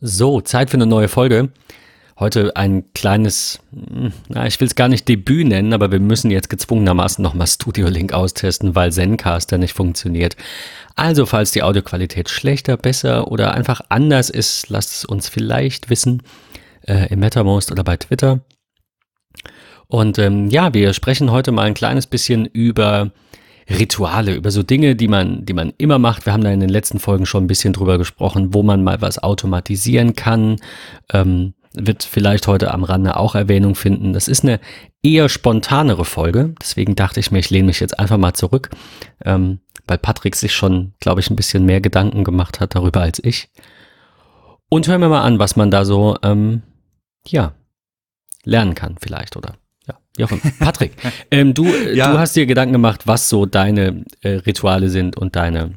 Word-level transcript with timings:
So, 0.00 0.40
Zeit 0.40 0.70
für 0.70 0.76
eine 0.76 0.86
neue 0.86 1.08
Folge. 1.08 1.48
Heute 2.20 2.54
ein 2.54 2.84
kleines, 2.94 3.58
hm, 3.72 4.12
na, 4.28 4.46
ich 4.46 4.60
will 4.60 4.68
es 4.68 4.76
gar 4.76 4.86
nicht 4.86 5.08
Debüt 5.08 5.48
nennen, 5.48 5.72
aber 5.72 5.90
wir 5.90 5.98
müssen 5.98 6.30
jetzt 6.30 6.50
gezwungenermaßen 6.50 7.20
nochmal 7.20 7.48
Studio 7.48 7.88
Link 7.88 8.12
austesten, 8.12 8.76
weil 8.76 8.92
Zencaster 8.92 9.58
nicht 9.58 9.72
funktioniert. 9.72 10.36
Also, 10.94 11.26
falls 11.26 11.50
die 11.50 11.64
Audioqualität 11.64 12.28
schlechter, 12.28 12.76
besser 12.76 13.26
oder 13.32 13.54
einfach 13.54 13.80
anders 13.88 14.30
ist, 14.30 14.68
lasst 14.68 14.92
es 14.92 15.04
uns 15.04 15.28
vielleicht 15.28 15.90
wissen 15.90 16.22
äh, 16.86 17.12
im 17.12 17.18
MetaMost 17.18 17.72
oder 17.72 17.82
bei 17.82 17.96
Twitter. 17.96 18.38
Und 19.88 20.16
ähm, 20.20 20.48
ja, 20.48 20.74
wir 20.74 20.92
sprechen 20.92 21.32
heute 21.32 21.50
mal 21.50 21.66
ein 21.66 21.74
kleines 21.74 22.06
bisschen 22.06 22.46
über 22.46 23.10
Rituale, 23.68 24.34
über 24.34 24.50
so 24.50 24.62
Dinge, 24.62 24.96
die 24.96 25.08
man, 25.08 25.44
die 25.44 25.52
man 25.52 25.72
immer 25.76 25.98
macht. 25.98 26.24
Wir 26.26 26.32
haben 26.32 26.44
da 26.44 26.50
in 26.50 26.60
den 26.60 26.70
letzten 26.70 26.98
Folgen 26.98 27.26
schon 27.26 27.44
ein 27.44 27.48
bisschen 27.48 27.72
drüber 27.72 27.98
gesprochen, 27.98 28.54
wo 28.54 28.62
man 28.62 28.82
mal 28.82 29.00
was 29.02 29.22
automatisieren 29.22 30.14
kann. 30.14 30.56
Ähm, 31.12 31.54
wird 31.74 32.02
vielleicht 32.02 32.46
heute 32.46 32.72
am 32.72 32.82
Rande 32.82 33.16
auch 33.16 33.34
Erwähnung 33.34 33.74
finden. 33.74 34.12
Das 34.12 34.26
ist 34.26 34.42
eine 34.42 34.58
eher 35.02 35.28
spontanere 35.28 36.04
Folge. 36.04 36.54
Deswegen 36.60 36.96
dachte 36.96 37.20
ich 37.20 37.30
mir, 37.30 37.38
ich 37.38 37.50
lehne 37.50 37.66
mich 37.66 37.80
jetzt 37.80 37.98
einfach 37.98 38.16
mal 38.16 38.34
zurück, 38.34 38.70
ähm, 39.24 39.60
weil 39.86 39.98
Patrick 39.98 40.34
sich 40.34 40.54
schon, 40.54 40.94
glaube 41.00 41.20
ich, 41.20 41.30
ein 41.30 41.36
bisschen 41.36 41.66
mehr 41.66 41.80
Gedanken 41.80 42.24
gemacht 42.24 42.60
hat 42.60 42.74
darüber 42.74 43.02
als 43.02 43.22
ich. 43.22 43.50
Und 44.70 44.88
hören 44.88 45.00
wir 45.00 45.08
mal 45.08 45.22
an, 45.22 45.38
was 45.38 45.56
man 45.56 45.70
da 45.70 45.84
so, 45.84 46.16
ähm, 46.22 46.62
ja, 47.26 47.52
lernen 48.44 48.74
kann 48.74 48.96
vielleicht, 49.00 49.36
oder? 49.36 49.54
Jochen, 50.18 50.40
Patrick, 50.58 50.92
ähm, 51.30 51.54
du, 51.54 51.66
ja. 51.66 52.12
du 52.12 52.18
hast 52.18 52.36
dir 52.36 52.46
Gedanken 52.46 52.72
gemacht, 52.72 53.06
was 53.06 53.28
so 53.28 53.46
deine 53.46 54.04
äh, 54.20 54.30
Rituale 54.30 54.90
sind 54.90 55.16
und 55.16 55.36
deine 55.36 55.74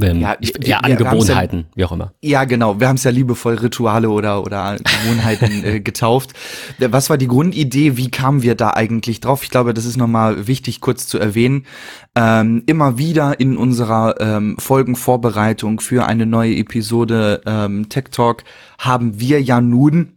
ähm, 0.00 0.20
ja, 0.20 0.36
ich, 0.40 0.54
ja, 0.62 0.78
Angewohnheiten, 0.78 1.60
ja, 1.60 1.66
wie 1.74 1.84
auch 1.84 1.92
immer. 1.92 2.12
Ja, 2.20 2.44
genau. 2.44 2.80
Wir 2.80 2.88
haben 2.88 2.96
es 2.96 3.04
ja 3.04 3.10
liebevoll 3.10 3.54
Rituale 3.54 4.10
oder, 4.10 4.42
oder 4.42 4.76
Gewohnheiten 4.76 5.64
äh, 5.64 5.80
getauft. 5.80 6.32
Was 6.78 7.10
war 7.10 7.18
die 7.18 7.28
Grundidee? 7.28 7.96
Wie 7.96 8.10
kamen 8.10 8.42
wir 8.42 8.54
da 8.54 8.70
eigentlich 8.70 9.20
drauf? 9.20 9.42
Ich 9.42 9.50
glaube, 9.50 9.74
das 9.74 9.84
ist 9.84 9.96
nochmal 9.96 10.46
wichtig, 10.46 10.80
kurz 10.80 11.06
zu 11.06 11.18
erwähnen. 11.18 11.66
Ähm, 12.14 12.62
immer 12.66 12.98
wieder 12.98 13.40
in 13.40 13.56
unserer 13.56 14.20
ähm, 14.20 14.56
Folgenvorbereitung 14.58 15.80
für 15.80 16.06
eine 16.06 16.26
neue 16.26 16.56
Episode 16.56 17.42
ähm, 17.46 17.88
Tech 17.88 18.04
Talk 18.10 18.44
haben 18.78 19.20
wir 19.20 19.42
ja 19.42 19.60
nun 19.60 20.12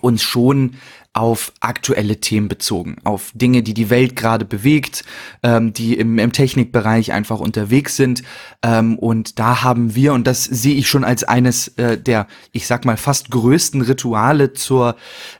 uns 0.00 0.22
schon 0.22 0.74
auf 1.16 1.52
aktuelle 1.60 2.20
Themen 2.20 2.46
bezogen, 2.46 2.98
auf 3.02 3.32
Dinge, 3.34 3.62
die 3.62 3.72
die 3.72 3.88
Welt 3.88 4.16
gerade 4.16 4.44
bewegt, 4.44 5.02
ähm, 5.42 5.72
die 5.72 5.94
im, 5.94 6.18
im 6.18 6.30
Technikbereich 6.30 7.12
einfach 7.12 7.40
unterwegs 7.40 7.96
sind. 7.96 8.22
Ähm, 8.62 8.98
und 8.98 9.38
da 9.38 9.62
haben 9.62 9.94
wir, 9.94 10.12
und 10.12 10.26
das 10.26 10.44
sehe 10.44 10.74
ich 10.74 10.88
schon 10.88 11.04
als 11.04 11.24
eines 11.24 11.68
äh, 11.78 11.96
der, 11.96 12.26
ich 12.52 12.66
sag 12.66 12.84
mal, 12.84 12.98
fast 12.98 13.30
größten 13.30 13.80
Rituale 13.80 14.52
zur 14.52 14.96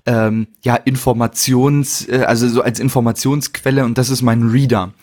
ähm, 0.06 0.46
ja, 0.62 0.76
Informations, 0.76 2.08
äh, 2.08 2.24
also 2.26 2.48
so 2.48 2.62
als 2.62 2.80
Informationsquelle, 2.80 3.84
und 3.84 3.98
das 3.98 4.08
ist 4.08 4.22
mein 4.22 4.48
Reader. 4.48 4.94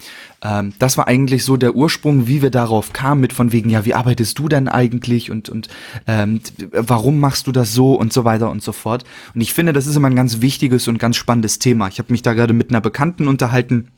Ähm, 0.44 0.74
das 0.80 0.98
war 0.98 1.08
eigentlich 1.08 1.44
so 1.44 1.58
der 1.58 1.76
Ursprung, 1.76 2.28
wie 2.28 2.42
wir 2.42 2.52
darauf 2.52 2.94
kamen, 2.94 3.22
mit 3.22 3.34
von 3.34 3.52
wegen, 3.52 3.70
ja, 3.70 3.86
wie 3.86 3.94
arbeitest 3.94 4.38
du 4.38 4.50
denn 4.50 4.68
eigentlich 4.68 5.32
und, 5.32 5.50
und 5.50 5.70
ähm, 6.08 6.42
warum 6.72 7.20
machst 7.20 7.48
du 7.48 7.52
das 7.52 7.74
so 7.74 7.96
und 7.96 8.14
so 8.14 8.26
weiter 8.26 8.52
und 8.52 8.62
so 8.62 8.74
fort. 8.74 9.04
Und 9.34 9.42
ich 9.42 9.54
finde, 9.54 9.74
das 9.74 9.88
ist 9.88 9.96
immer 9.96 10.10
ein 10.10 10.16
ganz 10.16 10.42
wichtiges 10.42 10.88
und 10.88 11.00
ganz 11.00 11.16
spannendes 11.16 11.60
Thema. 11.60 11.88
Ich 11.88 12.00
habe 12.00 12.12
mich 12.12 12.22
da 12.22 12.34
gerade 12.34 12.54
mit 12.54 12.70
einer 12.70 12.82
Bekannten 12.82 13.28
unterhalten, 13.28 13.90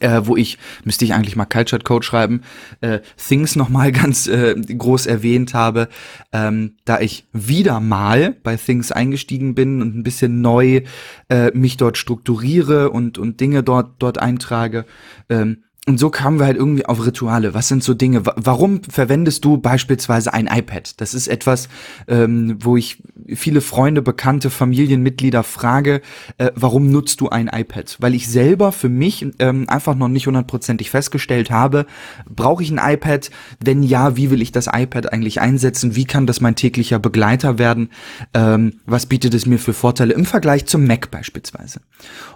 äh, 0.00 0.20
wo 0.24 0.36
ich, 0.36 0.58
müsste 0.84 1.04
ich 1.04 1.14
eigentlich 1.14 1.36
mal 1.36 1.46
Culture 1.46 1.82
Code 1.82 2.04
schreiben, 2.04 2.42
äh, 2.80 3.00
Things 3.16 3.56
nochmal 3.56 3.92
ganz 3.92 4.26
äh, 4.26 4.54
groß 4.54 5.06
erwähnt 5.06 5.54
habe, 5.54 5.88
ähm, 6.32 6.76
da 6.84 7.00
ich 7.00 7.26
wieder 7.32 7.80
mal 7.80 8.36
bei 8.42 8.56
Things 8.56 8.92
eingestiegen 8.92 9.54
bin 9.54 9.80
und 9.80 9.96
ein 9.96 10.02
bisschen 10.02 10.40
neu 10.40 10.82
äh, 11.28 11.50
mich 11.52 11.76
dort 11.76 11.96
strukturiere 11.96 12.90
und, 12.90 13.18
und 13.18 13.40
Dinge 13.40 13.62
dort, 13.62 13.92
dort 13.98 14.18
eintrage. 14.18 14.84
Ähm, 15.28 15.58
und 15.88 15.96
so 15.96 16.10
kamen 16.10 16.38
wir 16.38 16.44
halt 16.44 16.58
irgendwie 16.58 16.84
auf 16.84 17.04
Rituale. 17.06 17.54
Was 17.54 17.68
sind 17.68 17.82
so 17.82 17.94
Dinge? 17.94 18.22
Warum 18.22 18.82
verwendest 18.84 19.42
du 19.46 19.56
beispielsweise 19.56 20.34
ein 20.34 20.46
iPad? 20.46 21.00
Das 21.00 21.14
ist 21.14 21.28
etwas, 21.28 21.70
ähm, 22.08 22.58
wo 22.60 22.76
ich 22.76 23.02
viele 23.34 23.60
Freunde, 23.60 24.02
Bekannte, 24.02 24.50
Familienmitglieder 24.50 25.42
frage, 25.42 26.00
äh, 26.38 26.50
warum 26.54 26.90
nutzt 26.90 27.20
du 27.20 27.28
ein 27.28 27.48
iPad? 27.48 27.96
Weil 28.00 28.14
ich 28.14 28.28
selber 28.28 28.72
für 28.72 28.88
mich 28.88 29.26
ähm, 29.38 29.68
einfach 29.68 29.94
noch 29.94 30.08
nicht 30.08 30.26
hundertprozentig 30.26 30.90
festgestellt 30.90 31.50
habe, 31.50 31.86
brauche 32.28 32.62
ich 32.62 32.70
ein 32.70 32.80
iPad? 32.82 33.30
Wenn 33.62 33.82
ja, 33.82 34.16
wie 34.16 34.30
will 34.30 34.42
ich 34.42 34.52
das 34.52 34.68
iPad 34.72 35.12
eigentlich 35.12 35.40
einsetzen? 35.40 35.96
Wie 35.96 36.04
kann 36.04 36.26
das 36.26 36.40
mein 36.40 36.56
täglicher 36.56 36.98
Begleiter 36.98 37.58
werden? 37.58 37.90
Ähm, 38.34 38.80
was 38.86 39.06
bietet 39.06 39.34
es 39.34 39.46
mir 39.46 39.58
für 39.58 39.72
Vorteile 39.72 40.14
im 40.14 40.24
Vergleich 40.24 40.66
zum 40.66 40.86
Mac 40.86 41.10
beispielsweise? 41.10 41.80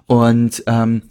Und 0.06 0.62
ähm, 0.66 1.02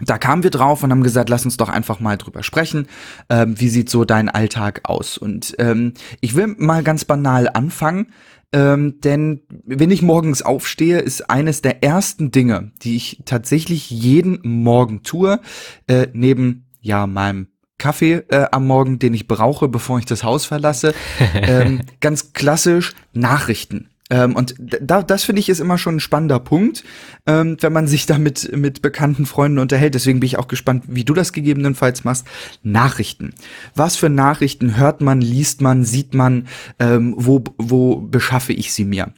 da 0.00 0.18
kamen 0.18 0.42
wir 0.42 0.50
drauf 0.50 0.82
und 0.82 0.90
haben 0.90 1.02
gesagt, 1.02 1.30
lass 1.30 1.46
uns 1.46 1.56
doch 1.56 1.70
einfach 1.70 2.00
mal 2.00 2.18
drüber 2.18 2.42
sprechen. 2.42 2.86
Ähm, 3.30 3.58
wie 3.58 3.70
sieht 3.70 3.88
so 3.88 4.04
dein 4.04 4.28
Alltag 4.28 4.80
aus? 4.84 5.16
Und 5.16 5.54
ähm, 5.58 5.94
ich 6.20 6.34
will 6.34 6.48
mal 6.58 6.82
ganz 6.82 7.06
banal 7.06 7.48
anfangen. 7.52 8.12
Ähm, 8.56 9.00
denn 9.02 9.42
wenn 9.66 9.90
ich 9.90 10.00
morgens 10.00 10.40
aufstehe, 10.40 11.00
ist 11.00 11.28
eines 11.28 11.60
der 11.60 11.84
ersten 11.84 12.30
Dinge, 12.30 12.72
die 12.80 12.96
ich 12.96 13.20
tatsächlich 13.26 13.90
jeden 13.90 14.40
Morgen 14.42 15.02
tue, 15.02 15.40
äh, 15.88 16.06
neben 16.14 16.64
ja 16.80 17.06
meinem 17.06 17.48
Kaffee 17.76 18.24
äh, 18.28 18.46
am 18.52 18.66
Morgen, 18.66 18.98
den 18.98 19.12
ich 19.12 19.28
brauche, 19.28 19.68
bevor 19.68 19.98
ich 19.98 20.06
das 20.06 20.24
Haus 20.24 20.46
verlasse, 20.46 20.94
ähm, 21.34 21.82
ganz 22.00 22.32
klassisch 22.32 22.94
Nachrichten. 23.12 23.90
Ähm, 24.08 24.36
und 24.36 24.54
da, 24.58 25.02
das 25.02 25.24
finde 25.24 25.40
ich 25.40 25.48
ist 25.48 25.60
immer 25.60 25.78
schon 25.78 25.96
ein 25.96 26.00
spannender 26.00 26.38
Punkt, 26.38 26.84
ähm, 27.26 27.56
wenn 27.60 27.72
man 27.72 27.88
sich 27.88 28.06
da 28.06 28.18
mit, 28.18 28.56
mit 28.56 28.82
bekannten 28.82 29.26
Freunden 29.26 29.58
unterhält. 29.58 29.94
Deswegen 29.94 30.20
bin 30.20 30.26
ich 30.26 30.38
auch 30.38 30.48
gespannt, 30.48 30.84
wie 30.86 31.04
du 31.04 31.14
das 31.14 31.32
gegebenenfalls 31.32 32.04
machst. 32.04 32.26
Nachrichten. 32.62 33.34
Was 33.74 33.96
für 33.96 34.08
Nachrichten 34.08 34.76
hört 34.76 35.00
man, 35.00 35.20
liest 35.20 35.60
man, 35.60 35.84
sieht 35.84 36.14
man, 36.14 36.46
ähm, 36.78 37.14
wo, 37.16 37.42
wo 37.58 37.96
beschaffe 37.96 38.52
ich 38.52 38.72
sie 38.72 38.84
mir? 38.84 39.12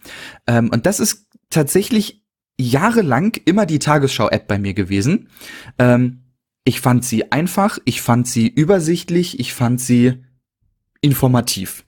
Ähm, 0.47 0.71
und 0.71 0.87
das 0.87 1.01
ist 1.01 1.27
tatsächlich 1.51 2.25
jahrelang 2.59 3.37
immer 3.45 3.67
die 3.67 3.79
Tagesschau-App 3.79 4.49
bei 4.49 4.59
mir 4.59 4.75
gewesen. 4.75 5.29
Ähm, 5.79 6.25
ich 6.65 6.81
fand 6.81 7.05
sie 7.05 7.31
einfach, 7.33 7.79
ich 7.85 8.03
fand 8.03 8.27
sie 8.27 8.49
übersichtlich, 8.49 9.39
ich 9.41 9.55
fand 9.55 9.81
sie 9.81 10.25
informativ. 11.01 11.85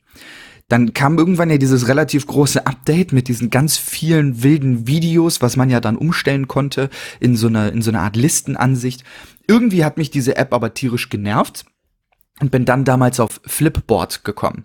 Dann 0.70 0.94
kam 0.94 1.18
irgendwann 1.18 1.50
ja 1.50 1.58
dieses 1.58 1.88
relativ 1.88 2.26
große 2.28 2.64
Update 2.64 3.12
mit 3.12 3.26
diesen 3.26 3.50
ganz 3.50 3.76
vielen 3.76 4.44
wilden 4.44 4.86
Videos, 4.86 5.42
was 5.42 5.56
man 5.56 5.68
ja 5.68 5.80
dann 5.80 5.96
umstellen 5.96 6.46
konnte 6.48 6.88
in 7.18 7.36
so 7.36 7.48
einer, 7.48 7.72
in 7.72 7.82
so 7.82 7.90
einer 7.90 8.02
Art 8.02 8.14
Listenansicht. 8.16 9.02
Irgendwie 9.48 9.84
hat 9.84 9.98
mich 9.98 10.10
diese 10.10 10.36
App 10.36 10.54
aber 10.54 10.72
tierisch 10.72 11.08
genervt 11.10 11.64
und 12.40 12.52
bin 12.52 12.64
dann 12.64 12.84
damals 12.84 13.18
auf 13.18 13.40
Flipboard 13.44 14.22
gekommen. 14.22 14.64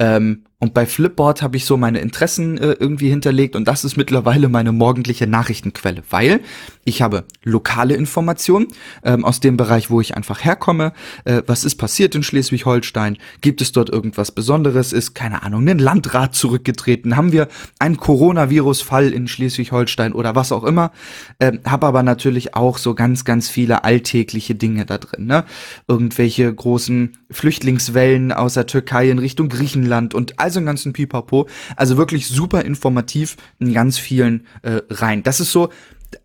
Ähm, 0.00 0.46
und 0.58 0.72
bei 0.72 0.86
Flipboard 0.86 1.42
habe 1.42 1.58
ich 1.58 1.66
so 1.66 1.76
meine 1.76 2.00
Interessen 2.00 2.56
äh, 2.56 2.72
irgendwie 2.80 3.10
hinterlegt 3.10 3.56
und 3.56 3.68
das 3.68 3.84
ist 3.84 3.98
mittlerweile 3.98 4.48
meine 4.48 4.72
morgendliche 4.72 5.26
Nachrichtenquelle, 5.26 6.02
weil 6.08 6.40
ich 6.84 7.02
habe 7.02 7.24
lokale 7.44 7.94
Informationen 7.94 8.68
ähm, 9.04 9.24
aus 9.24 9.40
dem 9.40 9.58
Bereich, 9.58 9.90
wo 9.90 10.00
ich 10.00 10.16
einfach 10.16 10.44
herkomme. 10.44 10.94
Äh, 11.24 11.42
was 11.46 11.64
ist 11.64 11.74
passiert 11.74 12.14
in 12.14 12.22
Schleswig-Holstein? 12.22 13.18
Gibt 13.42 13.60
es 13.60 13.72
dort 13.72 13.90
irgendwas 13.90 14.32
Besonderes? 14.32 14.94
Ist, 14.94 15.14
keine 15.14 15.42
Ahnung, 15.42 15.68
ein 15.68 15.78
Landrat 15.78 16.34
zurückgetreten? 16.34 17.16
Haben 17.16 17.32
wir 17.32 17.48
einen 17.78 17.98
Coronavirus-Fall 17.98 19.12
in 19.12 19.28
Schleswig-Holstein 19.28 20.14
oder 20.14 20.34
was 20.36 20.52
auch 20.52 20.64
immer? 20.64 20.90
Ähm, 21.38 21.60
habe 21.66 21.86
aber 21.86 22.02
natürlich 22.02 22.54
auch 22.54 22.78
so 22.78 22.94
ganz, 22.94 23.26
ganz 23.26 23.50
viele 23.50 23.84
alltägliche 23.84 24.54
Dinge 24.54 24.86
da 24.86 24.96
drin. 24.96 25.26
Ne? 25.26 25.44
Irgendwelche 25.86 26.52
großen 26.54 27.18
Flüchtlingswellen 27.30 28.32
aus 28.32 28.54
der 28.54 28.66
Türkei 28.66 29.10
in 29.10 29.18
Richtung 29.18 29.48
Griechenland 29.48 30.14
und 30.14 30.38
also 30.38 30.58
einen 30.58 30.66
ganzen 30.66 30.92
Pipapo. 30.92 31.48
Also 31.76 31.96
wirklich 31.96 32.28
super 32.28 32.62
informativ 32.64 33.36
in 33.58 33.72
ganz 33.72 33.98
vielen 33.98 34.46
äh, 34.62 34.82
rein. 34.90 35.22
Das 35.22 35.40
ist 35.40 35.52
so 35.52 35.70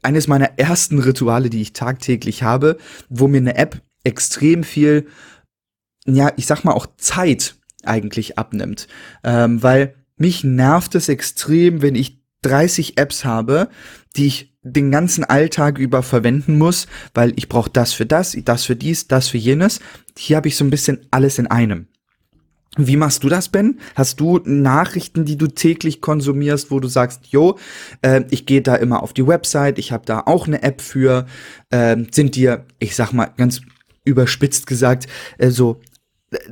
eines 0.01 0.27
meiner 0.27 0.59
ersten 0.59 0.99
Rituale, 0.99 1.49
die 1.49 1.61
ich 1.61 1.73
tagtäglich 1.73 2.43
habe, 2.43 2.77
wo 3.09 3.27
mir 3.27 3.37
eine 3.39 3.55
App 3.55 3.81
extrem 4.03 4.63
viel, 4.63 5.07
ja, 6.05 6.31
ich 6.37 6.45
sag 6.45 6.63
mal 6.63 6.73
auch 6.73 6.87
Zeit 6.97 7.55
eigentlich 7.83 8.37
abnimmt. 8.37 8.87
Ähm, 9.23 9.61
weil 9.63 9.95
mich 10.17 10.43
nervt 10.43 10.95
es 10.95 11.09
extrem, 11.09 11.81
wenn 11.81 11.95
ich 11.95 12.21
30 12.43 12.97
Apps 12.97 13.25
habe, 13.25 13.69
die 14.15 14.27
ich 14.27 14.50
den 14.63 14.91
ganzen 14.91 15.23
Alltag 15.23 15.77
über 15.77 16.03
verwenden 16.03 16.57
muss, 16.57 16.87
weil 17.13 17.33
ich 17.35 17.49
brauche 17.49 17.69
das 17.69 17.93
für 17.93 18.05
das, 18.05 18.37
das 18.45 18.65
für 18.65 18.75
dies, 18.75 19.07
das 19.07 19.27
für 19.27 19.37
jenes. 19.37 19.79
Hier 20.17 20.37
habe 20.37 20.47
ich 20.47 20.55
so 20.55 20.63
ein 20.63 20.69
bisschen 20.69 21.05
alles 21.11 21.39
in 21.39 21.47
einem. 21.47 21.87
Wie 22.77 22.95
machst 22.95 23.23
du 23.23 23.29
das, 23.29 23.49
Ben? 23.49 23.79
Hast 23.95 24.21
du 24.21 24.39
Nachrichten, 24.45 25.25
die 25.25 25.35
du 25.35 25.47
täglich 25.47 25.99
konsumierst, 25.99 26.71
wo 26.71 26.79
du 26.79 26.87
sagst, 26.87 27.27
jo, 27.27 27.57
äh, 28.01 28.23
ich 28.29 28.45
gehe 28.45 28.61
da 28.61 28.75
immer 28.75 29.03
auf 29.03 29.11
die 29.11 29.27
Website, 29.27 29.77
ich 29.77 29.91
habe 29.91 30.05
da 30.05 30.23
auch 30.25 30.47
eine 30.47 30.63
App 30.63 30.79
für, 30.79 31.25
äh, 31.69 31.97
sind 32.11 32.35
dir, 32.35 32.65
ich 32.79 32.95
sag 32.95 33.11
mal 33.11 33.29
ganz 33.35 33.61
überspitzt 34.05 34.67
gesagt, 34.67 35.07
äh, 35.37 35.49
so 35.49 35.81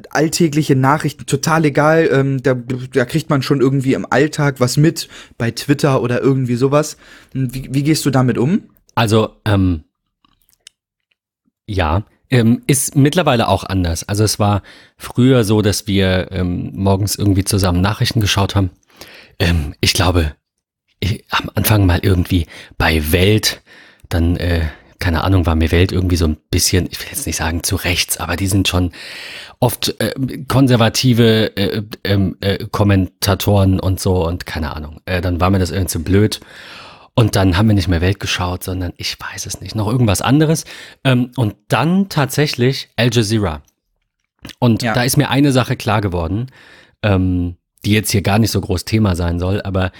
alltägliche 0.09 0.75
Nachrichten 0.75 1.25
total 1.25 1.65
egal. 1.65 2.09
Ähm, 2.11 2.43
da, 2.43 2.53
da 2.53 3.05
kriegt 3.05 3.29
man 3.29 3.41
schon 3.41 3.61
irgendwie 3.61 3.93
im 3.93 4.05
Alltag 4.09 4.59
was 4.59 4.77
mit 4.77 5.07
bei 5.37 5.51
Twitter 5.51 6.01
oder 6.01 6.21
irgendwie 6.21 6.55
sowas. 6.55 6.97
Wie, 7.33 7.69
wie 7.71 7.83
gehst 7.83 8.05
du 8.05 8.09
damit 8.09 8.37
um? 8.37 8.63
Also, 8.95 9.35
ähm, 9.45 9.83
ja, 11.65 12.03
ähm, 12.29 12.61
ist 12.67 12.95
mittlerweile 12.95 13.47
auch 13.47 13.63
anders. 13.63 14.07
Also 14.07 14.23
es 14.23 14.39
war 14.39 14.61
früher 14.97 15.43
so, 15.43 15.61
dass 15.61 15.87
wir 15.87 16.31
ähm, 16.31 16.71
morgens 16.73 17.15
irgendwie 17.15 17.43
zusammen 17.43 17.81
Nachrichten 17.81 18.21
geschaut 18.21 18.55
haben. 18.55 18.71
Ähm, 19.39 19.73
ich 19.79 19.93
glaube, 19.93 20.35
ich, 20.99 21.23
am 21.29 21.49
Anfang 21.55 21.85
mal 21.85 21.99
irgendwie 22.01 22.45
bei 22.77 23.11
Welt, 23.11 23.61
dann 24.09 24.35
äh, 24.35 24.67
keine 24.99 25.23
Ahnung, 25.23 25.45
war 25.45 25.55
mir 25.55 25.71
Welt 25.71 25.91
irgendwie 25.91 26.17
so 26.17 26.25
ein 26.25 26.37
bisschen, 26.51 26.87
ich 26.91 26.99
will 26.99 27.07
jetzt 27.09 27.25
nicht 27.25 27.37
sagen 27.37 27.63
zu 27.63 27.75
rechts, 27.75 28.17
aber 28.17 28.35
die 28.35 28.47
sind 28.47 28.67
schon 28.67 28.91
oft 29.59 29.99
äh, 29.99 30.13
konservative 30.47 31.55
äh, 31.57 31.83
ähm, 32.03 32.37
äh, 32.41 32.65
Kommentatoren 32.71 33.79
und 33.79 33.99
so 33.99 34.27
und 34.27 34.45
keine 34.45 34.75
Ahnung. 34.75 35.01
Äh, 35.05 35.21
dann 35.21 35.39
war 35.39 35.49
mir 35.49 35.59
das 35.59 35.71
irgendwie 35.71 35.87
zu 35.89 36.03
blöd. 36.03 36.39
Und 37.15 37.35
dann 37.35 37.57
haben 37.57 37.67
wir 37.67 37.75
nicht 37.75 37.89
mehr 37.89 37.99
Welt 37.99 38.21
geschaut, 38.21 38.63
sondern 38.63 38.93
ich 38.95 39.17
weiß 39.19 39.45
es 39.45 39.59
nicht, 39.59 39.75
noch 39.75 39.87
irgendwas 39.87 40.21
anderes. 40.21 40.63
Ähm, 41.03 41.31
und 41.35 41.55
dann 41.67 42.07
tatsächlich 42.07 42.89
Al 42.95 43.09
Jazeera. 43.11 43.61
Und 44.59 44.83
ja. 44.83 44.93
da 44.93 45.03
ist 45.03 45.17
mir 45.17 45.29
eine 45.29 45.51
Sache 45.51 45.75
klar 45.75 45.99
geworden, 45.99 46.47
ähm, 47.03 47.57
die 47.83 47.91
jetzt 47.91 48.11
hier 48.11 48.21
gar 48.21 48.39
nicht 48.39 48.51
so 48.51 48.61
groß 48.61 48.85
Thema 48.85 49.15
sein 49.15 49.39
soll, 49.39 49.61
aber 49.61 49.91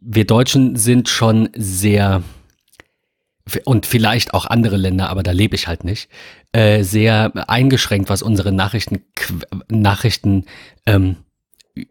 wir 0.00 0.26
Deutschen 0.26 0.76
sind 0.76 1.08
schon 1.08 1.48
sehr, 1.54 2.22
und 3.64 3.86
vielleicht 3.86 4.34
auch 4.34 4.46
andere 4.46 4.76
Länder, 4.76 5.08
aber 5.08 5.22
da 5.22 5.30
lebe 5.30 5.54
ich 5.54 5.68
halt 5.68 5.84
nicht, 5.84 6.08
äh, 6.52 6.82
sehr 6.82 7.32
eingeschränkt, 7.48 8.08
was 8.08 8.22
unsere 8.22 8.52
Nachrichten, 8.52 9.04
Nachrichten 9.68 10.46
ähm, 10.86 11.16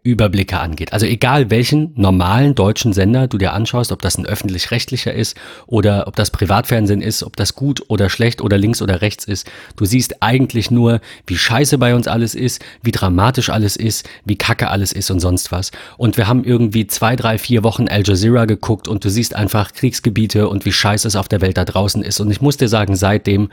Überblicke 0.02 0.58
angeht. 0.58 0.92
Also 0.92 1.06
egal 1.06 1.48
welchen 1.50 1.92
normalen 1.94 2.56
deutschen 2.56 2.92
Sender 2.92 3.28
du 3.28 3.38
dir 3.38 3.52
anschaust, 3.52 3.92
ob 3.92 4.02
das 4.02 4.18
ein 4.18 4.26
öffentlich-rechtlicher 4.26 5.14
ist 5.14 5.36
oder 5.66 6.08
ob 6.08 6.16
das 6.16 6.32
Privatfernsehen 6.32 7.00
ist, 7.00 7.22
ob 7.22 7.36
das 7.36 7.54
gut 7.54 7.84
oder 7.88 8.10
schlecht 8.10 8.40
oder 8.40 8.58
links 8.58 8.82
oder 8.82 9.00
rechts 9.00 9.24
ist, 9.24 9.48
du 9.76 9.84
siehst 9.84 10.24
eigentlich 10.24 10.72
nur, 10.72 11.00
wie 11.26 11.38
scheiße 11.38 11.78
bei 11.78 11.94
uns 11.94 12.08
alles 12.08 12.34
ist, 12.34 12.64
wie 12.82 12.90
dramatisch 12.90 13.48
alles 13.48 13.76
ist, 13.76 14.08
wie 14.24 14.36
kacke 14.36 14.70
alles 14.70 14.92
ist 14.92 15.10
und 15.12 15.20
sonst 15.20 15.52
was. 15.52 15.70
Und 15.98 16.16
wir 16.16 16.26
haben 16.26 16.42
irgendwie 16.42 16.88
zwei, 16.88 17.14
drei, 17.14 17.38
vier 17.38 17.62
Wochen 17.62 17.86
Al 17.86 18.02
Jazeera 18.04 18.46
geguckt 18.46 18.88
und 18.88 19.04
du 19.04 19.08
siehst 19.08 19.36
einfach 19.36 19.72
Kriegsgebiete 19.72 20.48
und 20.48 20.64
wie 20.64 20.72
scheiße 20.72 21.06
es 21.06 21.14
auf 21.14 21.28
der 21.28 21.40
Welt 21.40 21.56
da 21.56 21.64
draußen 21.64 22.02
ist. 22.02 22.18
Und 22.18 22.30
ich 22.32 22.40
muss 22.40 22.56
dir 22.56 22.68
sagen, 22.68 22.96
seitdem 22.96 23.50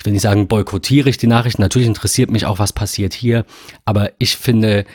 ich 0.00 0.06
will 0.06 0.14
nicht 0.14 0.22
sagen, 0.22 0.48
boykottiere 0.48 1.10
ich 1.10 1.18
die 1.18 1.26
Nachrichten. 1.26 1.60
Natürlich 1.60 1.86
interessiert 1.86 2.30
mich 2.30 2.46
auch, 2.46 2.58
was 2.58 2.72
passiert 2.72 3.12
hier. 3.12 3.44
Aber 3.84 4.12
ich 4.18 4.38
finde, 4.38 4.86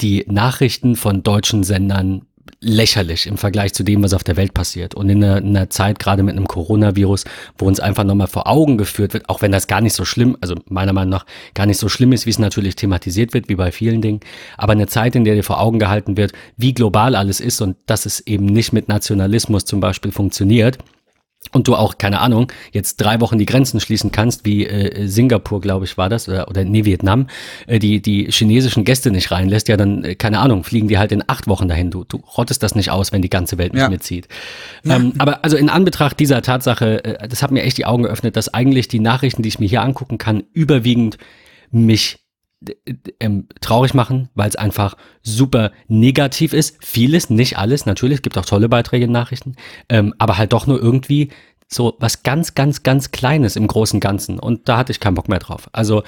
die 0.00 0.24
Nachrichten 0.28 0.96
von 0.96 1.22
deutschen 1.22 1.64
Sendern 1.64 2.26
lächerlich 2.60 3.26
im 3.26 3.36
Vergleich 3.36 3.74
zu 3.74 3.82
dem, 3.82 4.02
was 4.02 4.14
auf 4.14 4.24
der 4.24 4.36
Welt 4.36 4.54
passiert. 4.54 4.94
Und 4.94 5.08
in 5.08 5.22
einer, 5.22 5.38
in 5.38 5.56
einer 5.56 5.70
Zeit, 5.70 5.98
gerade 5.98 6.22
mit 6.22 6.36
einem 6.36 6.48
Coronavirus, 6.48 7.24
wo 7.58 7.66
uns 7.66 7.78
einfach 7.80 8.04
nochmal 8.04 8.26
vor 8.26 8.46
Augen 8.46 8.78
geführt 8.78 9.12
wird, 9.12 9.28
auch 9.28 9.42
wenn 9.42 9.52
das 9.52 9.66
gar 9.66 9.80
nicht 9.80 9.94
so 9.94 10.04
schlimm, 10.04 10.36
also 10.40 10.54
meiner 10.68 10.92
Meinung 10.92 11.10
nach 11.10 11.26
gar 11.54 11.66
nicht 11.66 11.78
so 11.78 11.88
schlimm 11.88 12.12
ist, 12.12 12.26
wie 12.26 12.30
es 12.30 12.38
natürlich 12.38 12.76
thematisiert 12.76 13.34
wird, 13.34 13.48
wie 13.48 13.54
bei 13.54 13.70
vielen 13.70 14.00
Dingen, 14.00 14.20
aber 14.56 14.72
eine 14.72 14.86
Zeit, 14.86 15.14
in 15.14 15.24
der 15.24 15.34
dir 15.34 15.44
vor 15.44 15.60
Augen 15.60 15.78
gehalten 15.78 16.16
wird, 16.16 16.32
wie 16.56 16.74
global 16.74 17.14
alles 17.14 17.40
ist 17.40 17.60
und 17.60 17.76
dass 17.86 18.06
es 18.06 18.20
eben 18.20 18.46
nicht 18.46 18.72
mit 18.72 18.88
Nationalismus 18.88 19.64
zum 19.64 19.80
Beispiel 19.80 20.12
funktioniert, 20.12 20.78
und 21.52 21.68
du 21.68 21.76
auch, 21.76 21.98
keine 21.98 22.20
Ahnung, 22.20 22.50
jetzt 22.72 22.96
drei 22.96 23.20
Wochen 23.20 23.38
die 23.38 23.46
Grenzen 23.46 23.80
schließen 23.80 24.12
kannst, 24.12 24.44
wie 24.44 24.66
äh, 24.66 25.06
Singapur, 25.06 25.60
glaube 25.60 25.84
ich, 25.84 25.96
war 25.96 26.08
das, 26.08 26.28
oder, 26.28 26.48
oder 26.48 26.64
nee, 26.64 26.84
Vietnam, 26.84 27.28
äh, 27.66 27.78
die 27.78 28.00
die 28.00 28.30
chinesischen 28.30 28.84
Gäste 28.84 29.10
nicht 29.10 29.30
reinlässt, 29.30 29.68
ja, 29.68 29.76
dann, 29.76 30.04
äh, 30.04 30.14
keine 30.14 30.40
Ahnung, 30.40 30.64
fliegen 30.64 30.88
die 30.88 30.98
halt 30.98 31.12
in 31.12 31.22
acht 31.26 31.46
Wochen 31.46 31.68
dahin. 31.68 31.90
Du, 31.90 32.04
du 32.04 32.18
rottest 32.36 32.62
das 32.62 32.74
nicht 32.74 32.90
aus, 32.90 33.12
wenn 33.12 33.22
die 33.22 33.30
ganze 33.30 33.58
Welt 33.58 33.72
nicht 33.72 33.82
ja. 33.82 33.88
mitzieht. 33.88 34.28
Ja. 34.84 34.96
Ähm, 34.96 35.12
aber 35.18 35.44
also 35.44 35.56
in 35.56 35.68
Anbetracht 35.68 36.18
dieser 36.18 36.42
Tatsache, 36.42 37.04
äh, 37.04 37.28
das 37.28 37.42
hat 37.42 37.50
mir 37.50 37.62
echt 37.62 37.78
die 37.78 37.86
Augen 37.86 38.04
geöffnet, 38.04 38.36
dass 38.36 38.52
eigentlich 38.52 38.88
die 38.88 39.00
Nachrichten, 39.00 39.42
die 39.42 39.48
ich 39.48 39.58
mir 39.58 39.68
hier 39.68 39.82
angucken 39.82 40.18
kann, 40.18 40.44
überwiegend 40.52 41.18
mich 41.70 42.23
ähm, 43.20 43.48
traurig 43.60 43.94
machen, 43.94 44.28
weil 44.34 44.48
es 44.48 44.56
einfach 44.56 44.96
super 45.22 45.72
negativ 45.88 46.52
ist. 46.52 46.76
Vieles, 46.84 47.30
nicht 47.30 47.58
alles, 47.58 47.86
natürlich, 47.86 48.22
gibt 48.22 48.38
auch 48.38 48.44
tolle 48.44 48.68
Beiträge 48.68 49.04
in 49.06 49.12
Nachrichten, 49.12 49.56
ähm, 49.88 50.14
aber 50.18 50.38
halt 50.38 50.52
doch 50.52 50.66
nur 50.66 50.80
irgendwie 50.80 51.30
so 51.68 51.96
was 51.98 52.22
ganz, 52.22 52.54
ganz, 52.54 52.82
ganz 52.82 53.10
Kleines 53.10 53.56
im 53.56 53.66
großen 53.66 54.00
Ganzen. 54.00 54.38
Und 54.38 54.68
da 54.68 54.76
hatte 54.78 54.92
ich 54.92 55.00
keinen 55.00 55.14
Bock 55.14 55.28
mehr 55.28 55.38
drauf. 55.38 55.68
Also 55.72 56.02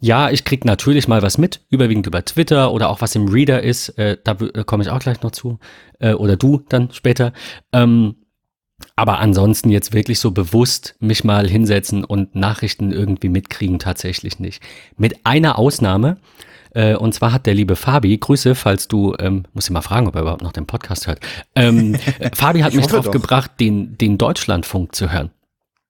ja, 0.00 0.30
ich 0.30 0.44
krieg 0.44 0.64
natürlich 0.64 1.08
mal 1.08 1.22
was 1.22 1.38
mit, 1.38 1.60
überwiegend 1.70 2.06
über 2.06 2.24
Twitter 2.24 2.72
oder 2.72 2.88
auch 2.88 3.00
was 3.00 3.16
im 3.16 3.26
Reader 3.28 3.62
ist. 3.62 3.88
Äh, 3.98 4.16
da 4.22 4.32
äh, 4.32 4.62
komme 4.64 4.84
ich 4.84 4.90
auch 4.90 5.00
gleich 5.00 5.22
noch 5.22 5.32
zu. 5.32 5.58
Äh, 5.98 6.12
oder 6.12 6.36
du 6.36 6.62
dann 6.68 6.92
später. 6.92 7.32
Ähm, 7.72 8.14
aber 8.96 9.18
ansonsten 9.18 9.70
jetzt 9.70 9.92
wirklich 9.92 10.20
so 10.20 10.30
bewusst 10.30 10.96
mich 11.00 11.24
mal 11.24 11.48
hinsetzen 11.48 12.04
und 12.04 12.34
Nachrichten 12.34 12.92
irgendwie 12.92 13.28
mitkriegen, 13.28 13.78
tatsächlich 13.78 14.38
nicht. 14.38 14.62
Mit 14.96 15.24
einer 15.24 15.58
Ausnahme. 15.58 16.18
Äh, 16.74 16.96
und 16.96 17.14
zwar 17.14 17.32
hat 17.32 17.46
der 17.46 17.54
liebe 17.54 17.76
Fabi, 17.76 18.16
Grüße, 18.16 18.54
falls 18.54 18.88
du, 18.88 19.14
ähm, 19.18 19.44
muss 19.54 19.64
ich 19.64 19.70
mal 19.70 19.82
fragen, 19.82 20.06
ob 20.06 20.14
er 20.14 20.22
überhaupt 20.22 20.42
noch 20.42 20.52
den 20.52 20.66
Podcast 20.66 21.06
hört. 21.06 21.20
Ähm, 21.54 21.96
Fabi 22.34 22.60
hat 22.60 22.74
mich 22.74 22.86
drauf 22.86 23.06
doch. 23.06 23.12
gebracht, 23.12 23.52
den, 23.58 23.96
den 23.98 24.18
Deutschlandfunk 24.18 24.94
zu 24.94 25.10
hören. 25.10 25.30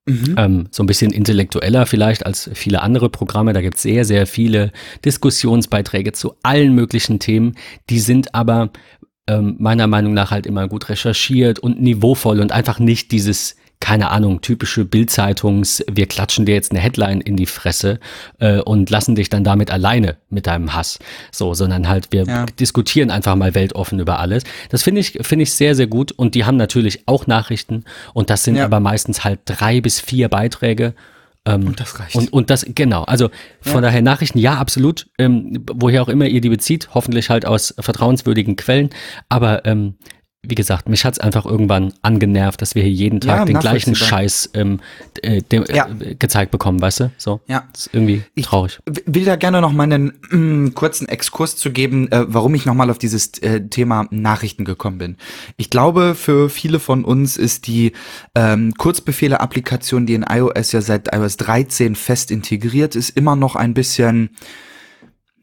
Mhm. 0.09 0.35
Ähm, 0.39 0.69
so 0.71 0.83
ein 0.83 0.87
bisschen 0.87 1.13
intellektueller 1.13 1.85
vielleicht 1.85 2.25
als 2.25 2.49
viele 2.55 2.81
andere 2.81 3.11
Programme. 3.11 3.53
Da 3.53 3.61
gibt 3.61 3.77
es 3.77 3.83
sehr, 3.83 4.07
sehr 4.07 4.27
viele 4.27 4.73
Diskussionsbeiträge 5.05 6.13
zu 6.13 6.35
allen 6.43 6.75
möglichen 6.75 7.19
Themen. 7.19 7.57
Die 7.91 8.01
sind 8.01 8.35
aber 8.35 8.71
ähm, 9.29 9.57
meiner 9.59 9.87
Meinung 9.87 10.15
nach 10.15 10.33
halt 10.33 10.47
immer 10.47 10.67
gut 10.67 10.89
recherchiert 10.89 11.61
und 11.61 11.81
niveauvoll 11.81 12.41
und 12.41 12.51
einfach 12.51 12.81
nicht 12.81 13.13
dieses 13.13 13.55
keine 13.81 14.11
Ahnung, 14.11 14.41
typische 14.41 14.85
Bildzeitungs, 14.85 15.85
wir 15.91 16.07
klatschen 16.07 16.47
dir 16.47 16.55
jetzt 16.55 16.73
eine 16.73 16.81
Headline 16.81 17.21
in 17.21 17.37
die 17.37 17.47
Fresse 17.47 18.01
äh, 18.41 18.61
und 18.61 18.91
lassen 18.91 19.15
dich 19.15 19.29
dann 19.29 19.45
damit 19.45 19.71
alleine 19.71 20.17
mit 20.31 20.49
deinem 20.49 20.75
Hass. 20.75 20.99
So, 21.31 21.55
sondern 21.55 21.89
halt, 21.89 22.09
wir 22.11 22.25
ja. 22.25 22.47
diskutieren 22.47 23.11
einfach 23.11 23.37
mal 23.37 23.55
weltoffen 23.55 24.01
über 24.01 24.19
alles. 24.19 24.43
Das 24.71 24.83
finde 24.83 25.01
ich, 25.01 25.19
finde 25.23 25.45
ich 25.45 25.53
sehr, 25.53 25.77
sehr 25.77 25.87
gut. 25.87 26.11
Und 26.11 26.35
die 26.35 26.45
haben 26.45 26.57
natürlich 26.57 27.05
auch 27.07 27.29
Nachrichten 27.29 27.85
und 28.15 28.31
das 28.31 28.43
sind 28.43 28.57
ja. 28.57 28.65
aber 28.65 28.81
meistens 28.81 29.23
halt 29.23 29.41
drei 29.45 29.81
bis 29.81 30.01
vier 30.01 30.29
Beiträge 30.29 30.95
ähm, 31.55 31.67
und 31.67 31.81
das 31.81 31.99
reicht. 31.99 32.15
Und, 32.15 32.33
und 32.33 32.51
das, 32.51 32.67
genau. 32.75 33.05
Also 33.05 33.31
von 33.61 33.77
ja. 33.77 33.81
daher 33.83 34.03
Nachrichten, 34.03 34.39
ja, 34.39 34.55
absolut. 34.55 35.09
Ähm, 35.19 35.65
woher 35.73 36.03
auch 36.03 36.09
immer 36.09 36.27
ihr 36.27 36.41
die 36.41 36.49
bezieht, 36.49 36.91
hoffentlich 36.95 37.31
halt 37.31 37.47
aus 37.47 37.75
vertrauenswürdigen 37.79 38.57
Quellen. 38.57 38.91
Aber 39.29 39.65
ähm, 39.65 39.95
wie 40.49 40.55
gesagt, 40.55 40.89
mich 40.89 41.05
hat 41.05 41.15
es 41.15 41.19
einfach 41.19 41.45
irgendwann 41.45 41.93
angenervt, 42.01 42.63
dass 42.63 42.75
wir 42.75 42.83
hier 42.83 42.93
jeden 42.93 43.21
Tag 43.21 43.41
ja, 43.41 43.45
den 43.45 43.59
gleichen 43.59 43.95
Scheiß 43.95 44.51
ähm, 44.55 44.81
äh, 45.23 45.43
de, 45.43 45.75
ja. 45.75 45.89
äh, 46.01 46.15
gezeigt 46.15 46.51
bekommen, 46.51 46.81
weißt 46.81 47.01
du? 47.01 47.11
So. 47.19 47.41
Ja. 47.47 47.65
Das 47.73 47.87
ist 47.87 47.95
irgendwie 47.95 48.23
traurig. 48.43 48.79
Ich 48.91 49.03
will 49.07 49.25
da 49.25 49.37
gerne 49.37 49.61
noch 49.61 49.73
mal 49.73 49.85
einen 49.85 50.15
mm, 50.31 50.75
kurzen 50.75 51.07
Exkurs 51.07 51.57
zu 51.57 51.71
geben, 51.71 52.11
äh, 52.11 52.25
warum 52.29 52.55
ich 52.55 52.65
nochmal 52.65 52.91
auf 52.91 52.99
dieses 52.99 53.39
äh, 53.43 53.61
Thema 53.69 54.07
Nachrichten 54.11 54.65
gekommen 54.65 54.99
bin. 54.99 55.17
Ich 55.59 55.69
glaube, 55.69 56.15
für 56.15 56.49
viele 56.49 56.81
von 56.81 57.05
uns 57.05 57.37
ist 57.37 57.67
die 57.67 57.93
ähm, 58.35 58.73
Kurzbefehle-Applikation, 58.79 60.07
die 60.07 60.15
in 60.15 60.25
iOS 60.29 60.73
ja 60.73 60.81
seit 60.81 61.15
iOS 61.15 61.37
13 61.37 61.95
fest 61.95 62.31
integriert 62.31 62.97
ist, 62.97 63.11
immer 63.11 63.37
noch 63.37 63.55
ein 63.55 63.75
bisschen 63.75 64.31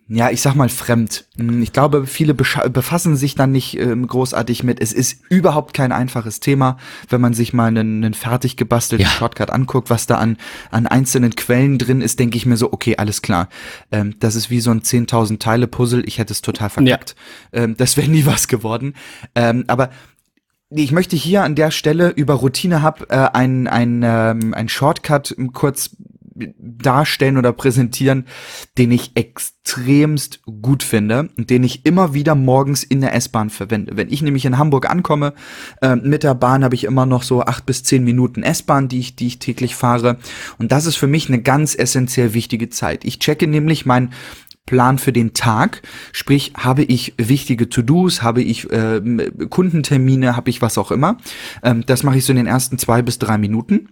ja, 0.07 0.29
ich 0.29 0.41
sag 0.41 0.53
mal 0.55 0.69
fremd. 0.69 1.25
Hm, 1.37 1.63
ich 1.63 1.73
glaube, 1.73 2.05
viele 2.05 2.35
befassen 2.35 3.15
sich 3.15 3.33
dann 3.33 3.51
nicht 3.51 3.79
ähm, 3.79 4.05
großartig 4.05 4.63
mit. 4.63 4.79
Es 4.79 4.93
ist 4.93 5.21
überhaupt 5.29 5.73
kein 5.73 5.91
einfaches 5.91 6.39
Thema, 6.39 6.77
wenn 7.09 7.21
man 7.21 7.33
sich 7.33 7.53
mal 7.53 7.67
einen, 7.67 8.03
einen 8.03 8.13
fertig 8.13 8.55
gebastelten 8.55 9.07
ja. 9.07 9.11
Shortcut 9.11 9.49
anguckt, 9.49 9.89
was 9.89 10.05
da 10.05 10.17
an, 10.17 10.37
an 10.69 10.85
einzelnen 10.85 11.35
Quellen 11.35 11.79
drin 11.79 12.01
ist, 12.01 12.19
denke 12.19 12.37
ich 12.37 12.45
mir 12.45 12.57
so, 12.57 12.71
okay, 12.71 12.97
alles 12.97 13.23
klar. 13.23 13.49
Ähm, 13.91 14.15
das 14.19 14.35
ist 14.35 14.51
wie 14.51 14.59
so 14.59 14.69
ein 14.69 14.81
10.000 14.81 15.39
Teile 15.39 15.67
Puzzle. 15.67 16.03
Ich 16.05 16.19
hätte 16.19 16.33
es 16.33 16.43
total 16.43 16.69
verkackt. 16.69 17.15
Ja. 17.51 17.63
Ähm, 17.63 17.75
das 17.75 17.97
wäre 17.97 18.07
nie 18.07 18.25
was 18.27 18.47
geworden. 18.47 18.93
Ähm, 19.33 19.63
aber 19.67 19.89
ich 20.69 20.91
möchte 20.91 21.15
hier 21.15 21.43
an 21.43 21.55
der 21.55 21.71
Stelle 21.71 22.09
über 22.09 22.35
Routine 22.35 22.83
Hub 22.83 23.07
äh, 23.09 23.15
ein, 23.15 23.67
ein, 23.67 24.01
ähm, 24.03 24.53
ein 24.53 24.69
Shortcut 24.69 25.35
kurz 25.53 25.95
darstellen 26.35 27.37
oder 27.37 27.53
präsentieren, 27.53 28.25
den 28.77 28.91
ich 28.91 29.11
extremst 29.15 30.41
gut 30.61 30.83
finde 30.83 31.29
und 31.37 31.49
den 31.49 31.63
ich 31.63 31.85
immer 31.85 32.13
wieder 32.13 32.35
morgens 32.35 32.83
in 32.83 33.01
der 33.01 33.15
S-Bahn 33.15 33.49
verwende. 33.49 33.95
Wenn 33.95 34.11
ich 34.11 34.21
nämlich 34.21 34.45
in 34.45 34.57
Hamburg 34.57 34.89
ankomme, 34.89 35.33
äh, 35.81 35.95
mit 35.95 36.23
der 36.23 36.35
Bahn 36.35 36.63
habe 36.63 36.75
ich 36.75 36.83
immer 36.83 37.05
noch 37.05 37.23
so 37.23 37.41
acht 37.41 37.65
bis 37.65 37.83
zehn 37.83 38.03
Minuten 38.03 38.43
S-Bahn, 38.43 38.89
die 38.89 38.99
ich, 38.99 39.15
die 39.15 39.27
ich 39.27 39.39
täglich 39.39 39.75
fahre. 39.75 40.17
Und 40.57 40.71
das 40.71 40.85
ist 40.85 40.97
für 40.97 41.07
mich 41.07 41.29
eine 41.29 41.41
ganz 41.41 41.75
essentiell 41.75 42.33
wichtige 42.33 42.69
Zeit. 42.69 43.05
Ich 43.05 43.19
checke 43.19 43.47
nämlich 43.47 43.85
mein 43.85 44.11
Plan 44.65 44.97
für 44.97 45.13
den 45.13 45.33
Tag. 45.33 45.83
Sprich, 46.11 46.53
habe 46.57 46.83
ich 46.83 47.13
wichtige 47.17 47.69
To-Dos, 47.69 48.23
habe 48.23 48.41
ich 48.41 48.69
äh, 48.71 48.99
Kundentermine, 49.49 50.35
habe 50.35 50.49
ich 50.49 50.61
was 50.61 50.77
auch 50.77 50.91
immer. 50.91 51.17
Ähm, 51.63 51.85
das 51.85 52.03
mache 52.03 52.17
ich 52.17 52.25
so 52.25 52.33
in 52.33 52.37
den 52.37 52.47
ersten 52.47 52.77
zwei 52.77 53.01
bis 53.01 53.19
drei 53.19 53.37
Minuten. 53.37 53.89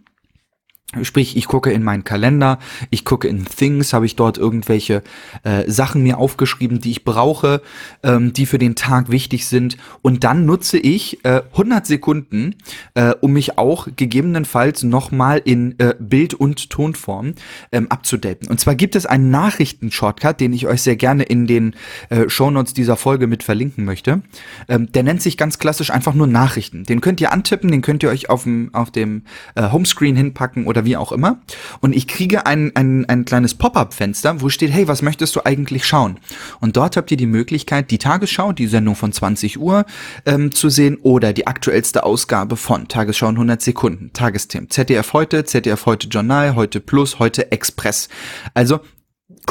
Sprich, 1.01 1.35
ich 1.35 1.47
gucke 1.47 1.71
in 1.71 1.83
meinen 1.83 2.03
Kalender, 2.03 2.59
ich 2.89 3.03
gucke 3.03 3.27
in 3.27 3.45
Things, 3.45 3.93
habe 3.93 4.05
ich 4.05 4.15
dort 4.15 4.37
irgendwelche 4.37 5.01
äh, 5.43 5.69
Sachen 5.69 6.03
mir 6.03 6.19
aufgeschrieben, 6.19 6.79
die 6.79 6.91
ich 6.91 7.03
brauche, 7.03 7.61
ähm, 8.03 8.33
die 8.33 8.45
für 8.45 8.59
den 8.59 8.75
Tag 8.75 9.09
wichtig 9.09 9.47
sind. 9.47 9.77
Und 10.01 10.23
dann 10.23 10.45
nutze 10.45 10.77
ich 10.77 11.23
äh, 11.25 11.41
100 11.51 11.87
Sekunden, 11.87 12.55
äh, 12.93 13.13
um 13.21 13.33
mich 13.33 13.57
auch 13.57 13.87
gegebenenfalls 13.95 14.83
nochmal 14.83 15.41
in 15.43 15.79
äh, 15.79 15.95
Bild- 15.99 16.35
und 16.35 16.69
Tonform 16.69 17.33
ähm, 17.71 17.87
abzudaten. 17.89 18.49
Und 18.49 18.59
zwar 18.59 18.75
gibt 18.75 18.95
es 18.95 19.05
einen 19.05 19.31
Nachrichten-Shortcut, 19.31 20.39
den 20.39 20.53
ich 20.53 20.67
euch 20.67 20.81
sehr 20.81 20.95
gerne 20.95 21.23
in 21.23 21.47
den 21.47 21.75
äh, 22.09 22.29
Shownotes 22.29 22.73
dieser 22.73 22.97
Folge 22.97 23.27
mit 23.27 23.43
verlinken 23.43 23.85
möchte. 23.85 24.21
Ähm, 24.67 24.91
der 24.91 25.03
nennt 25.03 25.21
sich 25.21 25.37
ganz 25.37 25.57
klassisch 25.57 25.89
einfach 25.89 26.13
nur 26.13 26.27
Nachrichten. 26.27 26.83
Den 26.83 27.01
könnt 27.01 27.19
ihr 27.21 27.31
antippen, 27.31 27.71
den 27.71 27.81
könnt 27.81 28.03
ihr 28.03 28.09
euch 28.09 28.29
auf 28.29 28.43
dem, 28.43 28.69
auf 28.73 28.91
dem 28.91 29.23
äh, 29.55 29.71
Homescreen 29.71 30.15
hinpacken 30.15 30.65
oder 30.65 30.82
wie 30.85 30.97
auch 30.97 31.11
immer. 31.11 31.39
Und 31.81 31.95
ich 31.95 32.07
kriege 32.07 32.45
ein, 32.45 32.71
ein, 32.75 33.05
ein 33.09 33.25
kleines 33.25 33.55
Pop-up-Fenster, 33.55 34.41
wo 34.41 34.49
steht, 34.49 34.71
hey, 34.71 34.87
was 34.87 35.01
möchtest 35.01 35.35
du 35.35 35.45
eigentlich 35.45 35.85
schauen? 35.85 36.19
Und 36.59 36.77
dort 36.77 36.97
habt 36.97 37.11
ihr 37.11 37.17
die 37.17 37.25
Möglichkeit, 37.25 37.91
die 37.91 37.97
Tagesschau, 37.97 38.51
die 38.51 38.67
Sendung 38.67 38.95
von 38.95 39.11
20 39.11 39.59
Uhr 39.59 39.85
ähm, 40.25 40.51
zu 40.51 40.69
sehen 40.69 40.97
oder 41.01 41.33
die 41.33 41.47
aktuellste 41.47 42.03
Ausgabe 42.03 42.55
von 42.55 42.87
Tagesschau 42.87 43.29
in 43.29 43.35
100 43.35 43.61
Sekunden, 43.61 44.11
Tagesthemen, 44.13 44.69
ZDF 44.69 45.13
heute, 45.13 45.45
ZDF 45.45 45.85
heute 45.85 46.07
Journal, 46.07 46.55
heute 46.55 46.79
Plus, 46.79 47.19
heute 47.19 47.51
Express. 47.51 48.09
Also 48.53 48.79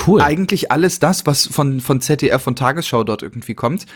Cool. 0.06 0.22
Eigentlich 0.22 0.72
alles 0.72 0.98
das, 0.98 1.26
was 1.26 1.46
von, 1.46 1.80
von 1.80 2.00
ZDF 2.00 2.46
und 2.46 2.58
Tagesschau 2.58 3.04
dort 3.04 3.22
irgendwie 3.22 3.54
kommt. 3.54 3.86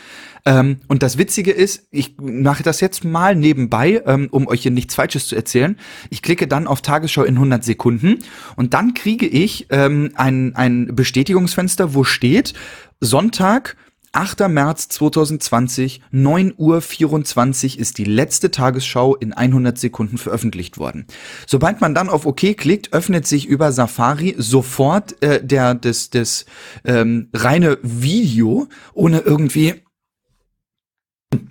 Ähm, 0.45 0.81
und 0.89 1.03
das 1.03 1.17
Witzige 1.17 1.53
ist, 1.53 1.89
ich 1.91 2.17
mache 2.19 2.63
das 2.63 2.81
jetzt 2.81 3.05
mal 3.05 3.35
nebenbei, 3.35 4.03
ähm, 4.07 4.29
um 4.31 4.47
euch 4.47 4.63
hier 4.63 4.71
nichts 4.71 4.95
Falsches 4.95 5.27
zu 5.27 5.37
erzählen. 5.37 5.79
Ich 6.11 6.23
klicke 6.23 6.47
dann 6.47 6.67
auf 6.67 6.83
Tagesschau 6.83 7.25
in 7.25 7.37
100 7.37 7.65
Sekunden 7.65 8.19
und 8.57 8.75
dann 8.75 8.95
kriege 8.95 9.27
ich 9.27 9.67
ähm, 9.71 10.13
ein, 10.17 10.55
ein 10.55 10.95
Bestätigungsfenster, 10.95 11.95
wo 11.95 12.05
steht 12.05 12.53
Sonntag 13.01 13.77
8. 14.17 14.49
März 14.49 14.89
2020, 14.89 16.01
9 16.11 16.55
Uhr 16.57 16.81
24 16.81 17.79
ist 17.79 17.99
die 17.99 18.05
letzte 18.05 18.51
Tagesschau 18.51 19.15
in 19.15 19.35
100 19.35 19.79
Sekunden 19.79 20.17
veröffentlicht 20.17 20.79
worden. 20.79 21.07
Sobald 21.47 21.83
man 21.83 21.95
dann 21.95 22.09
auf 22.09 22.25
OK 22.25 22.57
klickt, 22.57 22.95
öffnet 22.95 23.27
sich 23.27 23.47
über 23.47 23.73
Safari 23.73 24.35
sofort 24.39 25.23
äh, 25.23 25.45
der 25.45 25.75
das 25.75 26.09
das 26.09 26.47
ähm, 26.85 27.29
reine 27.35 27.79
Video 27.83 28.69
ohne 28.95 29.21
irgendwie. 29.21 29.75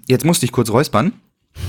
Jetzt 0.07 0.25
musste 0.25 0.45
ich 0.45 0.51
kurz 0.51 0.71
räuspern. 0.71 1.13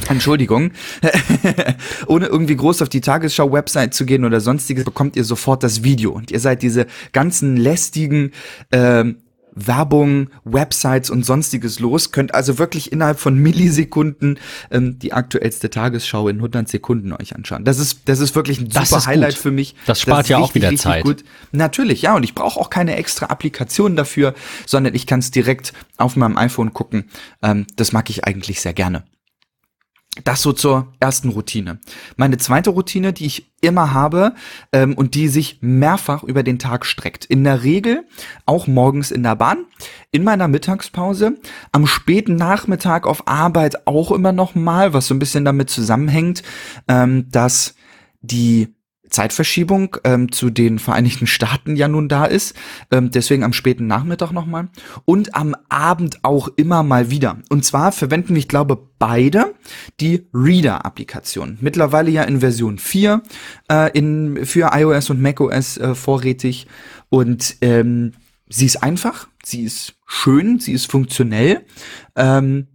Entschuldigung. 0.09 0.73
Ohne 2.07 2.26
irgendwie 2.26 2.57
groß 2.57 2.83
auf 2.83 2.88
die 2.88 3.00
Tagesschau-Website 3.00 3.95
zu 3.95 4.05
gehen 4.05 4.25
oder 4.25 4.41
sonstiges, 4.41 4.85
bekommt 4.85 5.15
ihr 5.17 5.25
sofort 5.25 5.62
das 5.62 5.85
Video. 5.85 6.11
Und 6.12 6.31
ihr 6.31 6.41
seid 6.41 6.62
diese 6.62 6.87
ganzen 7.12 7.57
lästigen 7.57 8.33
ähm, 8.73 9.19
Werbung, 9.57 10.29
Websites 10.45 11.11
und 11.11 11.25
sonstiges 11.25 11.81
los. 11.81 12.13
Könnt 12.13 12.35
also 12.35 12.59
wirklich 12.59 12.93
innerhalb 12.93 13.19
von 13.19 13.37
Millisekunden 13.37 14.39
ähm, 14.71 14.99
die 14.99 15.13
aktuellste 15.13 15.71
Tagesschau 15.71 16.29
in 16.29 16.37
100 16.37 16.69
Sekunden 16.69 17.13
euch 17.13 17.35
anschauen. 17.35 17.65
Das 17.65 17.79
ist, 17.79 18.01
das 18.05 18.21
ist 18.21 18.37
wirklich 18.37 18.61
ein 18.61 18.69
das 18.69 18.91
super 18.91 19.07
Highlight 19.07 19.35
gut. 19.35 19.43
für 19.43 19.51
mich. 19.51 19.75
Das 19.87 20.01
spart 20.01 20.21
das 20.21 20.29
ja 20.29 20.39
richtig, 20.39 20.51
auch 20.51 20.55
wieder 20.55 20.77
Zeit. 20.77 21.05
Gut. 21.05 21.25
Natürlich, 21.53 22.03
ja. 22.03 22.15
Und 22.15 22.23
ich 22.23 22.35
brauche 22.35 22.61
auch 22.61 22.71
keine 22.71 22.97
extra 22.97 23.27
Applikation 23.27 23.97
dafür, 23.97 24.35
sondern 24.67 24.95
ich 24.95 25.07
kann 25.07 25.21
es 25.21 25.31
direkt 25.31 25.73
auf 25.97 26.17
meinem 26.17 26.37
iPhone 26.37 26.73
gucken. 26.73 27.09
Ähm, 27.43 27.67
das 27.77 27.93
mag 27.93 28.11
ich 28.11 28.25
eigentlich 28.25 28.61
sehr 28.61 28.75
gerne. 28.75 29.05
Das 30.25 30.43
so 30.43 30.53
zur 30.53 30.93
ersten 30.99 31.29
Routine. 31.29 31.79
Meine 32.17 32.39
zweite 32.39 32.71
Routine, 32.71 33.13
die 33.13 33.27
ich 33.27 33.53
immer 33.61 33.93
habe 33.93 34.35
ähm, 34.73 34.95
und 34.95 35.15
die 35.15 35.29
sich 35.29 35.59
mehrfach 35.61 36.23
über 36.23 36.43
den 36.43 36.59
Tag 36.59 36.87
streckt. 36.87 37.25
In 37.25 37.45
der 37.45 37.63
Regel 37.63 38.07
auch 38.47 38.67
morgens 38.67 39.11
in 39.11 39.23
der 39.23 39.37
Bahn, 39.37 39.67
in 40.13 40.25
meiner 40.25 40.49
Mittagspause, 40.49 41.35
am 41.73 41.87
späten 41.87 42.37
Nachmittag 42.37 43.07
auf 43.07 43.29
Arbeit 43.29 43.87
auch 43.87 44.11
immer 44.11 44.33
noch 44.33 44.55
mal, 44.55 44.93
was 44.93 45.07
so 45.07 45.15
ein 45.15 45.19
bisschen 45.19 45.45
damit 45.45 45.69
zusammenhängt, 45.69 46.43
ähm, 46.89 47.31
dass 47.31 47.75
die 48.23 48.75
Zeitverschiebung 49.09 49.97
ähm, 50.05 50.33
zu 50.33 50.51
den 50.51 50.79
Vereinigten 50.79 51.27
Staaten 51.27 51.77
ja 51.77 51.89
nun 51.89 52.09
da 52.09 52.25
ist. 52.25 52.55
Ähm, 52.91 53.11
deswegen 53.11 53.45
am 53.45 53.53
späten 53.53 53.87
Nachmittag 53.87 54.33
nochmal. 54.33 54.69
Und 55.05 55.35
am 55.35 55.55
Abend 55.69 56.25
auch 56.25 56.49
immer 56.57 56.83
mal 56.83 57.11
wieder. 57.11 57.39
Und 57.49 57.65
zwar 57.65 57.93
verwenden 57.93 58.31
wir, 58.31 58.39
ich 58.39 58.49
glaube, 58.49 58.79
beide 58.99 59.55
die 60.01 60.27
Reader-Applikation. 60.33 61.59
Mittlerweile 61.61 62.11
ja 62.11 62.23
in 62.23 62.41
Version 62.41 62.79
4 62.79 63.23
äh, 63.71 63.99
in, 63.99 64.45
für 64.47 64.71
iOS 64.73 65.11
und 65.11 65.21
macOS 65.21 65.79
äh, 65.79 65.95
vorrätig. 65.95 66.67
Und 67.09 67.57
ähm, 67.61 68.13
sie 68.49 68.67
ist 68.67 68.83
einfach, 68.83 69.29
sie 69.45 69.65
ist 69.65 69.95
schön, 70.07 70.59
sie 70.59 70.73
ist 70.73 70.91
funktionell. 70.91 71.65
Ähm, 72.15 72.69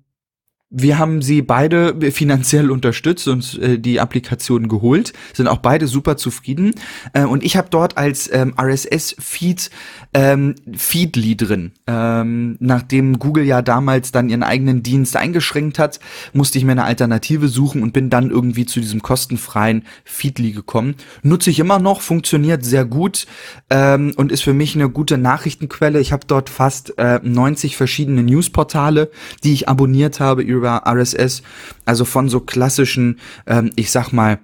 wir 0.71 0.97
haben 0.97 1.21
sie 1.21 1.41
beide 1.41 2.11
finanziell 2.11 2.71
unterstützt 2.71 3.27
und 3.27 3.59
äh, 3.59 3.77
die 3.77 3.99
Applikation 3.99 4.69
geholt, 4.69 5.11
sind 5.33 5.47
auch 5.47 5.57
beide 5.57 5.85
super 5.85 6.15
zufrieden. 6.15 6.73
Äh, 7.11 7.25
und 7.25 7.43
ich 7.43 7.57
habe 7.57 7.67
dort 7.69 7.97
als 7.97 8.31
ähm, 8.33 8.53
RSS-Feed 8.57 9.69
ähm, 10.13 10.55
Feedly 10.73 11.35
drin. 11.35 11.73
Ähm, 11.87 12.55
nachdem 12.59 13.19
Google 13.19 13.43
ja 13.43 13.61
damals 13.61 14.13
dann 14.13 14.29
ihren 14.29 14.43
eigenen 14.43 14.81
Dienst 14.81 15.17
eingeschränkt 15.17 15.77
hat, 15.77 15.99
musste 16.31 16.57
ich 16.57 16.63
mir 16.63 16.71
eine 16.71 16.85
Alternative 16.85 17.49
suchen 17.49 17.83
und 17.83 17.91
bin 17.91 18.09
dann 18.09 18.29
irgendwie 18.29 18.65
zu 18.65 18.79
diesem 18.79 19.01
kostenfreien 19.01 19.83
Feedly 20.05 20.51
gekommen. 20.51 20.95
Nutze 21.21 21.49
ich 21.49 21.59
immer 21.59 21.79
noch, 21.79 21.99
funktioniert 21.99 22.63
sehr 22.63 22.85
gut 22.85 23.27
ähm, 23.69 24.13
und 24.15 24.31
ist 24.31 24.43
für 24.43 24.53
mich 24.53 24.75
eine 24.75 24.89
gute 24.89 25.17
Nachrichtenquelle. 25.17 25.99
Ich 25.99 26.13
habe 26.13 26.25
dort 26.25 26.49
fast 26.49 26.97
äh, 26.97 27.19
90 27.21 27.75
verschiedene 27.75 28.23
Newsportale, 28.23 29.11
die 29.43 29.51
ich 29.51 29.67
abonniert 29.67 30.21
habe 30.21 30.43
über 30.61 30.83
RSS. 30.87 31.41
Also 31.85 32.05
von 32.05 32.29
so 32.29 32.39
klassischen, 32.39 33.19
ähm, 33.47 33.71
ich 33.75 33.91
sag 33.91 34.11
mal, 34.11 34.39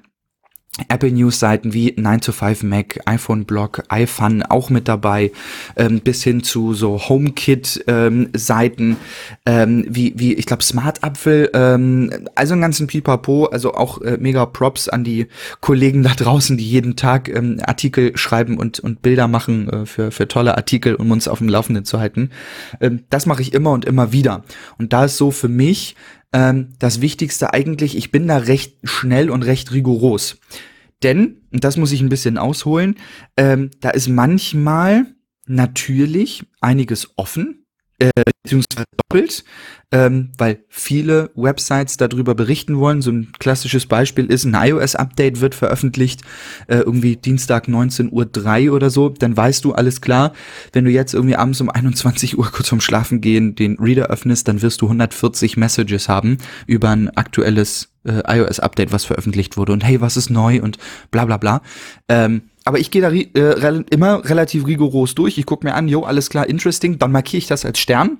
Apple 0.89 1.11
News 1.11 1.39
Seiten 1.39 1.73
wie 1.73 1.93
9 1.97 2.21
to 2.21 2.31
5 2.31 2.63
Mac, 2.63 2.99
iPhone 3.05 3.45
Blog, 3.45 3.83
iFun 3.91 4.43
auch 4.43 4.69
mit 4.69 4.87
dabei, 4.87 5.31
ähm, 5.75 6.01
bis 6.01 6.23
hin 6.23 6.43
zu 6.43 6.73
so 6.73 6.99
HomeKit 7.09 7.83
ähm, 7.87 8.29
Seiten 8.33 8.97
ähm, 9.45 9.85
wie 9.89 10.13
wie 10.17 10.33
ich 10.33 10.45
glaube 10.45 10.63
Smart 10.63 11.03
Apfel, 11.03 11.49
ähm, 11.53 12.27
also 12.35 12.53
einen 12.53 12.61
ganzen 12.61 12.87
Pipapo, 12.87 13.45
also 13.45 13.73
auch 13.73 14.01
äh, 14.01 14.17
mega 14.19 14.45
Props 14.45 14.87
an 14.87 15.03
die 15.03 15.27
Kollegen 15.61 16.03
da 16.03 16.13
draußen, 16.13 16.57
die 16.57 16.69
jeden 16.69 16.95
Tag 16.95 17.29
ähm, 17.29 17.59
Artikel 17.65 18.15
schreiben 18.15 18.57
und 18.57 18.79
und 18.79 19.01
Bilder 19.01 19.27
machen 19.27 19.69
äh, 19.69 19.85
für 19.85 20.11
für 20.11 20.27
tolle 20.27 20.57
Artikel, 20.57 20.95
um 20.95 21.11
uns 21.11 21.27
auf 21.27 21.39
dem 21.39 21.49
Laufenden 21.49 21.85
zu 21.85 21.99
halten. 21.99 22.29
Ähm, 22.79 23.03
das 23.09 23.25
mache 23.25 23.41
ich 23.41 23.53
immer 23.53 23.71
und 23.71 23.85
immer 23.85 24.11
wieder 24.11 24.43
und 24.77 24.93
da 24.93 25.05
ist 25.05 25.17
so 25.17 25.31
für 25.31 25.49
mich 25.49 25.95
ähm, 26.33 26.73
das 26.79 27.01
Wichtigste 27.01 27.53
eigentlich, 27.53 27.95
ich 27.95 28.11
bin 28.11 28.27
da 28.27 28.37
recht 28.37 28.77
schnell 28.83 29.29
und 29.29 29.43
recht 29.43 29.71
rigoros. 29.71 30.39
Denn, 31.03 31.47
und 31.51 31.63
das 31.63 31.77
muss 31.77 31.91
ich 31.91 32.01
ein 32.01 32.09
bisschen 32.09 32.37
ausholen, 32.37 32.95
ähm, 33.37 33.69
da 33.79 33.91
ist 33.91 34.07
manchmal 34.07 35.05
natürlich 35.45 36.45
einiges 36.59 37.11
offen, 37.17 37.65
äh, 37.99 38.09
beziehungsweise 38.43 38.85
doppelt, 38.97 39.43
ähm, 39.91 40.31
weil 40.37 40.65
viele 40.67 41.31
Websites 41.35 41.95
darüber 41.95 42.35
berichten 42.35 42.77
wollen. 42.77 43.01
So 43.01 43.11
ein 43.11 43.31
klassisches 43.39 43.85
Beispiel 43.85 44.25
ist, 44.25 44.43
ein 44.43 44.53
iOS-Update 44.53 45.39
wird 45.39 45.55
veröffentlicht, 45.55 46.21
äh, 46.67 46.77
irgendwie 46.77 47.15
Dienstag 47.15 47.67
19.03 47.67 48.69
Uhr 48.69 48.75
oder 48.75 48.89
so, 48.89 49.09
dann 49.09 49.37
weißt 49.37 49.63
du, 49.63 49.73
alles 49.73 50.01
klar, 50.01 50.33
wenn 50.73 50.83
du 50.83 50.91
jetzt 50.91 51.13
irgendwie 51.13 51.37
abends 51.37 51.61
um 51.61 51.69
21 51.69 52.37
Uhr 52.37 52.51
kurz 52.51 52.69
vorm 52.69 52.81
Schlafen 52.81 53.21
gehen 53.21 53.55
den 53.55 53.77
Reader 53.79 54.07
öffnest, 54.07 54.47
dann 54.47 54.61
wirst 54.61 54.81
du 54.81 54.87
140 54.87 55.55
Messages 55.55 56.09
haben 56.09 56.37
über 56.65 56.89
ein 56.89 57.09
aktuelles 57.15 57.89
äh, 58.03 58.23
iOS-Update, 58.27 58.91
was 58.91 59.05
veröffentlicht 59.05 59.55
wurde 59.55 59.71
und 59.71 59.85
hey, 59.85 60.01
was 60.01 60.17
ist 60.17 60.29
neu 60.29 60.61
und 60.61 60.77
bla 61.11 61.25
bla 61.25 61.37
bla. 61.37 61.61
Ähm, 62.09 62.41
aber 62.67 62.79
ich 62.79 62.91
gehe 62.91 63.01
da 63.01 63.11
äh, 63.11 63.83
immer 63.89 64.23
relativ 64.25 64.67
rigoros 64.67 65.15
durch. 65.15 65.37
Ich 65.37 65.45
gucke 65.45 65.65
mir 65.65 65.73
an, 65.73 65.87
jo, 65.87 66.03
alles 66.03 66.29
klar, 66.29 66.47
interesting, 66.47 66.99
dann 66.99 67.11
markiere 67.11 67.39
ich 67.39 67.47
das 67.47 67.65
als 67.65 67.79
Stern. 67.79 68.17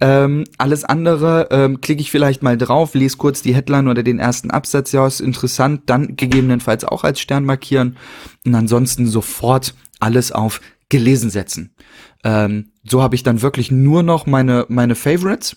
Ähm, 0.00 0.44
alles 0.58 0.84
andere 0.84 1.48
ähm, 1.50 1.80
klicke 1.80 2.02
ich 2.02 2.10
vielleicht 2.10 2.42
mal 2.42 2.58
drauf, 2.58 2.94
lese 2.94 3.16
kurz 3.16 3.42
die 3.42 3.54
Headline 3.54 3.88
oder 3.88 4.02
den 4.02 4.18
ersten 4.18 4.50
Absatz, 4.50 4.92
ja, 4.92 5.06
ist 5.06 5.20
interessant, 5.20 5.82
dann 5.86 6.16
gegebenenfalls 6.16 6.84
auch 6.84 7.04
als 7.04 7.20
Stern 7.20 7.44
markieren 7.44 7.96
und 8.44 8.54
ansonsten 8.54 9.06
sofort 9.06 9.74
alles 9.98 10.30
auf 10.30 10.60
gelesen 10.88 11.30
setzen. 11.30 11.74
Ähm, 12.22 12.72
so 12.84 13.02
habe 13.02 13.14
ich 13.14 13.22
dann 13.22 13.42
wirklich 13.42 13.70
nur 13.70 14.02
noch 14.02 14.26
meine, 14.26 14.66
meine 14.68 14.94
Favorites. 14.94 15.56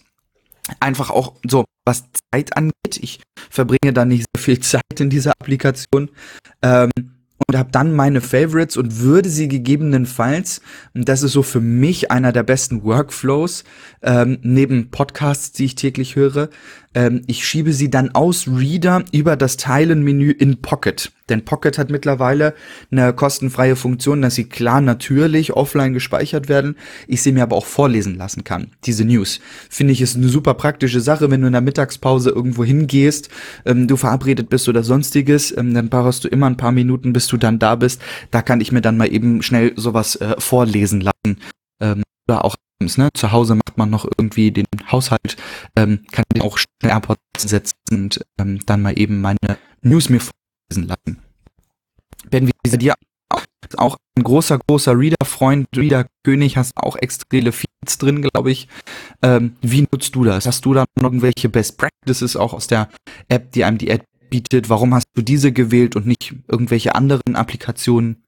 Einfach 0.80 1.10
auch 1.10 1.34
so, 1.48 1.66
was 1.86 2.06
Zeit 2.32 2.56
angeht. 2.56 2.74
Ich 3.02 3.22
verbringe 3.50 3.92
da 3.94 4.06
nicht 4.06 4.26
sehr 4.36 4.44
viel 4.44 4.60
Zeit 4.60 5.00
in 5.00 5.10
dieser 5.10 5.32
Applikation. 5.40 6.10
Ähm, 6.62 6.92
und 7.48 7.58
habe 7.58 7.72
dann 7.72 7.94
meine 7.94 8.22
Favorites 8.22 8.78
und 8.78 9.00
würde 9.00 9.30
sie 9.30 9.48
gegebenenfalls, 9.48 10.62
und 10.94 11.08
das 11.08 11.24
ist 11.24 11.32
so 11.32 11.44
für 11.44 11.62
mich 11.62 12.12
einer 12.12 12.32
der 12.32 12.44
besten 12.44 12.84
Workflows, 12.84 13.64
ähm, 14.02 14.40
neben 14.42 14.92
Podcasts, 14.92 15.52
die 15.52 15.66
ich 15.66 15.76
täglich 15.76 16.16
höre, 16.16 16.50
ähm, 16.94 17.22
ich 17.28 17.46
schiebe 17.46 17.74
sie 17.74 17.90
dann 17.90 18.16
aus 18.16 18.48
Reader 18.48 19.04
über 19.12 19.36
das 19.36 19.58
Teilenmenü 19.58 20.32
in 20.32 20.62
Pocket. 20.62 21.12
Denn 21.30 21.46
Pocket 21.46 21.78
hat 21.78 21.92
mittlerweile 21.92 22.56
eine 22.92 23.14
kostenfreie 23.14 23.76
Funktion, 23.76 24.22
dass 24.22 24.36
sie 24.36 24.46
klar 24.46 24.82
natürlich 24.82 25.54
offline 25.54 25.94
gespeichert 25.94 26.50
werden. 26.50 26.76
Ich 27.08 27.22
sie 27.22 27.32
mir 27.32 27.44
aber 27.44 27.56
auch 27.56 27.66
vorlesen 27.66 28.16
lassen 28.16 28.44
kann. 28.44 28.72
Diese 28.86 29.06
News. 29.06 29.40
Finde 29.70 29.94
ich 29.94 30.02
ist 30.02 30.16
eine 30.16 30.28
super 30.28 30.56
praktische 30.56 31.02
Sache, 31.02 31.30
wenn 31.30 31.42
du 31.42 31.48
in 31.48 31.54
der 31.54 31.62
Mittagspause 31.62 32.32
irgendwo 32.32 32.64
hingehst, 32.64 33.30
ähm, 33.66 33.88
du 33.88 33.96
verabredet 33.96 34.50
bist 34.50 34.68
oder 34.68 34.84
sonstiges, 34.84 35.56
ähm, 35.56 35.74
dann 35.74 35.90
brauchst 35.90 36.24
du 36.24 36.28
immer 36.28 36.48
ein 36.48 36.58
paar 36.58 36.72
Minuten, 36.72 37.14
bis 37.14 37.28
du 37.28 37.38
dann 37.38 37.60
da 37.60 37.76
bist. 37.76 38.02
Da 38.32 38.42
kann 38.42 38.62
ich 38.62 38.72
mir 38.72 38.82
dann 38.82 38.98
mal 38.98 39.14
eben 39.14 39.44
schnell 39.44 39.74
sowas 39.76 40.16
äh, 40.16 40.36
vorlesen 40.40 41.02
lassen. 41.02 41.38
Ähm, 41.80 42.04
oder 42.28 42.46
auch 42.46 42.56
Ne? 42.80 43.10
Zu 43.14 43.32
Hause 43.32 43.56
macht 43.56 43.78
man 43.78 43.90
noch 43.90 44.06
irgendwie 44.06 44.52
den 44.52 44.66
Haushalt, 44.90 45.36
ähm, 45.76 46.06
kann 46.12 46.24
ich 46.34 46.42
auch 46.42 46.58
schnell 46.58 46.92
AirPods 46.92 47.20
setzen 47.38 47.76
und 47.92 48.26
ähm, 48.38 48.66
dann 48.66 48.82
mal 48.82 48.98
eben 48.98 49.20
meine 49.22 49.58
News 49.82 50.10
mir 50.10 50.22
vorlesen 50.22 50.88
lassen. 50.88 51.22
Ben, 52.30 52.48
wie 52.48 52.52
ist 52.64 52.82
dir 52.82 52.96
auch, 53.78 53.98
ein 54.18 54.24
großer, 54.24 54.60
großer 54.60 54.98
Reader-Freund, 54.98 55.68
Reader-König, 55.76 56.58
hast 56.58 56.76
auch 56.78 56.96
extra 56.96 57.26
viele 57.30 57.52
Feeds 57.52 57.98
drin, 57.98 58.22
glaube 58.22 58.52
ich. 58.52 58.68
Ähm, 59.22 59.56
wie 59.62 59.88
nutzt 59.92 60.16
du 60.16 60.24
das? 60.24 60.46
Hast 60.46 60.66
du 60.66 60.74
da 60.74 60.86
irgendwelche 61.00 61.50
Best 61.50 61.78
Practices 61.78 62.36
auch 62.36 62.54
aus 62.54 62.68
der 62.68 62.90
App, 63.28 63.52
die 63.52 63.64
einem 63.64 63.78
die 63.78 63.90
App 63.90 64.06
bietet? 64.30 64.70
Warum 64.70 64.94
hast 64.94 65.08
du 65.14 65.22
diese 65.22 65.52
gewählt 65.52 65.96
und 65.96 66.06
nicht 66.08 66.36
irgendwelche 66.48 66.96
anderen 66.96 67.36
Applikationen? 67.36 68.24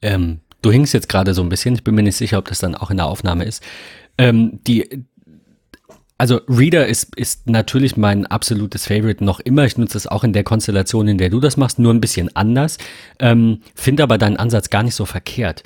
Ähm, 0.00 0.40
Du 0.62 0.70
hingst 0.70 0.94
jetzt 0.94 1.08
gerade 1.08 1.34
so 1.34 1.42
ein 1.42 1.48
bisschen, 1.48 1.74
ich 1.74 1.84
bin 1.84 1.94
mir 1.94 2.02
nicht 2.02 2.16
sicher, 2.16 2.38
ob 2.38 2.46
das 2.48 2.60
dann 2.60 2.74
auch 2.74 2.90
in 2.90 2.96
der 2.96 3.06
Aufnahme 3.06 3.44
ist. 3.44 3.62
Ähm, 4.18 4.60
die, 4.66 5.04
also 6.22 6.40
Reader 6.46 6.86
ist, 6.86 7.16
ist 7.16 7.50
natürlich 7.50 7.96
mein 7.96 8.28
absolutes 8.28 8.86
Favorite 8.86 9.24
noch 9.24 9.40
immer. 9.40 9.64
Ich 9.64 9.76
nutze 9.76 9.94
das 9.94 10.06
auch 10.06 10.22
in 10.22 10.32
der 10.32 10.44
Konstellation, 10.44 11.08
in 11.08 11.18
der 11.18 11.30
du 11.30 11.40
das 11.40 11.56
machst, 11.56 11.80
nur 11.80 11.92
ein 11.92 12.00
bisschen 12.00 12.30
anders. 12.36 12.78
Ähm, 13.18 13.58
Finde 13.74 14.04
aber 14.04 14.18
deinen 14.18 14.36
Ansatz 14.36 14.70
gar 14.70 14.84
nicht 14.84 14.94
so 14.94 15.04
verkehrt. 15.04 15.64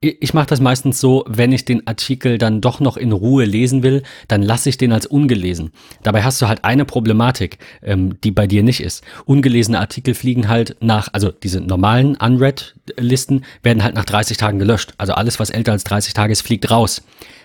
Ich 0.00 0.34
mache 0.34 0.48
das 0.48 0.58
meistens 0.58 0.98
so, 0.98 1.24
wenn 1.28 1.52
ich 1.52 1.64
den 1.64 1.86
Artikel 1.86 2.38
dann 2.38 2.60
doch 2.60 2.80
noch 2.80 2.96
in 2.96 3.12
Ruhe 3.12 3.44
lesen 3.44 3.84
will, 3.84 4.02
dann 4.26 4.42
lasse 4.42 4.68
ich 4.68 4.78
den 4.78 4.90
als 4.90 5.06
ungelesen. 5.06 5.70
Dabei 6.02 6.24
hast 6.24 6.42
du 6.42 6.48
halt 6.48 6.64
eine 6.64 6.84
Problematik, 6.84 7.58
ähm, 7.80 8.20
die 8.24 8.32
bei 8.32 8.48
dir 8.48 8.64
nicht 8.64 8.80
ist. 8.80 9.04
Ungelesene 9.26 9.78
Artikel 9.78 10.14
fliegen 10.14 10.48
halt 10.48 10.74
nach, 10.80 11.06
also 11.12 11.30
diese 11.30 11.60
normalen 11.60 12.16
Unread-Listen 12.16 13.44
werden 13.62 13.84
halt 13.84 13.94
nach 13.94 14.06
30 14.06 14.38
Tagen 14.38 14.58
gelöscht. 14.58 14.92
Also 14.98 15.12
alles, 15.12 15.38
was 15.38 15.50
älter 15.50 15.70
als 15.70 15.84
30 15.84 16.14
Tage 16.14 16.32
ist, 16.32 16.42
fliegt 16.42 16.68
raus. 16.68 17.00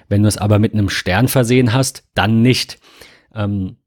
Wenn 0.10 0.24
du 0.24 0.28
es 0.28 0.38
aber 0.38 0.60
mit 0.60 0.74
einem 0.74 0.90
Stern 0.90 1.28
versehen 1.28 1.74
hast, 1.74 2.04
dann 2.16 2.42
nicht. 2.42 2.80
Ähm, 3.34 3.78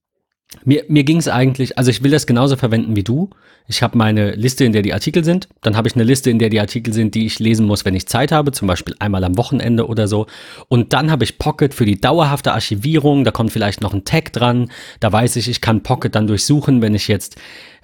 mir, 0.64 0.84
mir 0.88 1.04
ging 1.04 1.18
es 1.18 1.28
eigentlich, 1.28 1.78
also 1.78 1.90
ich 1.90 2.02
will 2.02 2.10
das 2.10 2.26
genauso 2.26 2.56
verwenden 2.56 2.96
wie 2.96 3.02
du. 3.02 3.30
Ich 3.68 3.82
habe 3.82 3.96
meine 3.96 4.32
Liste, 4.32 4.64
in 4.64 4.72
der 4.72 4.82
die 4.82 4.92
Artikel 4.92 5.24
sind. 5.24 5.48
Dann 5.62 5.76
habe 5.76 5.86
ich 5.86 5.94
eine 5.94 6.04
Liste, 6.04 6.30
in 6.30 6.38
der 6.38 6.48
die 6.48 6.60
Artikel 6.60 6.92
sind, 6.92 7.14
die 7.14 7.26
ich 7.26 7.38
lesen 7.38 7.66
muss, 7.66 7.84
wenn 7.84 7.94
ich 7.94 8.06
Zeit 8.08 8.32
habe, 8.32 8.52
zum 8.52 8.66
Beispiel 8.66 8.94
einmal 8.98 9.22
am 9.24 9.38
Wochenende 9.38 9.86
oder 9.86 10.08
so. 10.08 10.26
Und 10.68 10.92
dann 10.92 11.10
habe 11.10 11.24
ich 11.24 11.38
Pocket 11.38 11.72
für 11.72 11.86
die 11.86 12.00
dauerhafte 12.00 12.52
Archivierung. 12.52 13.24
Da 13.24 13.30
kommt 13.30 13.52
vielleicht 13.52 13.80
noch 13.80 13.94
ein 13.94 14.04
Tag 14.04 14.32
dran. 14.32 14.70
Da 15.00 15.12
weiß 15.12 15.36
ich, 15.36 15.48
ich 15.48 15.60
kann 15.60 15.82
Pocket 15.82 16.14
dann 16.14 16.26
durchsuchen, 16.26 16.82
wenn 16.82 16.94
ich 16.94 17.06
jetzt, 17.06 17.36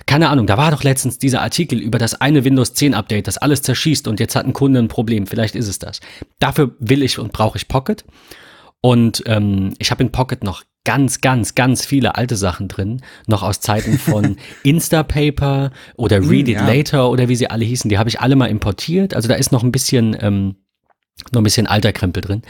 keine 0.07 0.31
Ahnung, 0.31 0.47
da 0.47 0.57
war 0.57 0.73
doch 0.73 0.83
letztens 0.83 1.19
dieser 1.19 1.43
Artikel 1.43 1.79
über 1.79 1.99
das 1.99 2.21
eine 2.21 2.45
Windows 2.45 2.75
10 2.75 2.95
Update, 2.95 3.29
das 3.29 3.39
alles 3.39 3.63
zerschießt 3.63 4.09
und 4.09 4.21
jetzt 4.21 4.35
hat 4.35 4.47
ein 4.47 4.53
Kunde 4.53 4.81
ein 4.81 4.89
Problem. 4.89 5.27
Vielleicht 5.27 5.55
ist 5.55 5.69
es 5.69 5.79
das. 5.79 6.01
Dafür 6.41 6.75
will 6.81 7.03
ich 7.03 7.19
und 7.19 7.33
brauche 7.33 7.57
ich 7.57 7.69
Pocket. 7.69 8.05
Und 8.81 9.23
ähm, 9.27 9.75
ich 9.79 9.91
habe 9.91 10.03
in 10.03 10.13
Pocket 10.13 10.45
noch 10.45 10.63
ganz, 10.89 11.21
ganz, 11.21 11.55
ganz 11.55 11.85
viele 11.85 12.15
alte 12.15 12.35
Sachen 12.35 12.67
drin, 12.67 13.03
noch 13.27 13.43
aus 13.43 13.61
Zeiten 13.61 13.99
von 13.99 14.39
Instapaper 14.63 15.71
oder 15.97 16.17
hm, 16.17 16.29
Read 16.31 16.49
It 16.49 16.55
ja. 16.55 16.67
Later 16.67 17.11
oder 17.11 17.29
wie 17.29 17.37
sie 17.37 17.51
alle 17.51 17.67
hießen. 17.67 17.91
Die 17.91 17.99
habe 17.99 18.09
ich 18.09 18.21
alle 18.21 18.37
mal 18.37 18.47
importiert. 18.47 19.13
Also 19.13 19.29
da 19.29 19.35
ist 19.35 19.53
noch 19.53 19.63
ein 19.63 19.71
bisschen, 19.71 20.17
ähm, 20.19 20.57
noch 21.31 21.43
ein 21.43 21.45
bisschen 21.45 21.67
alter 21.67 21.93
Krempel 21.93 22.23
drin. 22.23 22.41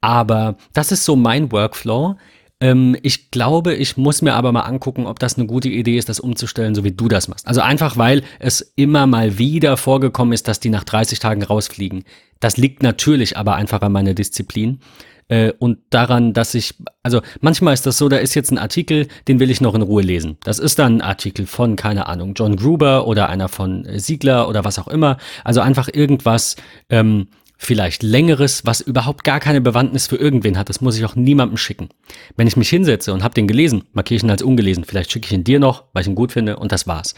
Aber 0.00 0.56
das 0.72 0.90
ist 0.90 1.04
so 1.04 1.14
mein 1.14 1.52
Workflow. 1.52 2.16
Ähm, 2.60 2.96
ich 3.04 3.30
glaube, 3.30 3.74
ich 3.74 3.96
muss 3.96 4.22
mir 4.22 4.34
aber 4.34 4.50
mal 4.50 4.62
angucken, 4.62 5.06
ob 5.06 5.20
das 5.20 5.38
eine 5.38 5.46
gute 5.46 5.68
Idee 5.68 5.98
ist, 5.98 6.08
das 6.08 6.18
umzustellen, 6.18 6.74
so 6.74 6.82
wie 6.82 6.90
du 6.90 7.06
das 7.06 7.28
machst. 7.28 7.46
Also 7.46 7.60
einfach, 7.60 7.96
weil 7.96 8.24
es 8.40 8.72
immer 8.74 9.06
mal 9.06 9.38
wieder 9.38 9.76
vorgekommen 9.76 10.32
ist, 10.32 10.48
dass 10.48 10.58
die 10.58 10.70
nach 10.70 10.82
30 10.82 11.20
Tagen 11.20 11.44
rausfliegen. 11.44 12.02
Das 12.40 12.56
liegt 12.56 12.82
natürlich 12.82 13.36
aber 13.36 13.54
einfach 13.54 13.82
an 13.82 13.92
meiner 13.92 14.14
Disziplin 14.14 14.80
äh, 15.28 15.52
und 15.58 15.78
daran, 15.90 16.32
dass 16.32 16.54
ich, 16.54 16.74
also 17.02 17.20
manchmal 17.40 17.74
ist 17.74 17.86
das 17.86 17.98
so, 17.98 18.08
da 18.08 18.16
ist 18.16 18.34
jetzt 18.34 18.50
ein 18.50 18.58
Artikel, 18.58 19.08
den 19.28 19.40
will 19.40 19.50
ich 19.50 19.60
noch 19.60 19.74
in 19.74 19.82
Ruhe 19.82 20.02
lesen. 20.02 20.38
Das 20.42 20.58
ist 20.58 20.78
dann 20.78 20.96
ein 20.96 21.02
Artikel 21.02 21.46
von, 21.46 21.76
keine 21.76 22.06
Ahnung, 22.06 22.34
John 22.34 22.56
Gruber 22.56 23.06
oder 23.06 23.28
einer 23.28 23.48
von 23.48 23.86
Siegler 23.96 24.48
oder 24.48 24.64
was 24.64 24.78
auch 24.78 24.88
immer. 24.88 25.18
Also 25.44 25.60
einfach 25.60 25.88
irgendwas, 25.92 26.56
ähm, 26.88 27.28
vielleicht 27.60 28.04
längeres, 28.04 28.64
was 28.64 28.80
überhaupt 28.80 29.24
gar 29.24 29.40
keine 29.40 29.60
Bewandtnis 29.60 30.06
für 30.06 30.16
irgendwen 30.16 30.56
hat. 30.56 30.68
Das 30.68 30.80
muss 30.80 30.96
ich 30.96 31.04
auch 31.04 31.16
niemandem 31.16 31.56
schicken. 31.56 31.88
Wenn 32.36 32.46
ich 32.46 32.56
mich 32.56 32.68
hinsetze 32.68 33.12
und 33.12 33.24
habe 33.24 33.34
den 33.34 33.48
gelesen, 33.48 33.82
markiere 33.92 34.16
ich 34.16 34.22
ihn 34.22 34.30
als 34.30 34.42
ungelesen. 34.42 34.84
Vielleicht 34.84 35.10
schicke 35.10 35.26
ich 35.26 35.32
ihn 35.32 35.42
dir 35.42 35.58
noch, 35.58 35.84
weil 35.92 36.02
ich 36.02 36.08
ihn 36.08 36.14
gut 36.14 36.30
finde 36.30 36.56
und 36.56 36.70
das 36.70 36.86
war's. 36.86 37.16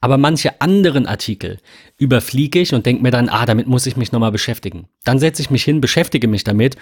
Aber 0.00 0.16
manche 0.16 0.60
anderen 0.62 1.06
Artikel 1.06 1.58
überfliege 1.98 2.58
ich 2.58 2.74
und 2.74 2.86
denke 2.86 3.02
mir 3.02 3.10
dann, 3.10 3.28
ah, 3.28 3.44
damit 3.44 3.66
muss 3.66 3.86
ich 3.86 3.98
mich 3.98 4.12
nochmal 4.12 4.32
beschäftigen. 4.32 4.88
Dann 5.04 5.18
setze 5.18 5.42
ich 5.42 5.50
mich 5.50 5.62
hin, 5.62 5.82
beschäftige 5.82 6.26
mich 6.26 6.42
damit 6.42 6.76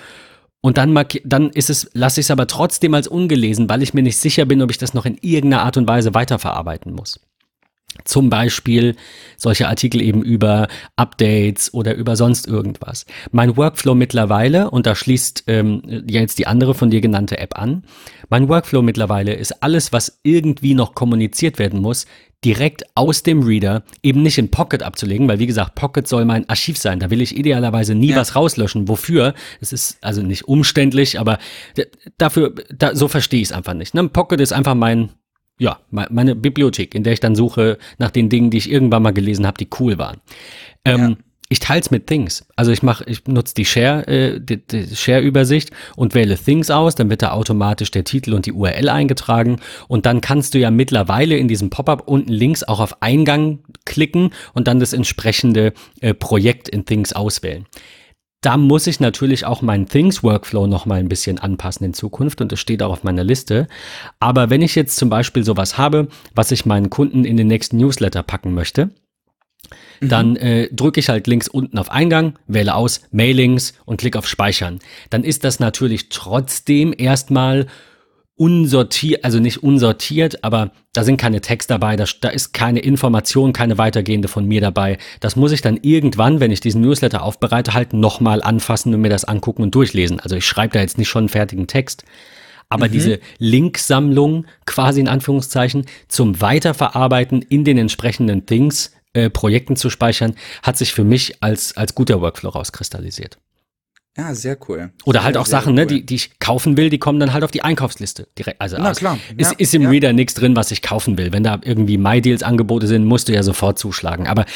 und 0.60 0.76
dann, 0.76 0.98
dann 1.24 1.50
ist 1.50 1.70
es, 1.70 1.90
lasse 1.94 2.20
ich 2.20 2.26
es 2.26 2.30
aber 2.30 2.46
trotzdem 2.46 2.94
als 2.94 3.08
ungelesen, 3.08 3.68
weil 3.68 3.82
ich 3.82 3.94
mir 3.94 4.02
nicht 4.02 4.18
sicher 4.18 4.44
bin, 4.44 4.62
ob 4.62 4.70
ich 4.70 4.78
das 4.78 4.94
noch 4.94 5.06
in 5.06 5.16
irgendeiner 5.20 5.62
Art 5.62 5.76
und 5.76 5.88
Weise 5.88 6.14
weiterverarbeiten 6.14 6.92
muss. 6.92 7.20
Zum 8.04 8.30
Beispiel 8.30 8.94
solche 9.36 9.68
Artikel 9.68 10.00
eben 10.00 10.22
über 10.22 10.68
Updates 10.96 11.74
oder 11.74 11.94
über 11.94 12.14
sonst 12.16 12.46
irgendwas. 12.46 13.04
Mein 13.32 13.56
Workflow 13.56 13.94
mittlerweile, 13.94 14.70
und 14.70 14.86
da 14.86 14.94
schließt 14.94 15.44
ähm, 15.48 16.04
jetzt 16.06 16.38
die 16.38 16.46
andere 16.46 16.74
von 16.74 16.90
dir 16.90 17.00
genannte 17.00 17.38
App 17.38 17.58
an, 17.58 17.82
mein 18.28 18.48
Workflow 18.48 18.82
mittlerweile 18.82 19.34
ist 19.34 19.62
alles, 19.62 19.92
was 19.92 20.20
irgendwie 20.22 20.74
noch 20.74 20.94
kommuniziert 20.94 21.58
werden 21.58 21.80
muss, 21.80 22.06
direkt 22.44 22.84
aus 22.94 23.22
dem 23.22 23.42
Reader, 23.42 23.82
eben 24.02 24.22
nicht 24.22 24.38
in 24.38 24.50
Pocket 24.50 24.82
abzulegen, 24.82 25.28
weil 25.28 25.38
wie 25.38 25.46
gesagt, 25.46 25.74
Pocket 25.74 26.08
soll 26.08 26.24
mein 26.24 26.48
Archiv 26.48 26.78
sein. 26.78 26.98
Da 26.98 27.10
will 27.10 27.20
ich 27.20 27.36
idealerweise 27.36 27.94
nie 27.94 28.10
ja. 28.10 28.16
was 28.16 28.34
rauslöschen. 28.34 28.88
Wofür? 28.88 29.34
Es 29.60 29.72
ist 29.72 29.98
also 30.02 30.22
nicht 30.22 30.48
umständlich, 30.48 31.20
aber 31.20 31.38
dafür, 32.16 32.54
da, 32.74 32.94
so 32.94 33.08
verstehe 33.08 33.42
ich 33.42 33.48
es 33.48 33.52
einfach 33.52 33.74
nicht. 33.74 33.94
Ne? 33.94 34.08
Pocket 34.08 34.40
ist 34.40 34.52
einfach 34.52 34.74
mein, 34.74 35.10
ja, 35.58 35.80
meine 35.90 36.34
Bibliothek, 36.34 36.94
in 36.94 37.02
der 37.02 37.12
ich 37.12 37.20
dann 37.20 37.34
suche 37.34 37.76
nach 37.98 38.10
den 38.10 38.30
Dingen, 38.30 38.50
die 38.50 38.58
ich 38.58 38.70
irgendwann 38.70 39.02
mal 39.02 39.12
gelesen 39.12 39.46
habe, 39.46 39.58
die 39.58 39.68
cool 39.78 39.98
waren. 39.98 40.18
Ähm, 40.84 41.00
ja 41.00 41.16
ich 41.50 41.58
teile 41.58 41.80
es 41.80 41.90
mit 41.90 42.06
Things. 42.06 42.46
Also 42.54 42.70
ich 42.70 42.82
mache, 42.82 43.04
ich 43.06 43.26
nutze 43.26 43.54
die 43.54 43.64
Share, 43.64 44.06
äh, 44.06 44.40
die, 44.40 44.64
die 44.64 44.94
Share-Übersicht 44.94 45.72
und 45.96 46.14
wähle 46.14 46.38
Things 46.38 46.70
aus, 46.70 46.94
dann 46.94 47.10
wird 47.10 47.22
da 47.22 47.32
automatisch 47.32 47.90
der 47.90 48.04
Titel 48.04 48.34
und 48.34 48.46
die 48.46 48.52
URL 48.52 48.88
eingetragen 48.88 49.56
und 49.88 50.06
dann 50.06 50.20
kannst 50.20 50.54
du 50.54 50.58
ja 50.58 50.70
mittlerweile 50.70 51.36
in 51.36 51.48
diesem 51.48 51.68
Pop-up 51.68 52.06
unten 52.06 52.32
links 52.32 52.62
auch 52.62 52.78
auf 52.78 53.02
Eingang 53.02 53.58
klicken 53.84 54.30
und 54.54 54.68
dann 54.68 54.78
das 54.78 54.92
entsprechende 54.92 55.72
äh, 56.00 56.14
Projekt 56.14 56.68
in 56.68 56.86
Things 56.86 57.12
auswählen. 57.12 57.66
Da 58.42 58.56
muss 58.56 58.86
ich 58.86 59.00
natürlich 59.00 59.44
auch 59.44 59.60
meinen 59.60 59.86
Things-Workflow 59.86 60.68
noch 60.68 60.86
mal 60.86 61.00
ein 61.00 61.08
bisschen 61.08 61.40
anpassen 61.40 61.84
in 61.84 61.94
Zukunft 61.94 62.40
und 62.40 62.52
das 62.52 62.60
steht 62.60 62.82
auch 62.82 62.92
auf 62.92 63.02
meiner 63.02 63.24
Liste. 63.24 63.66
Aber 64.20 64.50
wenn 64.50 64.62
ich 64.62 64.76
jetzt 64.76 64.96
zum 64.96 65.10
Beispiel 65.10 65.44
sowas 65.44 65.76
habe, 65.76 66.08
was 66.34 66.52
ich 66.52 66.64
meinen 66.64 66.90
Kunden 66.90 67.24
in 67.24 67.36
den 67.36 67.48
nächsten 67.48 67.76
Newsletter 67.76 68.22
packen 68.22 68.54
möchte, 68.54 68.90
dann 70.00 70.36
äh, 70.36 70.68
drücke 70.72 71.00
ich 71.00 71.08
halt 71.08 71.26
links 71.26 71.48
unten 71.48 71.78
auf 71.78 71.90
Eingang, 71.90 72.38
wähle 72.46 72.74
aus 72.74 73.02
Mailings 73.10 73.74
und 73.84 73.98
klicke 74.00 74.18
auf 74.18 74.26
Speichern. 74.26 74.78
Dann 75.10 75.24
ist 75.24 75.44
das 75.44 75.60
natürlich 75.60 76.08
trotzdem 76.08 76.94
erstmal 76.96 77.66
unsortiert, 78.40 79.22
also 79.22 79.38
nicht 79.38 79.62
unsortiert, 79.62 80.42
aber 80.42 80.70
da 80.94 81.04
sind 81.04 81.18
keine 81.18 81.42
Text 81.42 81.70
dabei, 81.70 81.96
da, 81.96 82.06
da 82.22 82.30
ist 82.30 82.54
keine 82.54 82.80
Information, 82.80 83.52
keine 83.52 83.76
weitergehende 83.76 84.28
von 84.28 84.46
mir 84.46 84.62
dabei. 84.62 84.96
Das 85.20 85.36
muss 85.36 85.52
ich 85.52 85.60
dann 85.60 85.78
irgendwann, 85.82 86.40
wenn 86.40 86.50
ich 86.50 86.60
diesen 86.60 86.80
Newsletter 86.80 87.22
aufbereite, 87.22 87.74
halt 87.74 87.92
nochmal 87.92 88.42
anfassen 88.42 88.94
und 88.94 89.02
mir 89.02 89.10
das 89.10 89.26
angucken 89.26 89.62
und 89.62 89.74
durchlesen. 89.74 90.20
Also 90.20 90.36
ich 90.36 90.46
schreibe 90.46 90.72
da 90.72 90.80
jetzt 90.80 90.96
nicht 90.96 91.10
schon 91.10 91.24
einen 91.24 91.28
fertigen 91.28 91.66
Text. 91.66 92.04
Aber 92.70 92.88
mhm. 92.88 92.92
diese 92.92 93.20
Linksammlung 93.38 94.46
quasi 94.64 95.00
in 95.00 95.08
Anführungszeichen 95.08 95.84
zum 96.08 96.40
Weiterverarbeiten 96.40 97.42
in 97.42 97.64
den 97.64 97.76
entsprechenden 97.76 98.46
Things 98.46 98.92
äh, 99.12 99.30
Projekten 99.30 99.76
zu 99.76 99.90
speichern, 99.90 100.34
hat 100.62 100.76
sich 100.76 100.92
für 100.92 101.04
mich 101.04 101.42
als, 101.42 101.76
als 101.76 101.94
guter 101.94 102.20
Workflow 102.20 102.50
rauskristallisiert. 102.50 103.38
Ja, 104.16 104.34
sehr 104.34 104.58
cool. 104.68 104.92
Oder 105.04 105.22
halt 105.22 105.36
auch 105.36 105.46
Sachen, 105.46 105.74
ne, 105.74 105.82
cool. 105.82 105.86
ne, 105.86 106.00
die, 106.00 106.06
die 106.06 106.14
ich 106.16 106.38
kaufen 106.40 106.76
will, 106.76 106.90
die 106.90 106.98
kommen 106.98 107.20
dann 107.20 107.32
halt 107.32 107.44
auf 107.44 107.52
die 107.52 107.62
Einkaufsliste 107.62 108.26
direkt. 108.36 108.60
Also, 108.60 108.76
Na, 108.78 108.92
klar. 108.92 109.18
Ist, 109.36 109.52
ja, 109.52 109.58
ist 109.58 109.74
im 109.74 109.82
ja. 109.82 109.88
Reader 109.88 110.12
nichts 110.12 110.34
drin, 110.34 110.56
was 110.56 110.72
ich 110.72 110.82
kaufen 110.82 111.16
will. 111.16 111.32
Wenn 111.32 111.44
da 111.44 111.60
irgendwie 111.62 111.96
MyDeals 111.96 112.42
Angebote 112.42 112.88
sind, 112.88 113.04
musst 113.04 113.28
du 113.28 113.32
ja 113.32 113.44
sofort 113.44 113.78
zuschlagen. 113.78 114.26
Aber 114.26 114.46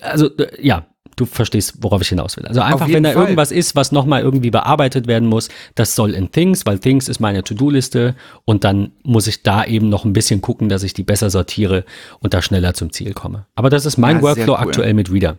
also 0.00 0.30
ja, 0.60 0.86
du 1.16 1.26
verstehst, 1.26 1.74
worauf 1.80 2.00
ich 2.02 2.08
hinaus 2.08 2.36
will. 2.36 2.46
Also 2.46 2.60
einfach, 2.60 2.88
wenn 2.88 3.02
da 3.02 3.12
Fall. 3.12 3.22
irgendwas 3.22 3.52
ist, 3.52 3.76
was 3.76 3.92
nochmal 3.92 4.22
irgendwie 4.22 4.50
bearbeitet 4.50 5.06
werden 5.06 5.28
muss, 5.28 5.48
das 5.74 5.94
soll 5.94 6.14
in 6.14 6.30
Things, 6.32 6.64
weil 6.66 6.78
Things 6.78 7.08
ist 7.08 7.20
meine 7.20 7.42
To-Do-Liste 7.44 8.14
und 8.44 8.64
dann 8.64 8.92
muss 9.02 9.26
ich 9.26 9.42
da 9.42 9.64
eben 9.64 9.88
noch 9.88 10.04
ein 10.04 10.12
bisschen 10.12 10.40
gucken, 10.40 10.68
dass 10.68 10.82
ich 10.82 10.94
die 10.94 11.02
besser 11.02 11.30
sortiere 11.30 11.84
und 12.20 12.34
da 12.34 12.42
schneller 12.42 12.74
zum 12.74 12.92
Ziel 12.92 13.12
komme. 13.12 13.46
Aber 13.54 13.70
das 13.70 13.86
ist 13.86 13.98
mein 13.98 14.16
Ja, 14.16 14.22
Workflow 14.22 14.54
cool. 14.54 14.58
aktuell 14.58 14.94
mit 14.94 15.12
Reader. 15.12 15.38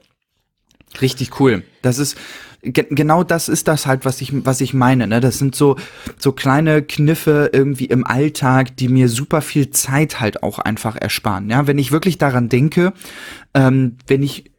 Richtig 1.01 1.39
cool. 1.39 1.63
Das 1.81 1.97
ist 1.97 2.17
ge 2.61 2.85
genau 2.89 3.23
das 3.23 3.49
ist 3.49 3.67
das 3.67 3.87
halt, 3.87 4.05
was 4.05 4.21
ich 4.21 4.31
was 4.45 4.61
ich 4.61 4.73
meine. 4.73 5.07
Ne? 5.07 5.19
Das 5.21 5.39
sind 5.39 5.55
so 5.55 5.75
so 6.19 6.31
kleine 6.31 6.83
Kniffe 6.83 7.49
irgendwie 7.51 7.85
im 7.85 8.05
Alltag, 8.05 8.77
die 8.77 8.89
mir 8.89 9.09
super 9.09 9.41
viel 9.41 9.71
Zeit 9.71 10.19
halt 10.19 10.43
auch 10.43 10.59
einfach 10.59 10.95
ersparen. 10.95 11.49
Ja, 11.49 11.65
wenn 11.65 11.79
ich 11.79 11.91
wirklich 11.91 12.19
daran 12.19 12.47
denke, 12.47 12.93
ähm, 13.55 13.97
wenn 14.07 14.21
ich 14.21 14.52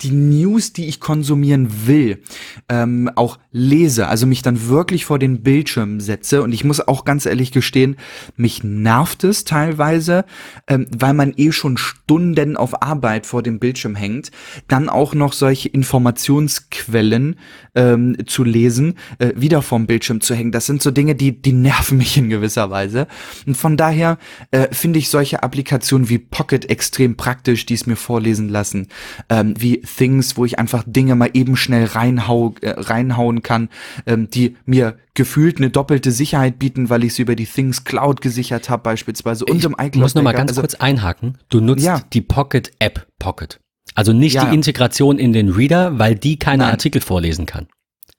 die 0.00 0.12
News, 0.12 0.72
die 0.72 0.86
ich 0.86 1.00
konsumieren 1.00 1.86
will, 1.86 2.22
ähm, 2.68 3.10
auch 3.16 3.38
lese, 3.50 4.06
also 4.08 4.26
mich 4.26 4.42
dann 4.42 4.68
wirklich 4.68 5.04
vor 5.04 5.18
den 5.18 5.42
Bildschirm 5.42 6.00
setze. 6.00 6.42
Und 6.42 6.52
ich 6.52 6.64
muss 6.64 6.86
auch 6.86 7.04
ganz 7.04 7.26
ehrlich 7.26 7.50
gestehen, 7.50 7.96
mich 8.36 8.62
nervt 8.62 9.24
es 9.24 9.44
teilweise, 9.44 10.24
ähm, 10.68 10.86
weil 10.96 11.14
man 11.14 11.32
eh 11.36 11.50
schon 11.50 11.76
Stunden 11.76 12.56
auf 12.56 12.82
Arbeit 12.82 13.26
vor 13.26 13.42
dem 13.42 13.58
Bildschirm 13.58 13.96
hängt, 13.96 14.30
dann 14.68 14.88
auch 14.88 15.14
noch 15.14 15.32
solche 15.32 15.68
Informationsquellen 15.68 17.36
ähm, 17.74 18.16
zu 18.26 18.44
lesen, 18.44 18.94
äh, 19.18 19.32
wieder 19.34 19.62
vorm 19.62 19.86
Bildschirm 19.86 20.20
zu 20.20 20.34
hängen. 20.34 20.52
Das 20.52 20.66
sind 20.66 20.80
so 20.82 20.90
Dinge, 20.90 21.14
die, 21.14 21.42
die 21.42 21.52
nerven 21.52 21.98
mich 21.98 22.16
in 22.16 22.28
gewisser 22.28 22.70
Weise. 22.70 23.08
Und 23.46 23.56
von 23.56 23.76
daher 23.76 24.18
äh, 24.52 24.68
finde 24.72 25.00
ich 25.00 25.08
solche 25.08 25.42
Applikationen 25.42 26.08
wie 26.08 26.18
Pocket 26.18 26.70
extrem 26.70 27.16
praktisch, 27.16 27.66
die 27.66 27.74
es 27.74 27.86
mir 27.86 27.96
vorlesen 27.96 28.48
lassen, 28.48 28.88
ähm, 29.28 29.54
wie 29.58 29.82
Things, 29.96 30.36
wo 30.36 30.44
ich 30.44 30.58
einfach 30.58 30.84
Dinge 30.86 31.14
mal 31.16 31.30
eben 31.34 31.56
schnell 31.56 31.84
reinhau, 31.86 32.54
äh, 32.60 32.70
reinhauen 32.70 33.42
kann, 33.42 33.68
ähm, 34.06 34.28
die 34.30 34.56
mir 34.66 34.96
gefühlt 35.14 35.58
eine 35.58 35.70
doppelte 35.70 36.12
Sicherheit 36.12 36.58
bieten, 36.58 36.90
weil 36.90 37.04
ich 37.04 37.14
sie 37.14 37.22
über 37.22 37.34
die 37.36 37.46
Things 37.46 37.84
Cloud 37.84 38.20
gesichert 38.20 38.68
habe 38.70 38.82
beispielsweise 38.82 39.44
und 39.44 39.56
ich 39.58 39.64
im 39.64 39.72
iCloud. 39.78 39.96
muss 39.96 40.14
noch 40.14 40.22
mal 40.22 40.30
Backup. 40.30 40.38
ganz 40.40 40.50
Also, 40.52 40.60
kurz 40.62 40.74
einhaken. 40.76 41.38
Du 41.48 41.60
nutzt 41.60 41.84
Ja. 41.84 42.02
die 42.12 42.20
Pocket 42.20 42.70
App 42.78 43.06
Pocket. 43.18 43.58
Also 43.94 44.12
nicht 44.12 44.34
Ja. 44.34 44.44
die 44.44 44.54
Integration 44.54 45.18
in 45.18 45.32
den 45.32 45.48
Reader, 45.48 45.98
weil 45.98 46.14
die 46.14 46.38
keine 46.38 46.64
Nein. 46.64 46.72
Artikel 46.72 47.00
vorlesen 47.00 47.46
kann. 47.46 47.66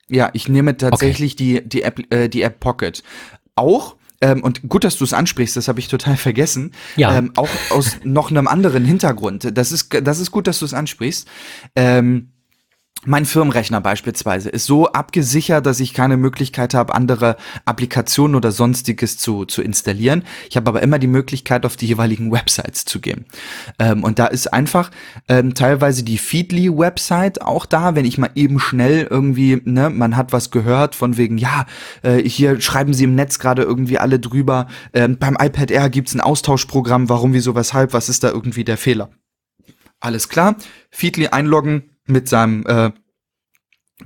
Ja, 0.10 0.30
ich 0.34 0.50
nehme 0.50 0.76
tatsächlich 0.76 1.36
die, 1.36 1.62
die, 1.68 1.84
App, 1.84 2.02
äh, 2.12 2.28
die 2.30 2.42
App 2.42 2.60
Pocket. 2.60 3.04
Auch, 3.56 3.96
ähm, 4.22 4.44
und 4.44 4.68
gut, 4.68 4.84
dass 4.84 4.98
du 4.98 5.04
es 5.04 5.14
ansprichst, 5.14 5.56
das 5.56 5.68
habe 5.68 5.80
ich 5.80 5.88
total 5.88 6.18
vergessen, 6.18 6.72
Ja. 6.96 7.16
ähm, 7.18 7.32
auch 7.36 7.50
aus 7.72 7.98
noch 8.04 8.30
einem 8.32 8.48
anderen 8.48 8.86
Hintergrund. 8.86 9.58
Das 9.58 9.72
ist, 9.72 9.90
das 10.04 10.20
ist 10.20 10.32
gut, 10.32 10.48
dass 10.48 10.60
du 10.60 10.66
es 10.66 10.74
ansprichst. 10.74 11.28
Ähm, 11.76 12.30
mein 13.06 13.26
Firmenrechner 13.26 13.80
beispielsweise 13.80 14.50
ist 14.50 14.66
so 14.66 14.88
abgesichert, 14.88 15.66
dass 15.66 15.80
ich 15.80 15.94
keine 15.94 16.18
Möglichkeit 16.18 16.74
habe, 16.74 16.94
andere 16.94 17.38
Applikationen 17.64 18.36
oder 18.36 18.52
sonstiges 18.52 19.18
zu, 19.18 19.46
zu 19.46 19.62
installieren. 19.62 20.24
Ich 20.50 20.58
habe 20.58 20.70
aber 20.70 20.84
immer 20.84 21.00
die 21.00 21.08
Möglichkeit, 21.08 21.66
auf 21.66 21.78
die 21.78 21.88
jeweiligen 21.88 22.30
Websites 22.32 22.84
zu 22.84 23.00
gehen. 23.00 23.26
Ähm, 23.80 24.04
und 24.04 24.20
da 24.20 24.28
ist 24.28 24.52
einfach 24.52 24.92
ähm, 25.30 25.54
teilweise 25.54 26.04
die 26.04 26.18
Feedly-Website 26.18 27.42
auch 27.42 27.66
da, 27.66 27.96
wenn 27.96 28.04
ich 28.04 28.18
mal 28.18 28.32
eben 28.36 28.60
schnell 28.60 29.08
irgendwie, 29.10 29.62
ne, 29.64 29.90
man 29.90 30.18
hat 30.18 30.34
was 30.34 30.52
gehört 30.52 30.94
von 30.94 31.16
wegen, 31.16 31.38
ja, 31.38 31.68
äh, 32.02 32.18
hier 32.18 32.60
schreiben 32.60 32.94
sie 32.94 33.06
im 33.06 33.16
Netz 33.16 33.40
gerade 33.40 33.62
irgendwie 33.62 33.98
alle 33.98 34.20
drüber, 34.20 34.68
ähm, 34.94 35.18
beim 35.18 35.38
iPad 35.40 35.72
Air 35.72 35.90
gibt's 35.90 36.14
ein 36.14 36.22
Austauschprogramm, 36.22 37.08
warum, 37.08 37.32
wieso, 37.32 37.56
weshalb, 37.56 37.94
was 37.94 38.10
ist 38.10 38.26
da 38.26 38.30
irgendwie 38.30 38.66
der 38.66 38.78
Fehler? 38.78 39.10
Alles 40.02 40.28
klar, 40.28 40.56
Feedly 40.92 41.28
einloggen 41.28 41.89
mit 42.10 42.28
seinem, 42.28 42.66
äh, 42.66 42.92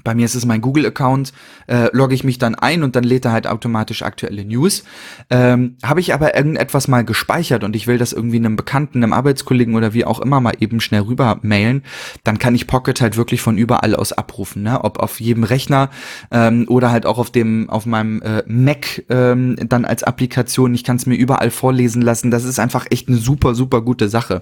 bei 0.04 0.16
mir 0.16 0.26
ist 0.26 0.36
es 0.36 0.46
mein 0.46 0.60
Google-Account, 0.62 1.34
äh, 1.68 1.88
logge 1.96 2.16
ich 2.16 2.24
mich 2.24 2.38
dann 2.40 2.56
ein 2.56 2.84
und 2.84 2.96
dann 2.96 3.04
lädt 3.04 3.26
er 3.26 3.32
halt 3.32 3.48
automatisch 3.48 4.02
aktuelle 4.02 4.44
News. 4.44 4.84
Ähm, 5.30 5.78
Habe 5.84 6.00
ich 6.00 6.14
aber 6.14 6.36
irgendetwas 6.36 6.88
mal 6.88 7.06
gespeichert 7.06 7.64
und 7.64 7.76
ich 7.76 7.88
will 7.88 7.98
das 7.98 8.12
irgendwie 8.12 8.38
einem 8.38 8.56
Bekannten, 8.56 9.04
einem 9.04 9.14
Arbeitskollegen 9.14 9.76
oder 9.76 9.94
wie 9.94 10.04
auch 10.06 10.20
immer 10.20 10.42
mal 10.42 10.54
eben 10.60 10.82
schnell 10.82 11.02
rüber 11.02 11.40
mailen, 11.44 11.84
dann 12.24 12.40
kann 12.40 12.56
ich 12.56 12.68
Pocket 12.68 13.00
halt 13.02 13.18
wirklich 13.18 13.42
von 13.42 13.58
überall 13.58 13.96
aus 13.96 14.12
abrufen, 14.14 14.64
ne? 14.64 14.84
Ob 14.84 15.00
auf 15.00 15.20
jedem 15.20 15.44
Rechner 15.44 15.90
ähm, 16.32 16.66
oder 16.68 16.92
halt 16.92 17.06
auch 17.06 17.18
auf 17.20 17.30
dem, 17.32 17.70
auf 17.70 17.86
meinem 17.86 18.22
äh, 18.24 18.44
Mac 18.48 19.04
ähm, 19.10 19.56
dann 19.70 19.86
als 19.86 20.04
Applikation. 20.04 20.74
Ich 20.74 20.84
kann 20.84 20.96
es 20.98 21.06
mir 21.06 21.16
überall 21.16 21.52
vorlesen 21.52 22.02
lassen. 22.02 22.32
Das 22.32 22.44
ist 22.46 22.60
einfach 22.60 22.86
echt 22.90 23.08
eine 23.08 23.18
super, 23.18 23.54
super 23.56 23.82
gute 23.82 24.10
Sache. 24.10 24.42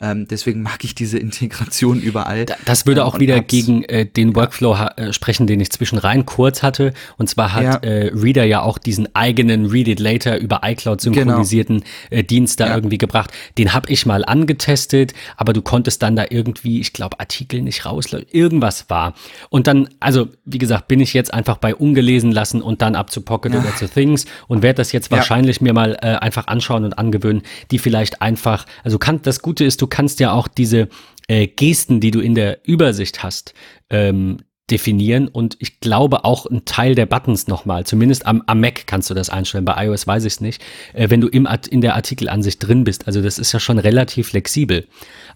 Ähm, 0.00 0.26
deswegen 0.28 0.62
mag 0.62 0.82
ich 0.84 0.94
diese 0.94 1.18
Integration 1.18 2.00
überall. 2.00 2.46
Da- 2.46 2.54
Das 2.64 2.86
würde 2.86 3.02
Ähm, 3.02 3.06
auch 3.06 3.14
und 3.14 3.20
wieder 3.20 3.40
gegen 3.40 3.82
äh, 3.84 4.06
den 4.06 4.34
Workflow 4.34 4.78
ha- 4.78 4.85
äh, 4.96 5.12
sprechen, 5.12 5.46
den 5.46 5.60
ich 5.60 5.70
zwischen 5.70 5.98
rein 5.98 6.26
kurz 6.26 6.62
hatte. 6.62 6.92
Und 7.18 7.28
zwar 7.28 7.52
hat 7.52 7.62
Ja. 7.64 7.74
äh, 7.76 8.10
Reader 8.14 8.44
ja 8.44 8.62
auch 8.62 8.78
diesen 8.78 9.14
eigenen 9.14 9.66
Read 9.66 9.88
It 9.88 10.00
Later 10.00 10.38
über 10.38 10.60
iCloud 10.64 11.00
synchronisierten 11.00 11.84
äh, 12.10 12.22
Dienst 12.24 12.60
da 12.60 12.68
Ja. 12.68 12.74
irgendwie 12.74 12.98
gebracht. 12.98 13.30
Den 13.58 13.72
habe 13.72 13.90
ich 13.90 14.06
mal 14.06 14.24
angetestet, 14.24 15.12
aber 15.36 15.52
du 15.52 15.62
konntest 15.62 16.02
dann 16.02 16.16
da 16.16 16.24
irgendwie, 16.30 16.80
ich 16.80 16.92
glaube, 16.92 17.20
Artikel 17.20 17.62
nicht 17.62 17.84
rauslösen. 17.86 18.26
Irgendwas 18.30 18.88
war. 18.90 19.14
Und 19.50 19.66
dann, 19.66 19.88
also 20.00 20.28
wie 20.44 20.58
gesagt, 20.58 20.88
bin 20.88 21.00
ich 21.00 21.12
jetzt 21.14 21.32
einfach 21.34 21.56
bei 21.58 21.74
ungelesen 21.74 22.32
lassen 22.32 22.62
und 22.62 22.82
dann 22.82 22.94
ab 22.94 23.10
zu 23.10 23.20
Pocket 23.20 23.52
Ja. 23.54 23.60
oder 23.60 23.74
zu 23.74 23.88
Things 23.88 24.26
und 24.48 24.62
werde 24.62 24.76
das 24.78 24.92
jetzt 24.92 25.10
wahrscheinlich 25.10 25.60
mir 25.60 25.72
mal 25.72 25.96
äh, 26.02 26.16
einfach 26.16 26.46
anschauen 26.46 26.84
und 26.84 26.98
angewöhnen, 26.98 27.42
die 27.70 27.78
vielleicht 27.78 28.22
einfach, 28.22 28.66
also 28.84 28.98
kann, 28.98 29.20
das 29.22 29.40
Gute 29.42 29.64
ist, 29.64 29.82
du 29.82 29.86
kannst 29.86 30.20
ja 30.20 30.32
auch 30.32 30.48
diese 30.48 30.88
äh, 31.28 31.46
Gesten, 31.48 32.00
die 32.00 32.10
du 32.12 32.20
in 32.20 32.34
der 32.36 32.60
Übersicht 32.68 33.22
hast, 33.24 33.52
ähm, 33.90 34.38
definieren 34.70 35.28
und 35.28 35.56
ich 35.60 35.78
glaube 35.80 36.24
auch 36.24 36.46
ein 36.46 36.64
Teil 36.64 36.94
der 36.96 37.06
Buttons 37.06 37.46
nochmal, 37.46 37.84
zumindest 37.86 38.26
am, 38.26 38.42
am 38.46 38.60
Mac 38.60 38.86
kannst 38.86 39.08
du 39.08 39.14
das 39.14 39.30
einstellen, 39.30 39.64
bei 39.64 39.86
iOS 39.86 40.06
weiß 40.08 40.24
ich 40.24 40.34
es 40.34 40.40
nicht, 40.40 40.60
äh, 40.92 41.08
wenn 41.08 41.20
du 41.20 41.28
im, 41.28 41.48
in 41.70 41.80
der 41.80 41.94
Artikelansicht 41.94 42.66
drin 42.66 42.82
bist, 42.84 43.06
also 43.06 43.22
das 43.22 43.38
ist 43.38 43.52
ja 43.52 43.60
schon 43.60 43.78
relativ 43.78 44.28
flexibel, 44.28 44.86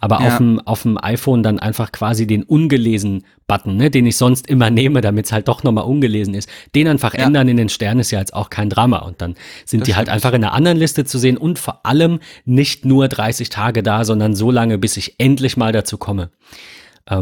aber 0.00 0.20
Ja. 0.20 0.26
auf 0.28 0.36
dem 0.38 0.58
auf 0.60 0.82
dem 0.82 0.98
iPhone 1.02 1.42
dann 1.44 1.60
einfach 1.60 1.92
quasi 1.92 2.26
den 2.26 2.42
ungelesen 2.42 3.24
Button, 3.46 3.76
ne, 3.76 3.90
den 3.90 4.06
ich 4.06 4.16
sonst 4.16 4.48
immer 4.48 4.70
nehme, 4.70 5.00
damit 5.00 5.26
es 5.26 5.32
halt 5.32 5.46
doch 5.48 5.62
nochmal 5.62 5.84
ungelesen 5.84 6.34
ist, 6.34 6.48
den 6.74 6.88
einfach 6.88 7.14
Ja. 7.14 7.26
ändern 7.26 7.46
in 7.48 7.56
den 7.56 7.68
Sternen 7.68 8.00
ist 8.00 8.10
ja 8.10 8.18
jetzt 8.18 8.34
auch 8.34 8.50
kein 8.50 8.68
Drama 8.68 8.98
und 8.98 9.20
dann 9.22 9.36
sind 9.64 9.80
Das 9.80 9.86
die 9.88 9.94
halt 9.96 10.08
einfach 10.08 10.32
in 10.32 10.42
einer 10.44 10.52
anderen 10.54 10.76
Liste 10.78 11.04
zu 11.04 11.18
sehen 11.18 11.36
und 11.36 11.58
vor 11.58 11.86
allem 11.86 12.18
nicht 12.44 12.84
nur 12.84 13.06
30 13.08 13.48
Tage 13.48 13.82
da, 13.84 14.04
sondern 14.04 14.34
so 14.34 14.50
lange, 14.50 14.76
bis 14.78 14.96
ich 14.96 15.14
endlich 15.18 15.56
mal 15.56 15.72
dazu 15.72 15.98
komme. 15.98 16.30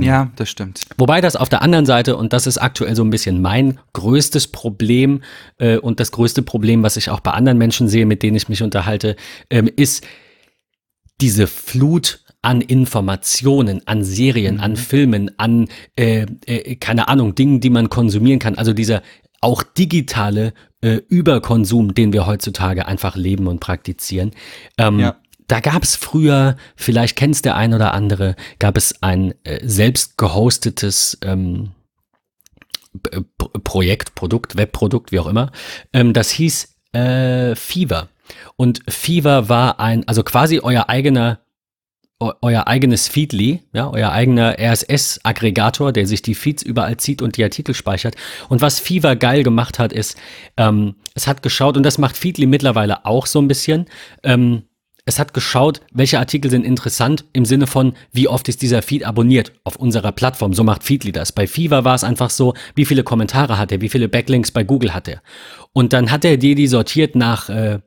Ja, 0.00 0.30
das 0.36 0.50
stimmt. 0.50 0.82
Wobei 0.98 1.20
das 1.20 1.34
auf 1.34 1.48
der 1.48 1.62
anderen 1.62 1.86
Seite, 1.86 2.16
und 2.16 2.32
das 2.32 2.46
ist 2.46 2.58
aktuell 2.58 2.94
so 2.94 3.02
ein 3.02 3.10
bisschen 3.10 3.40
mein 3.40 3.80
größtes 3.94 4.48
Problem 4.48 5.22
äh, 5.58 5.78
und 5.78 5.98
das 5.98 6.12
größte 6.12 6.42
Problem, 6.42 6.82
was 6.82 6.96
ich 6.96 7.10
auch 7.10 7.20
bei 7.20 7.30
anderen 7.30 7.58
Menschen 7.58 7.88
sehe, 7.88 8.04
mit 8.04 8.22
denen 8.22 8.36
ich 8.36 8.48
mich 8.48 8.62
unterhalte, 8.62 9.16
ähm, 9.50 9.70
ist 9.76 10.06
diese 11.20 11.46
Flut 11.46 12.20
an 12.42 12.60
Informationen, 12.60 13.82
an 13.86 14.04
Serien, 14.04 14.60
an 14.60 14.76
Filmen, 14.76 15.30
an, 15.38 15.68
äh, 15.96 16.26
äh, 16.46 16.76
keine 16.76 17.08
Ahnung, 17.08 17.34
Dingen, 17.34 17.60
die 17.60 17.70
man 17.70 17.88
konsumieren 17.88 18.38
kann. 18.38 18.56
Also 18.56 18.72
dieser 18.72 19.02
auch 19.40 19.62
digitale 19.62 20.52
äh, 20.80 21.00
Überkonsum, 21.08 21.94
den 21.94 22.12
wir 22.12 22.26
heutzutage 22.26 22.86
einfach 22.86 23.16
leben 23.16 23.46
und 23.46 23.60
praktizieren. 23.60 24.32
Ähm, 24.78 25.00
Ja. 25.00 25.16
Da 25.48 25.60
gab 25.60 25.82
es 25.82 25.96
früher, 25.96 26.56
vielleicht 26.76 27.16
kennst 27.16 27.44
der 27.44 27.56
ein 27.56 27.74
oder 27.74 27.92
andere, 27.94 28.36
gab 28.58 28.76
es 28.76 29.02
ein 29.02 29.34
äh, 29.44 29.60
selbst 29.66 30.16
gehostetes 30.16 31.18
ähm, 31.22 31.72
P- 33.02 33.22
Projekt, 33.64 34.14
Produkt, 34.14 34.56
Webprodukt, 34.56 35.12
wie 35.12 35.18
auch 35.20 35.26
immer. 35.26 35.50
Ähm, 35.92 36.12
das 36.12 36.30
hieß 36.30 36.76
äh, 36.92 37.54
Fever. 37.54 38.08
Und 38.56 38.80
Fever 38.88 39.48
war 39.48 39.80
ein, 39.80 40.06
also 40.06 40.22
quasi 40.22 40.60
euer 40.60 40.88
eigener 40.88 41.40
eu- 42.20 42.32
euer 42.42 42.66
eigenes 42.66 43.06
Feedly, 43.08 43.62
ja, 43.72 43.88
euer 43.90 44.10
eigener 44.10 44.58
RSS-Aggregator, 44.58 45.92
der 45.92 46.06
sich 46.06 46.20
die 46.20 46.34
Feeds 46.34 46.62
überall 46.62 46.96
zieht 46.96 47.22
und 47.22 47.36
die 47.36 47.44
Artikel 47.44 47.74
speichert. 47.74 48.16
Und 48.48 48.60
was 48.60 48.80
Fever 48.80 49.14
geil 49.16 49.44
gemacht 49.44 49.78
hat, 49.78 49.92
ist, 49.92 50.16
ähm, 50.56 50.96
es 51.14 51.26
hat 51.26 51.42
geschaut, 51.42 51.76
und 51.76 51.84
das 51.84 51.96
macht 51.98 52.16
Feedly 52.16 52.46
mittlerweile 52.46 53.06
auch 53.06 53.26
so 53.26 53.40
ein 53.40 53.48
bisschen, 53.48 53.86
ähm, 54.24 54.62
es 55.08 55.18
hat 55.18 55.32
geschaut, 55.32 55.80
welche 55.90 56.18
Artikel 56.18 56.50
sind 56.50 56.66
interessant 56.66 57.24
im 57.32 57.46
Sinne 57.46 57.66
von, 57.66 57.94
wie 58.12 58.28
oft 58.28 58.46
ist 58.46 58.60
dieser 58.60 58.82
Feed 58.82 59.04
abonniert 59.04 59.52
auf 59.64 59.76
unserer 59.76 60.12
Plattform. 60.12 60.52
So 60.52 60.64
macht 60.64 60.84
Feedly 60.84 61.12
das. 61.12 61.32
Bei 61.32 61.46
Fever 61.46 61.82
war 61.82 61.94
es 61.94 62.04
einfach 62.04 62.28
so, 62.28 62.52
wie 62.74 62.84
viele 62.84 63.04
Kommentare 63.04 63.56
hat 63.56 63.72
er, 63.72 63.80
wie 63.80 63.88
viele 63.88 64.10
Backlinks 64.10 64.50
bei 64.50 64.64
Google 64.64 64.92
hat 64.92 65.08
er. 65.08 65.22
Und 65.72 65.94
dann 65.94 66.10
hat 66.10 66.26
er 66.26 66.36
dir 66.36 66.54
die 66.54 66.66
sortiert 66.66 67.16
nach, 67.16 67.48
äh, 67.48 67.78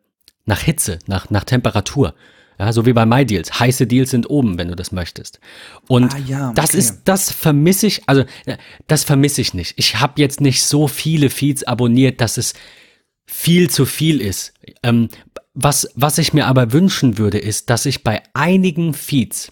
nach 0.47 0.62
Hitze, 0.62 0.97
nach, 1.05 1.29
nach 1.29 1.43
Temperatur. 1.43 2.15
Ja, 2.57 2.73
so 2.73 2.88
wie 2.88 2.93
bei 2.93 3.05
MyDeals. 3.05 3.60
Heiße 3.60 3.86
Deals 3.86 4.10
sind 4.10 4.27
oben, 4.27 4.57
wenn 4.57 4.69
du 4.69 4.75
das 4.75 4.91
möchtest. 4.91 5.39
Und 5.88 6.15
Ah, 6.15 6.17
ja, 6.25 6.53
das 6.55 6.71
okay. 6.71 6.77
ist, 6.79 7.01
das 7.05 7.31
vermisse 7.31 7.86
ich, 7.86 8.01
also 8.07 8.23
äh, 8.47 8.57
das 8.88 9.03
vermisse 9.03 9.41
ich 9.41 9.53
nicht. 9.53 9.75
Ich 9.77 9.99
habe 9.99 10.19
jetzt 10.19 10.41
nicht 10.41 10.63
so 10.63 10.88
viele 10.88 11.29
Feeds 11.29 11.63
abonniert, 11.63 12.19
dass 12.19 12.38
es 12.38 12.55
viel 13.27 13.69
zu 13.69 13.86
viel 13.86 14.19
ist. 14.21 14.53
Ähm, 14.81 15.10
was, 15.53 15.89
was 15.95 16.17
ich 16.17 16.33
mir 16.33 16.47
aber 16.47 16.71
wünschen 16.71 17.17
würde, 17.17 17.37
ist, 17.37 17.69
dass 17.69 17.85
ich 17.85 18.03
bei 18.03 18.23
einigen 18.33 18.93
Feeds 18.93 19.51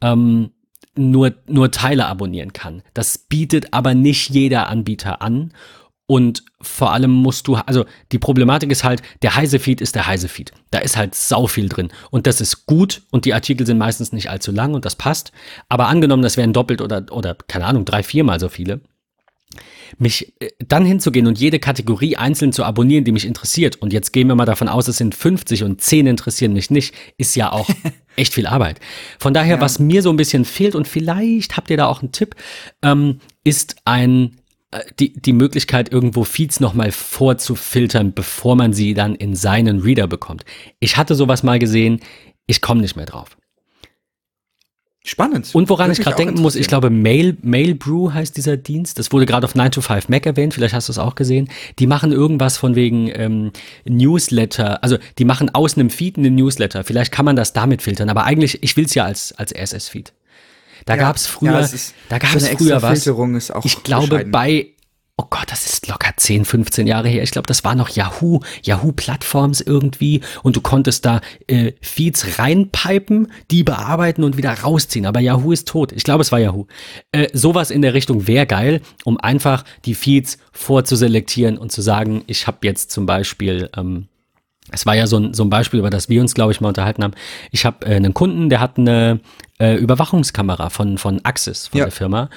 ähm, 0.00 0.50
nur, 0.94 1.34
nur 1.46 1.70
Teile 1.70 2.06
abonnieren 2.06 2.52
kann. 2.52 2.82
Das 2.94 3.18
bietet 3.18 3.72
aber 3.72 3.94
nicht 3.94 4.30
jeder 4.30 4.68
Anbieter 4.68 5.22
an. 5.22 5.52
Und 6.06 6.44
vor 6.60 6.92
allem 6.92 7.10
musst 7.10 7.48
du, 7.48 7.54
also 7.54 7.86
die 8.10 8.18
Problematik 8.18 8.70
ist 8.70 8.84
halt, 8.84 9.02
der 9.22 9.34
heise 9.34 9.58
Feed 9.58 9.80
ist 9.80 9.94
der 9.94 10.06
heise 10.06 10.28
Feed. 10.28 10.52
Da 10.70 10.80
ist 10.80 10.96
halt 10.96 11.14
sau 11.14 11.46
viel 11.46 11.68
drin. 11.68 11.90
Und 12.10 12.26
das 12.26 12.40
ist 12.40 12.66
gut 12.66 13.02
und 13.10 13.24
die 13.24 13.32
Artikel 13.32 13.66
sind 13.66 13.78
meistens 13.78 14.12
nicht 14.12 14.28
allzu 14.28 14.52
lang 14.52 14.74
und 14.74 14.84
das 14.84 14.96
passt. 14.96 15.32
Aber 15.70 15.88
angenommen, 15.88 16.22
das 16.22 16.36
wären 16.36 16.52
doppelt 16.52 16.82
oder, 16.82 17.06
oder 17.10 17.34
keine 17.48 17.64
Ahnung, 17.64 17.86
drei, 17.86 18.02
viermal 18.02 18.40
so 18.40 18.50
viele. 18.50 18.82
Mich 19.98 20.32
äh, 20.40 20.50
dann 20.66 20.84
hinzugehen 20.84 21.26
und 21.26 21.38
jede 21.38 21.58
Kategorie 21.58 22.16
einzeln 22.16 22.52
zu 22.52 22.64
abonnieren, 22.64 23.04
die 23.04 23.12
mich 23.12 23.26
interessiert. 23.26 23.76
Und 23.76 23.92
jetzt 23.92 24.12
gehen 24.12 24.28
wir 24.28 24.34
mal 24.34 24.44
davon 24.44 24.68
aus, 24.68 24.88
es 24.88 24.96
sind 24.96 25.14
50 25.14 25.64
und 25.64 25.80
10 25.80 26.06
interessieren 26.06 26.52
mich 26.52 26.70
nicht, 26.70 26.94
ist 27.18 27.34
ja 27.34 27.52
auch 27.52 27.68
echt 28.16 28.34
viel 28.34 28.46
Arbeit. 28.46 28.80
Von 29.18 29.34
daher, 29.34 29.56
ja. 29.56 29.60
was 29.60 29.78
mir 29.78 30.02
so 30.02 30.10
ein 30.10 30.16
bisschen 30.16 30.44
fehlt, 30.44 30.74
und 30.74 30.88
vielleicht 30.88 31.56
habt 31.56 31.70
ihr 31.70 31.76
da 31.76 31.86
auch 31.86 32.02
einen 32.02 32.12
Tipp, 32.12 32.34
ähm, 32.82 33.20
ist 33.44 33.76
ein 33.84 34.36
äh, 34.72 34.80
die, 34.98 35.12
die 35.12 35.32
Möglichkeit, 35.32 35.92
irgendwo 35.92 36.24
Feeds 36.24 36.60
nochmal 36.60 36.92
vorzufiltern, 36.92 38.12
bevor 38.12 38.56
man 38.56 38.72
sie 38.72 38.94
dann 38.94 39.14
in 39.14 39.34
seinen 39.34 39.80
Reader 39.80 40.06
bekommt. 40.06 40.44
Ich 40.80 40.96
hatte 40.96 41.14
sowas 41.14 41.42
mal 41.42 41.58
gesehen, 41.58 42.00
ich 42.46 42.60
komme 42.60 42.80
nicht 42.80 42.96
mehr 42.96 43.06
drauf. 43.06 43.36
Spannend. 45.04 45.52
Und 45.52 45.68
woran 45.68 45.90
ich 45.90 45.98
gerade 45.98 46.16
denken 46.16 46.40
muss, 46.40 46.54
ich 46.54 46.68
glaube, 46.68 46.88
Mail, 46.88 47.36
Mailbrew 47.42 48.12
heißt 48.12 48.36
dieser 48.36 48.56
Dienst. 48.56 49.00
Das 49.00 49.10
wurde 49.10 49.26
gerade 49.26 49.44
auf 49.44 49.56
9 49.56 49.72
to 49.72 49.80
5 49.80 50.08
Mac 50.08 50.26
erwähnt, 50.26 50.54
vielleicht 50.54 50.74
hast 50.74 50.88
du 50.88 50.92
es 50.92 50.98
auch 50.98 51.16
gesehen. 51.16 51.48
Die 51.80 51.88
machen 51.88 52.12
irgendwas 52.12 52.56
von 52.56 52.76
wegen 52.76 53.10
ähm, 53.12 53.50
Newsletter, 53.84 54.82
also 54.84 54.98
die 55.18 55.24
machen 55.24 55.52
aus 55.52 55.76
einem 55.76 55.90
Feed 55.90 56.18
einen 56.18 56.36
Newsletter. 56.36 56.84
Vielleicht 56.84 57.10
kann 57.10 57.24
man 57.24 57.34
das 57.34 57.52
damit 57.52 57.82
filtern, 57.82 58.10
aber 58.10 58.24
eigentlich, 58.24 58.62
ich 58.62 58.76
will 58.76 58.84
es 58.84 58.94
ja 58.94 59.04
als, 59.04 59.32
als 59.32 59.52
RSS-Feed. 59.52 60.12
Da 60.84 60.94
ja, 60.94 61.00
gab 61.00 61.16
es 61.16 61.26
früher, 61.26 61.60
ja, 61.60 61.68
da 62.08 62.18
gab 62.18 62.34
es 62.36 62.48
früher 62.48 62.82
was. 62.82 63.06
ich 63.64 63.82
glaube, 63.82 64.24
bei 64.24 64.71
oh 65.22 65.26
Gott, 65.30 65.46
das 65.50 65.66
ist 65.66 65.88
locker 65.88 66.12
10, 66.16 66.44
15 66.44 66.86
Jahre 66.86 67.08
her. 67.08 67.22
Ich 67.22 67.30
glaube, 67.30 67.46
das 67.46 67.64
war 67.64 67.74
noch 67.74 67.90
Yahoo, 67.90 68.40
Yahoo-Plattforms 68.62 69.60
irgendwie 69.60 70.20
und 70.42 70.56
du 70.56 70.60
konntest 70.60 71.04
da 71.04 71.20
äh, 71.46 71.72
Feeds 71.80 72.38
reinpipen, 72.38 73.28
die 73.50 73.62
bearbeiten 73.62 74.24
und 74.24 74.36
wieder 74.36 74.52
rausziehen. 74.52 75.06
Aber 75.06 75.20
Yahoo 75.20 75.52
ist 75.52 75.68
tot. 75.68 75.92
Ich 75.92 76.04
glaube, 76.04 76.22
es 76.22 76.32
war 76.32 76.40
Yahoo. 76.40 76.66
Äh, 77.12 77.28
sowas 77.32 77.70
in 77.70 77.82
der 77.82 77.94
Richtung 77.94 78.26
wäre 78.26 78.46
geil, 78.46 78.80
um 79.04 79.18
einfach 79.18 79.64
die 79.84 79.94
Feeds 79.94 80.38
vorzuselektieren 80.52 81.58
und 81.58 81.70
zu 81.70 81.82
sagen, 81.82 82.24
ich 82.26 82.46
habe 82.46 82.58
jetzt 82.62 82.90
zum 82.90 83.06
Beispiel 83.06 83.70
ähm, 83.76 84.08
es 84.70 84.86
war 84.86 84.94
ja 84.94 85.06
so 85.06 85.18
ein, 85.18 85.34
so 85.34 85.42
ein 85.44 85.50
Beispiel, 85.50 85.80
über 85.80 85.90
das 85.90 86.08
wir 86.08 86.20
uns, 86.20 86.34
glaube 86.34 86.52
ich, 86.52 86.60
mal 86.60 86.68
unterhalten 86.68 87.02
haben. 87.02 87.14
Ich 87.50 87.64
habe 87.64 87.84
äh, 87.84 87.96
einen 87.96 88.14
Kunden, 88.14 88.48
der 88.48 88.60
hat 88.60 88.78
eine 88.78 89.20
äh, 89.58 89.74
Überwachungskamera 89.74 90.70
von, 90.70 90.98
von 90.98 91.20
Axis, 91.24 91.66
von 91.66 91.78
ja. 91.78 91.84
der 91.86 91.92
Firma 91.92 92.30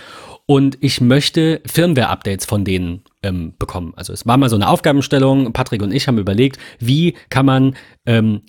und 0.48 0.78
ich 0.82 1.02
möchte 1.02 1.62
Firmware-Updates 1.66 2.46
von 2.46 2.64
denen 2.64 3.02
ähm, 3.24 3.54
bekommen. 3.58 3.94
Also 3.96 4.14
es 4.14 4.28
war 4.28 4.38
mal 4.38 4.50
so 4.50 4.56
eine 4.56 4.70
Aufgabenstellung. 4.70 5.54
Patrick 5.54 5.82
und 5.82 5.92
ich 5.92 6.08
haben 6.08 6.20
überlegt, 6.20 6.60
wie 6.80 7.16
kann 7.30 7.48
man 7.48 7.76
ähm, 8.06 8.42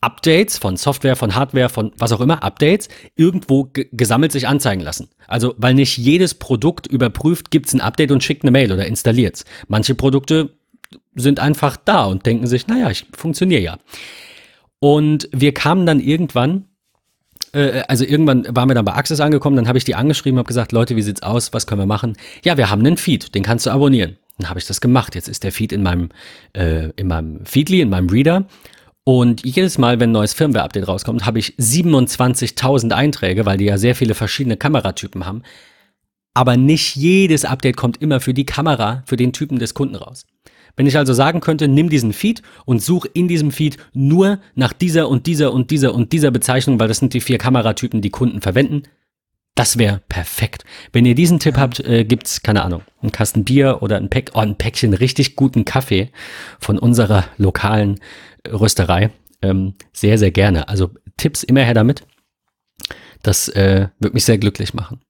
Updates 0.00 0.56
von 0.56 0.78
Software, 0.78 1.14
von 1.14 1.34
Hardware, 1.34 1.68
von 1.68 1.92
was 1.98 2.12
auch 2.12 2.22
immer, 2.22 2.42
Updates 2.42 2.88
irgendwo 3.16 3.68
gesammelt 3.72 4.32
sich 4.32 4.48
anzeigen 4.48 4.80
lassen. 4.80 5.10
Also 5.26 5.54
weil 5.58 5.74
nicht 5.74 5.98
jedes 5.98 6.34
Produkt 6.34 6.86
überprüft, 6.86 7.50
gibt 7.50 7.66
es 7.66 7.74
ein 7.74 7.82
Update 7.82 8.12
und 8.12 8.24
schickt 8.24 8.44
eine 8.44 8.50
Mail 8.50 8.72
oder 8.72 8.86
installiert's. 8.86 9.44
Manche 9.68 9.94
Produkte 9.94 10.56
sind 11.14 11.38
einfach 11.38 11.76
da 11.76 12.06
und 12.06 12.24
denken 12.24 12.46
sich, 12.46 12.66
naja, 12.66 12.90
ich 12.90 13.06
funktioniere 13.14 13.60
ja. 13.60 13.78
Und 14.78 15.28
wir 15.32 15.52
kamen 15.52 15.84
dann 15.84 16.00
irgendwann 16.00 16.64
äh, 17.52 17.82
also 17.88 18.04
irgendwann 18.04 18.46
waren 18.54 18.68
wir 18.68 18.74
dann 18.74 18.84
bei 18.84 18.94
Access 18.94 19.20
angekommen, 19.20 19.56
dann 19.56 19.68
habe 19.68 19.78
ich 19.78 19.84
die 19.84 19.94
angeschrieben, 19.94 20.38
habe 20.38 20.46
gesagt, 20.46 20.72
Leute, 20.72 20.96
wie 20.96 21.02
sieht's 21.02 21.22
aus, 21.22 21.52
was 21.52 21.66
können 21.66 21.80
wir 21.80 21.86
machen? 21.86 22.16
Ja, 22.44 22.56
wir 22.56 22.70
haben 22.70 22.80
einen 22.80 22.96
Feed, 22.96 23.34
den 23.34 23.42
kannst 23.42 23.66
du 23.66 23.70
abonnieren. 23.70 24.16
Dann 24.38 24.48
habe 24.48 24.58
ich 24.58 24.66
das 24.66 24.80
gemacht. 24.80 25.14
Jetzt 25.14 25.28
ist 25.28 25.44
der 25.44 25.52
Feed 25.52 25.72
in 25.72 25.82
meinem, 25.82 26.08
äh, 26.54 26.90
in 26.96 27.06
meinem 27.06 27.44
Feedly, 27.44 27.80
in 27.80 27.90
meinem 27.90 28.08
Reader. 28.08 28.46
Und 29.04 29.44
jedes 29.44 29.78
Mal, 29.78 29.98
wenn 30.00 30.10
ein 30.10 30.12
neues 30.12 30.32
Firmware-Update 30.32 30.86
rauskommt, 30.86 31.26
habe 31.26 31.38
ich 31.38 31.54
27.000 31.58 32.92
Einträge, 32.92 33.46
weil 33.46 33.58
die 33.58 33.64
ja 33.64 33.76
sehr 33.76 33.94
viele 33.94 34.14
verschiedene 34.14 34.56
Kameratypen 34.56 35.26
haben. 35.26 35.42
Aber 36.34 36.56
nicht 36.56 36.96
jedes 36.96 37.44
Update 37.44 37.76
kommt 37.76 38.00
immer 38.00 38.20
für 38.20 38.32
die 38.32 38.46
Kamera, 38.46 39.02
für 39.06 39.16
den 39.16 39.32
Typen 39.32 39.58
des 39.58 39.74
Kunden 39.74 39.96
raus. 39.96 40.26
Wenn 40.76 40.86
ich 40.86 40.96
also 40.96 41.12
sagen 41.12 41.40
könnte, 41.40 41.68
nimm 41.68 41.88
diesen 41.88 42.12
Feed 42.12 42.42
und 42.64 42.82
such 42.82 43.06
in 43.14 43.28
diesem 43.28 43.50
Feed 43.50 43.76
nur 43.92 44.38
nach 44.54 44.72
dieser 44.72 45.08
und 45.08 45.26
dieser 45.26 45.52
und 45.52 45.70
dieser 45.70 45.94
und 45.94 46.12
dieser 46.12 46.30
Bezeichnung, 46.30 46.80
weil 46.80 46.88
das 46.88 46.98
sind 46.98 47.14
die 47.14 47.20
vier 47.20 47.38
Kameratypen, 47.38 48.00
die 48.00 48.10
Kunden 48.10 48.40
verwenden, 48.40 48.84
das 49.54 49.76
wäre 49.76 50.00
perfekt. 50.08 50.64
Wenn 50.92 51.04
ihr 51.04 51.14
diesen 51.14 51.38
Tipp 51.38 51.58
habt, 51.58 51.80
äh, 51.80 52.04
gibt's 52.04 52.42
keine 52.42 52.62
Ahnung, 52.62 52.82
einen 53.02 53.12
Kasten 53.12 53.44
Bier 53.44 53.82
oder 53.82 53.98
ein, 53.98 54.08
Päck, 54.08 54.30
oh, 54.34 54.38
ein 54.38 54.56
Päckchen 54.56 54.94
richtig 54.94 55.36
guten 55.36 55.64
Kaffee 55.64 56.10
von 56.58 56.78
unserer 56.78 57.26
lokalen 57.36 58.00
Rösterei. 58.48 59.10
Ähm, 59.42 59.74
sehr, 59.92 60.16
sehr 60.16 60.30
gerne. 60.30 60.68
Also 60.68 60.90
Tipps 61.18 61.42
immer 61.42 61.62
her 61.62 61.74
damit. 61.74 62.06
Das 63.22 63.48
äh, 63.50 63.88
wird 63.98 64.14
mich 64.14 64.24
sehr 64.24 64.38
glücklich 64.38 64.72
machen. 64.72 65.00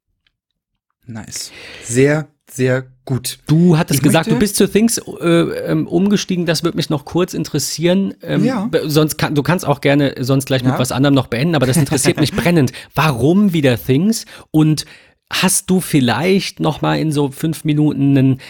Nice. 1.07 1.53
Sehr, 1.85 2.29
sehr 2.53 2.85
gut. 3.05 3.39
Du 3.47 3.79
hattest 3.79 3.99
ich 3.99 4.03
gesagt, 4.03 4.31
du 4.31 4.39
bist 4.39 4.57
zu 4.57 4.71
Things 4.71 4.99
äh, 4.99 5.27
ähm, 5.27 5.87
umgestiegen. 5.87 6.47
Das 6.47 6.63
würde 6.63 6.77
mich 6.77 6.91
noch 6.91 7.05
kurz 7.05 7.35
interessieren. 7.35 8.15
Ähm, 8.23 8.45
ja. 8.45 8.71
Sonst 8.85 9.17
kann, 9.19 9.35
du 9.35 9.43
kannst 9.43 9.67
auch 9.67 9.81
gerne 9.81 10.15
sonst 10.21 10.47
gleich 10.47 10.63
mit 10.63 10.79
was 10.79 10.93
anderem 10.93 11.15
noch 11.15 11.27
beenden, 11.27 11.55
aber 11.55 11.67
das 11.67 11.77
interessiert 11.77 12.21
mich 12.21 12.33
brennend. 12.37 12.73
Warum 12.95 13.53
wieder 13.53 13.83
Things? 13.83 14.27
Und 14.51 14.85
hast 15.33 15.71
du 15.71 15.81
vielleicht 15.81 16.61
noch 16.61 16.83
mal 16.83 16.99
in 16.99 17.11
so 17.11 17.31
fünf 17.31 17.65
Minuten 17.65 18.17
einen 18.17 18.41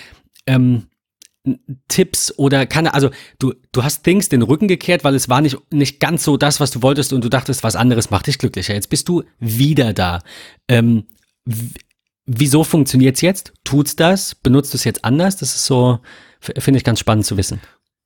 ähm, 0.46 0.86
Tipps 1.88 2.32
oder 2.38 2.66
kann 2.66 2.86
also 2.86 3.10
du 3.40 3.52
du 3.72 3.82
hast 3.82 4.04
Things 4.04 4.28
den 4.28 4.42
Rücken 4.42 4.68
gekehrt, 4.68 5.02
weil 5.02 5.14
es 5.16 5.28
war 5.28 5.40
nicht 5.40 5.58
nicht 5.72 5.98
ganz 5.98 6.22
so 6.22 6.36
das, 6.36 6.60
was 6.60 6.70
du 6.70 6.82
wolltest 6.82 7.12
und 7.12 7.24
du 7.24 7.28
dachtest, 7.28 7.64
was 7.64 7.74
anderes 7.74 8.10
macht 8.10 8.28
dich 8.28 8.38
glücklicher. 8.38 8.74
Jetzt 8.74 8.90
bist 8.90 9.08
du 9.08 9.24
wieder 9.40 9.92
da. 9.92 10.20
Ähm, 10.68 11.04
wieso 12.26 12.64
funktioniert 12.64 13.16
es 13.16 13.20
jetzt? 13.20 13.52
Tut's 13.64 13.96
das? 13.96 14.34
Benutzt 14.34 14.72
du 14.72 14.76
es 14.76 14.84
jetzt 14.84 15.04
anders? 15.04 15.36
Das 15.36 15.54
ist 15.54 15.66
so, 15.66 16.00
finde 16.40 16.78
ich 16.78 16.84
ganz 16.84 17.00
spannend 17.00 17.26
zu 17.26 17.36
wissen. 17.36 17.60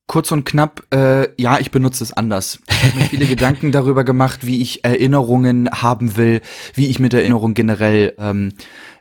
Kurz 0.09 0.31
und 0.31 0.44
knapp, 0.44 0.85
äh, 0.94 1.29
ja, 1.37 1.59
ich 1.59 1.72
benutze 1.72 2.05
es 2.05 2.12
anders. 2.12 2.61
Ich 2.68 2.85
habe 2.85 2.96
mir 2.96 3.05
viele 3.11 3.26
Gedanken 3.26 3.72
darüber 3.72 4.05
gemacht, 4.05 4.46
wie 4.46 4.62
ich 4.62 4.85
Erinnerungen 4.85 5.68
haben 5.70 6.16
will, 6.16 6.42
wie 6.74 6.87
ich 6.87 7.00
mit 7.00 7.12
Erinnerungen 7.12 7.55
generell 7.55 8.14
ähm, 8.18 8.52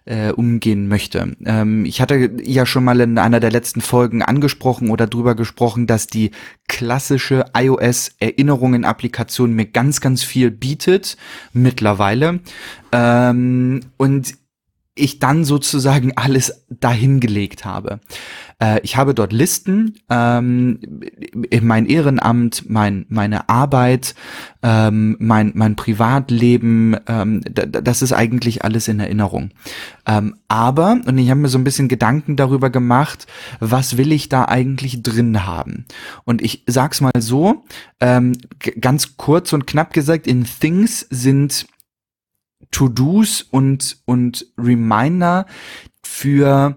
äh, 0.05 0.31
umgehen 0.31 0.87
möchte. 0.87 1.35
Ähm, 1.45 1.85
ich 1.85 2.01
hatte 2.01 2.31
ja 2.43 2.65
schon 2.65 2.83
mal 2.83 2.99
in 3.01 3.19
einer 3.19 3.39
der 3.39 3.51
letzten 3.51 3.81
Folgen 3.81 4.23
angesprochen 4.23 4.89
oder 4.89 5.05
drüber 5.05 5.35
gesprochen, 5.35 5.85
dass 5.85 6.07
die 6.07 6.31
klassische 6.67 7.45
iOS-Erinnerungen-Applikation 7.55 9.53
mir 9.53 9.65
ganz, 9.65 10.01
ganz 10.01 10.23
viel 10.23 10.49
bietet 10.49 11.17
mittlerweile. 11.53 12.39
Ähm, 12.91 13.81
und 13.97 14.33
ich 14.95 15.19
dann 15.19 15.45
sozusagen 15.45 16.13
alles 16.15 16.65
dahingelegt 16.69 17.65
habe. 17.65 17.99
Äh, 18.59 18.79
ich 18.81 18.97
habe 18.97 19.13
dort 19.13 19.33
Listen, 19.33 19.95
ähm, 20.09 20.79
mein 21.61 21.85
Ehrenamt, 21.85 22.69
mein, 22.69 23.05
meine 23.09 23.49
Arbeit, 23.49 24.15
ähm, 24.63 25.17
mein, 25.19 25.51
mein 25.55 25.75
Privatleben, 25.75 26.95
ähm, 27.07 27.41
das 27.45 28.01
ist 28.01 28.13
eigentlich 28.13 28.63
alles 28.63 28.87
in 28.87 28.99
Erinnerung. 28.99 29.51
Ähm, 30.07 30.35
aber, 30.47 30.99
und 31.05 31.17
ich 31.17 31.29
habe 31.29 31.41
mir 31.41 31.49
so 31.49 31.57
ein 31.57 31.63
bisschen 31.63 31.87
Gedanken 31.87 32.35
darüber 32.35 32.69
gemacht, 32.69 33.27
was 33.59 33.97
will 33.97 34.11
ich 34.11 34.29
da 34.29 34.45
eigentlich 34.45 35.03
drin 35.03 35.45
haben? 35.45 35.85
Und 36.23 36.41
ich 36.41 36.63
sag's 36.67 37.01
mal 37.01 37.11
so, 37.19 37.65
ähm, 37.99 38.33
ganz 38.79 39.17
kurz 39.17 39.51
und 39.53 39.67
knapp 39.67 39.93
gesagt, 39.93 40.27
in 40.27 40.45
Things 40.45 41.05
sind 41.09 41.65
To-Dos 42.75 43.41
und, 43.41 43.99
und 44.03 44.47
Reminder 44.57 45.45
für 46.03 46.75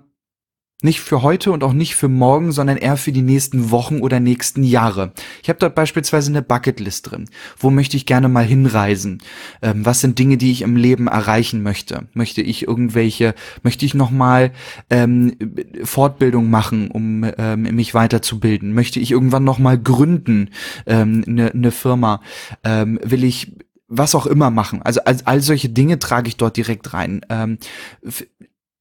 nicht 0.81 1.01
für 1.01 1.23
heute 1.23 1.51
und 1.51 1.65
auch 1.65 1.73
nicht 1.73 1.97
für 1.97 2.07
morgen, 2.07 2.53
sondern 2.53 2.77
eher 2.77 2.97
für 2.97 3.11
die 3.11 3.23
nächsten 3.23 3.73
Wochen 3.73 3.99
oder 3.99 4.21
nächsten 4.21 4.63
Jahre. 4.63 5.13
Ich 5.43 5.49
habe 5.49 5.59
dort 5.59 5.75
beispielsweise 5.75 6.31
eine 6.31 6.41
Bucketlist 6.41 7.11
drin. 7.11 7.29
Wo 7.59 7.71
möchte 7.71 7.97
ich 7.97 8.07
gerne 8.07 8.29
mal 8.29 8.45
hinreisen? 8.45 9.19
Ähm, 9.61 9.85
was 9.85 10.01
sind 10.01 10.21
Dinge, 10.21 10.37
die 10.37 10.53
ich 10.53 10.63
im 10.63 10.77
Leben 10.77 11.09
erreichen 11.09 11.65
möchte? 11.65 12.07
Möchte 12.13 12.43
ich 12.43 12.69
irgendwelche, 12.69 13.35
möchte 13.65 13.85
ich 13.85 13.95
nochmal 13.95 14.53
ähm, 14.89 15.35
Fortbildung 15.83 16.49
machen, 16.49 16.93
um 16.93 17.27
ähm, 17.39 17.63
mich 17.63 17.93
weiterzubilden? 17.95 18.73
Möchte 18.73 19.01
ich 19.01 19.11
irgendwann 19.11 19.43
nochmal 19.43 19.79
gründen, 19.79 20.51
ähm, 20.87 21.25
eine, 21.27 21.51
eine 21.51 21.73
Firma? 21.73 22.23
Ähm, 22.63 23.01
will 23.03 23.25
ich 23.25 23.53
was 23.89 24.15
auch 24.15 24.27
immer 24.27 24.51
machen. 24.51 24.83
Also 24.83 25.01
all, 25.05 25.17
all 25.25 25.41
solche 25.41 25.71
Dinge 25.71 25.99
trage 25.99 26.29
ich 26.29 26.37
dort 26.37 26.57
direkt 26.57 26.93
rein. 26.93 27.23
Ähm, 27.31 27.59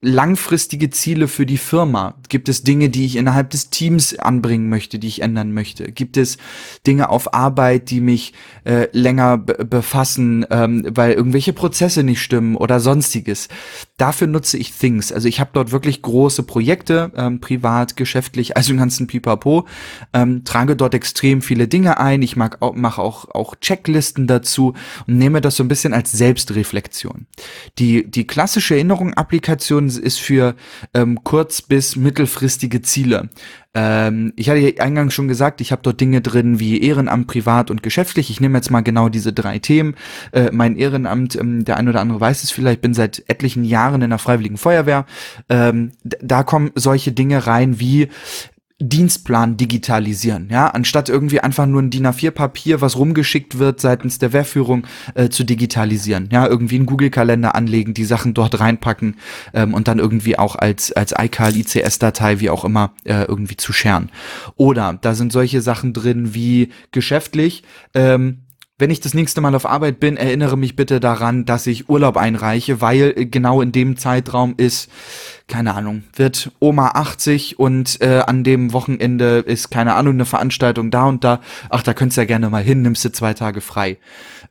langfristige 0.02 0.92
Ziele 0.92 1.28
für 1.28 1.48
die 1.48 1.58
Firma? 1.58 2.16
Gibt 2.30 2.50
es 2.50 2.64
Dinge, 2.64 2.90
die 2.90 3.06
ich 3.06 3.16
innerhalb 3.16 3.50
des 3.50 3.72
Teams 3.72 4.18
anbringen 4.20 4.70
möchte, 4.70 5.00
die 5.00 5.08
ich 5.08 5.24
ändern 5.24 5.54
möchte? 5.54 5.92
Gibt 5.92 6.18
es 6.18 6.38
Dinge 6.86 7.10
auf 7.10 7.34
Arbeit, 7.34 7.90
die 7.90 8.00
mich 8.00 8.34
äh, 8.64 8.88
länger 8.92 9.40
befassen, 9.40 10.46
ähm, 10.52 10.86
weil 10.90 11.14
irgendwelche 11.14 11.52
Prozesse 11.52 12.04
nicht 12.04 12.22
stimmen 12.22 12.56
oder 12.56 12.80
sonstiges? 12.80 13.48
Dafür 13.98 14.28
nutze 14.28 14.60
ich 14.60 14.74
Things. 14.74 15.12
Also 15.12 15.28
ich 15.28 15.40
habe 15.40 15.50
dort 15.54 15.72
wirklich 15.72 16.04
große 16.04 16.44
Projekte, 16.44 17.12
ähm, 17.16 17.42
privat, 17.42 17.98
geschäftlich, 17.98 18.56
also 18.56 18.74
den 18.74 18.78
ganzen 18.78 19.08
Pipapo, 19.08 19.66
ähm, 20.14 20.44
trage 20.44 20.76
dort 20.76 20.94
extrem 20.94 21.42
viele 21.42 21.68
Dinge 21.68 22.00
ein. 22.00 22.22
Ich 22.22 22.36
mag 22.36 22.62
auch, 22.62 22.76
mache 22.76 23.02
auch, 23.02 23.30
auch 23.34 23.56
Checklisten 23.56 24.28
dazu 24.28 24.76
und 25.08 25.18
nehme 25.18 25.42
das 25.42 25.56
so 25.56 25.64
ein 25.64 25.68
bisschen 25.68 25.96
als 25.96 26.12
Selbstreflexion. 26.12 27.26
Die, 27.80 28.06
die 28.10 28.28
klassische 28.28 28.76
Erinnerung-Applikation 28.76 29.87
ist 29.95 30.19
für 30.19 30.56
ähm, 30.93 31.23
kurz- 31.23 31.62
bis 31.62 31.95
mittelfristige 31.95 32.82
Ziele. 32.82 33.30
Ähm, 33.73 34.34
ich 34.36 34.50
hatte 34.50 34.60
ja 34.60 34.84
eingangs 34.84 35.13
schon 35.13 35.28
gesagt, 35.28 35.62
ich 35.62 35.71
habe 35.71 35.84
dort 35.84 36.02
Dinge 36.02 36.21
drin 36.21 36.60
wie 36.60 36.82
Ehrenamt, 36.82 37.28
privat 37.28 37.69
und 37.69 37.84
geschäftlich. 37.84 38.32
Ich 38.32 38.41
nehme 38.41 38.58
jetzt 38.58 38.71
mal 38.71 38.82
genau 38.82 39.08
diese 39.08 39.34
drei 39.34 39.60
Themen. 39.60 39.95
Äh, 40.32 40.50
mein 40.52 40.76
Ehrenamt, 40.76 41.36
ähm, 41.36 41.63
der 41.63 41.78
ein 41.78 41.88
oder 41.88 42.02
andere 42.02 42.19
weiß 42.19 42.43
es 42.43 42.52
vielleicht, 42.52 42.82
bin 42.82 42.93
seit 42.93 43.23
etlichen 43.28 43.63
Jahren 43.63 44.02
in 44.02 44.10
der 44.10 44.19
Freiwilligen 44.19 44.58
Feuerwehr. 44.58 45.06
Ähm, 45.47 45.91
da 46.04 46.43
kommen 46.43 46.71
solche 46.76 47.12
Dinge 47.12 47.45
rein 47.45 47.80
wie 47.80 48.10
Dienstplan 48.80 49.58
digitalisieren, 49.58 50.50
ja, 50.52 50.68
anstatt 50.68 51.10
irgendwie 51.10 51.40
einfach 51.40 51.66
nur 51.66 51.82
ein 51.82 51.90
DIN 51.90 52.06
A4-Papier, 52.06 52.80
was 52.80 52.96
rumgeschickt 52.96 53.58
wird 53.58 53.82
seitens 53.82 54.20
der 54.20 54.34
Wehrführung, 54.34 54.86
äh, 55.16 55.30
zu 55.30 55.44
digitalisieren, 55.44 56.30
ja, 56.32 56.46
irgendwie 56.46 56.76
einen 56.76 56.86
Google-Kalender 56.86 57.56
anlegen, 57.56 57.96
die 57.96 58.06
Sachen 58.06 58.36
dort 58.36 58.60
reinpacken 58.60 59.16
ähm, 59.56 59.74
und 59.74 59.88
dann 59.88 59.98
irgendwie 59.98 60.38
auch 60.38 60.56
als 60.56 60.92
als 60.92 61.12
iCal, 61.18 61.56
ICS-Datei, 61.56 62.40
wie 62.40 62.52
auch 62.52 62.66
immer, 62.66 62.94
äh, 63.04 63.24
irgendwie 63.24 63.58
zu 63.58 63.74
scheren. 63.74 64.12
Oder 64.58 64.96
da 65.02 65.16
sind 65.16 65.32
solche 65.32 65.62
Sachen 65.62 65.94
drin 65.94 66.36
wie 66.36 66.70
geschäftlich, 66.92 67.63
ähm, 67.96 68.44
wenn 68.80 68.92
ich 68.92 69.00
das 69.00 69.16
nächste 69.16 69.42
Mal 69.42 69.56
auf 69.56 69.66
Arbeit 69.66 70.00
bin, 70.00 70.18
erinnere 70.18 70.56
mich 70.56 70.76
bitte 70.76 71.00
daran, 71.00 71.46
dass 71.46 71.66
ich 71.66 71.90
Urlaub 71.90 72.16
einreiche, 72.16 72.80
weil 72.80 73.13
äh, 73.16 73.26
genau 73.26 73.62
in 73.62 73.72
dem 73.72 73.98
Zeitraum 73.98 74.54
ist, 74.58 74.90
keine 75.48 75.74
Ahnung, 75.74 76.04
wird 76.16 76.52
Oma 76.60 76.90
80 76.90 77.58
und 77.58 78.02
äh, 78.02 78.20
an 78.26 78.44
dem 78.44 78.74
Wochenende 78.74 79.40
ist, 79.40 79.72
keine 79.72 79.96
Ahnung, 79.96 80.13
eine 80.13 80.26
Veranstaltung 80.26 80.92
da 80.92 81.06
und 81.06 81.24
da. 81.24 81.42
Ach, 81.70 81.82
da 81.82 81.94
könntest 81.94 82.18
du 82.18 82.22
ja 82.22 82.26
gerne 82.26 82.50
mal 82.50 82.63
hin, 82.63 82.84
nimmst 82.84 83.04
du 83.06 83.12
zwei 83.12 83.34
Tage 83.34 83.62
frei. 83.62 83.98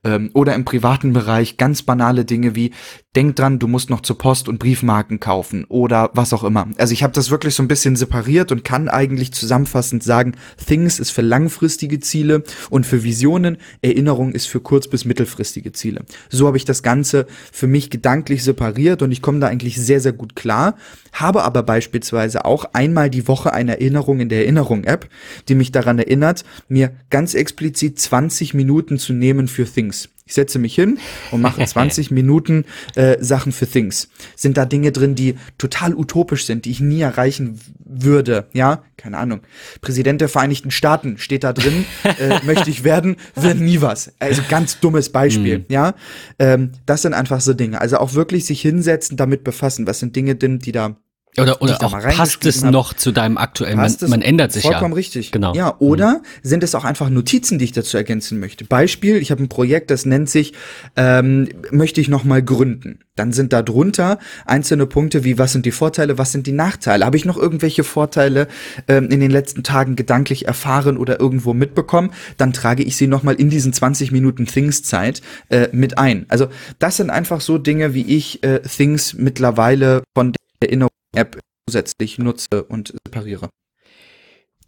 Ähm, 0.03 0.31
oder 0.33 0.55
im 0.55 0.65
privaten 0.65 1.13
Bereich 1.13 1.57
ganz 1.57 1.83
banale 1.83 2.25
Dinge 2.25 2.57
wie, 2.57 2.73
denk 3.17 3.35
dran, 3.35 3.59
du 3.59 3.67
musst 3.67 3.89
noch 3.89 4.03
zur 4.03 4.19
Post 4.19 4.49
und 4.49 4.59
Briefmarken 4.59 5.19
kaufen 5.21 5.65
oder 5.69 6.11
was 6.13 6.35
auch 6.35 6.45
immer. 6.45 6.69
Also 6.77 6.93
ich 6.93 7.03
habe 7.03 7.15
das 7.15 7.31
wirklich 7.31 7.55
so 7.55 7.63
ein 7.63 7.69
bisschen 7.69 7.97
separiert 7.97 8.53
und 8.53 8.63
kann 8.63 8.89
eigentlich 8.89 9.33
zusammenfassend 9.33 10.03
sagen, 10.03 10.35
Things 10.65 11.01
ist 11.01 11.11
für 11.11 11.23
langfristige 11.23 11.99
Ziele 11.99 12.45
und 12.69 12.85
für 12.85 13.03
Visionen, 13.03 13.57
Erinnerung 13.81 14.33
ist 14.33 14.47
für 14.47 14.61
kurz- 14.61 14.89
bis 14.89 15.07
mittelfristige 15.07 15.73
Ziele. 15.73 16.05
So 16.29 16.47
habe 16.47 16.59
ich 16.59 16.67
das 16.67 16.83
Ganze 16.83 17.27
für 17.51 17.67
mich 17.67 17.89
gedanklich 17.89 18.45
separiert 18.45 19.01
und 19.01 19.11
ich 19.11 19.23
komme 19.23 19.41
da 19.41 19.47
eigentlich 19.47 19.81
sehr, 19.81 20.01
sehr 20.01 20.13
gut 20.13 20.37
klar, 20.37 20.77
habe 21.13 21.43
aber 21.43 21.63
beispielsweise 21.63 22.45
auch 22.45 22.67
einmal 22.75 23.09
die 23.09 23.27
Woche 23.27 23.53
eine 23.53 23.81
Erinnerung 23.81 24.21
in 24.21 24.29
der 24.29 24.41
Erinnerung-App, 24.41 25.09
die 25.49 25.55
mich 25.55 25.73
daran 25.73 25.99
erinnert, 25.99 26.45
mir 26.69 26.93
ganz 27.09 27.33
explizit 27.33 27.99
20 27.99 28.53
Minuten 28.53 28.99
zu 28.99 29.15
nehmen 29.15 29.49
für 29.49 29.65
Things. 29.65 30.11
Ich 30.27 30.35
setze 30.35 30.59
mich 30.59 30.75
hin 30.75 30.99
und 31.31 31.41
mache 31.41 31.65
20 31.67 32.11
Minuten 32.11 32.65
äh, 32.97 33.17
Sachen 33.21 33.53
für 33.53 33.67
Things. 33.67 34.09
Sind 34.35 34.57
da 34.57 34.65
Dinge 34.65 34.91
drin, 34.91 35.15
die 35.15 35.37
total 35.57 35.95
utopisch 35.95 36.47
sind, 36.47 36.65
die 36.65 36.73
ich 36.73 36.81
nie 36.81 37.01
erreichen 37.01 37.61
würde? 37.85 38.47
Ja, 38.53 38.83
keine 38.97 39.19
Ahnung. 39.19 39.41
Präsident 39.81 40.21
der 40.21 40.29
Vereinigten 40.29 40.73
Staaten 40.73 41.19
steht 41.19 41.45
da 41.45 41.53
drin, 41.53 41.85
äh, 42.05 42.41
möchte 42.45 42.71
ich 42.71 42.83
werden, 42.83 43.17
wird 43.37 43.61
nie 43.61 43.81
was. 43.81 44.13
Also 44.19 44.43
ganz 44.49 44.81
dummes 44.81 45.11
Beispiel, 45.11 45.61
mhm. 45.61 45.65
ja. 45.69 45.95
Ähm, 46.41 46.73
das 46.87 47.03
sind 47.03 47.15
einfach 47.15 47.41
so 47.41 47.55
Dinge. 47.55 47.81
Also 47.81 47.99
auch 47.99 48.15
wirklich 48.15 48.47
sich 48.47 48.61
hinsetzen, 48.61 49.17
damit 49.17 49.45
befassen. 49.45 49.87
Was 49.87 50.01
sind 50.01 50.17
Dinge 50.17 50.35
denn, 50.35 50.59
die 50.59 50.73
da 50.73 50.97
oder, 51.39 51.61
oder 51.63 51.83
auch 51.83 51.93
passt 51.93 52.47
es 52.47 52.65
hab. 52.65 52.73
noch 52.73 52.95
zu 52.95 53.13
deinem 53.13 53.37
aktuellen, 53.37 53.77
man, 53.77 53.95
man, 54.09 54.23
ändert 54.23 54.53
sich 54.53 54.63
vollkommen 54.63 54.73
ja. 54.73 54.79
Vollkommen 54.79 54.95
richtig. 54.95 55.33
Genau. 55.33 55.55
Ja, 55.55 55.77
oder 55.79 56.19
mhm. 56.19 56.23
sind 56.43 56.63
es 56.63 56.75
auch 56.75 56.85
einfach 56.85 57.11
Notizen, 57.11 57.59
die 57.59 57.65
ich 57.67 57.73
dazu 57.73 57.97
ergänzen 57.97 58.41
möchte? 58.41 58.65
Beispiel, 58.65 59.17
ich 59.17 59.31
habe 59.31 59.43
ein 59.43 59.49
Projekt, 59.49 59.91
das 59.91 60.07
nennt 60.07 60.31
sich, 60.31 60.55
ähm, 60.97 61.49
möchte 61.71 62.01
ich 62.01 62.09
nochmal 62.09 62.43
gründen. 62.43 63.01
Dann 63.17 63.33
sind 63.33 63.53
da 63.53 63.63
drunter 63.63 64.19
einzelne 64.45 64.87
Punkte 64.87 65.25
wie, 65.25 65.39
was 65.39 65.53
sind 65.53 65.67
die 65.67 65.73
Vorteile, 65.73 66.19
was 66.19 66.33
sind 66.33 66.47
die 66.47 66.53
Nachteile? 66.53 67.05
Habe 67.05 67.17
ich 67.17 67.25
noch 67.25 67.39
irgendwelche 67.39 67.83
Vorteile 67.83 68.47
ähm, 68.89 69.09
in 69.11 69.21
den 69.21 69.31
letzten 69.31 69.63
Tagen 69.63 69.97
gedanklich 69.97 70.47
erfahren 70.47 70.99
oder 70.99 71.19
irgendwo 71.19 71.55
mitbekommen? 71.55 72.11
Dann 72.37 72.53
trage 72.53 72.83
ich 72.83 72.97
sie 72.97 73.07
nochmal 73.07 73.35
in 73.35 73.51
diesen 73.51 73.73
20 73.73 74.13
Minuten 74.13 74.47
Things-Zeit 74.47 75.23
äh, 75.49 75.69
mit 75.73 75.99
ein. 75.99 76.27
Also 76.29 76.49
das 76.79 76.99
sind 76.99 77.11
einfach 77.11 77.41
so 77.41 77.59
Dinge, 77.59 77.95
wie 77.95 78.03
ich 78.03 78.43
äh, 78.45 78.61
Things 78.61 79.15
mittlerweile 79.15 80.03
von 80.15 80.33
der 80.33 80.69
Erinnerung 80.69 80.91
App 81.17 81.41
zusätzlich 81.69 82.19
nutze 82.19 82.65
und 82.65 82.95
separiere. 83.05 83.49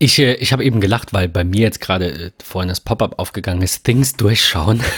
Ich, 0.00 0.18
äh, 0.20 0.34
ich 0.34 0.52
habe 0.52 0.64
eben 0.64 0.80
gelacht, 0.80 1.12
weil 1.12 1.28
bei 1.28 1.42
mir 1.42 1.62
jetzt 1.62 1.80
gerade 1.80 2.06
äh, 2.10 2.30
vorhin 2.42 2.68
das 2.68 2.80
Pop-up 2.80 3.18
aufgegangen 3.18 3.62
ist, 3.62 3.84
Things 3.84 4.14
durchschauen. 4.14 4.80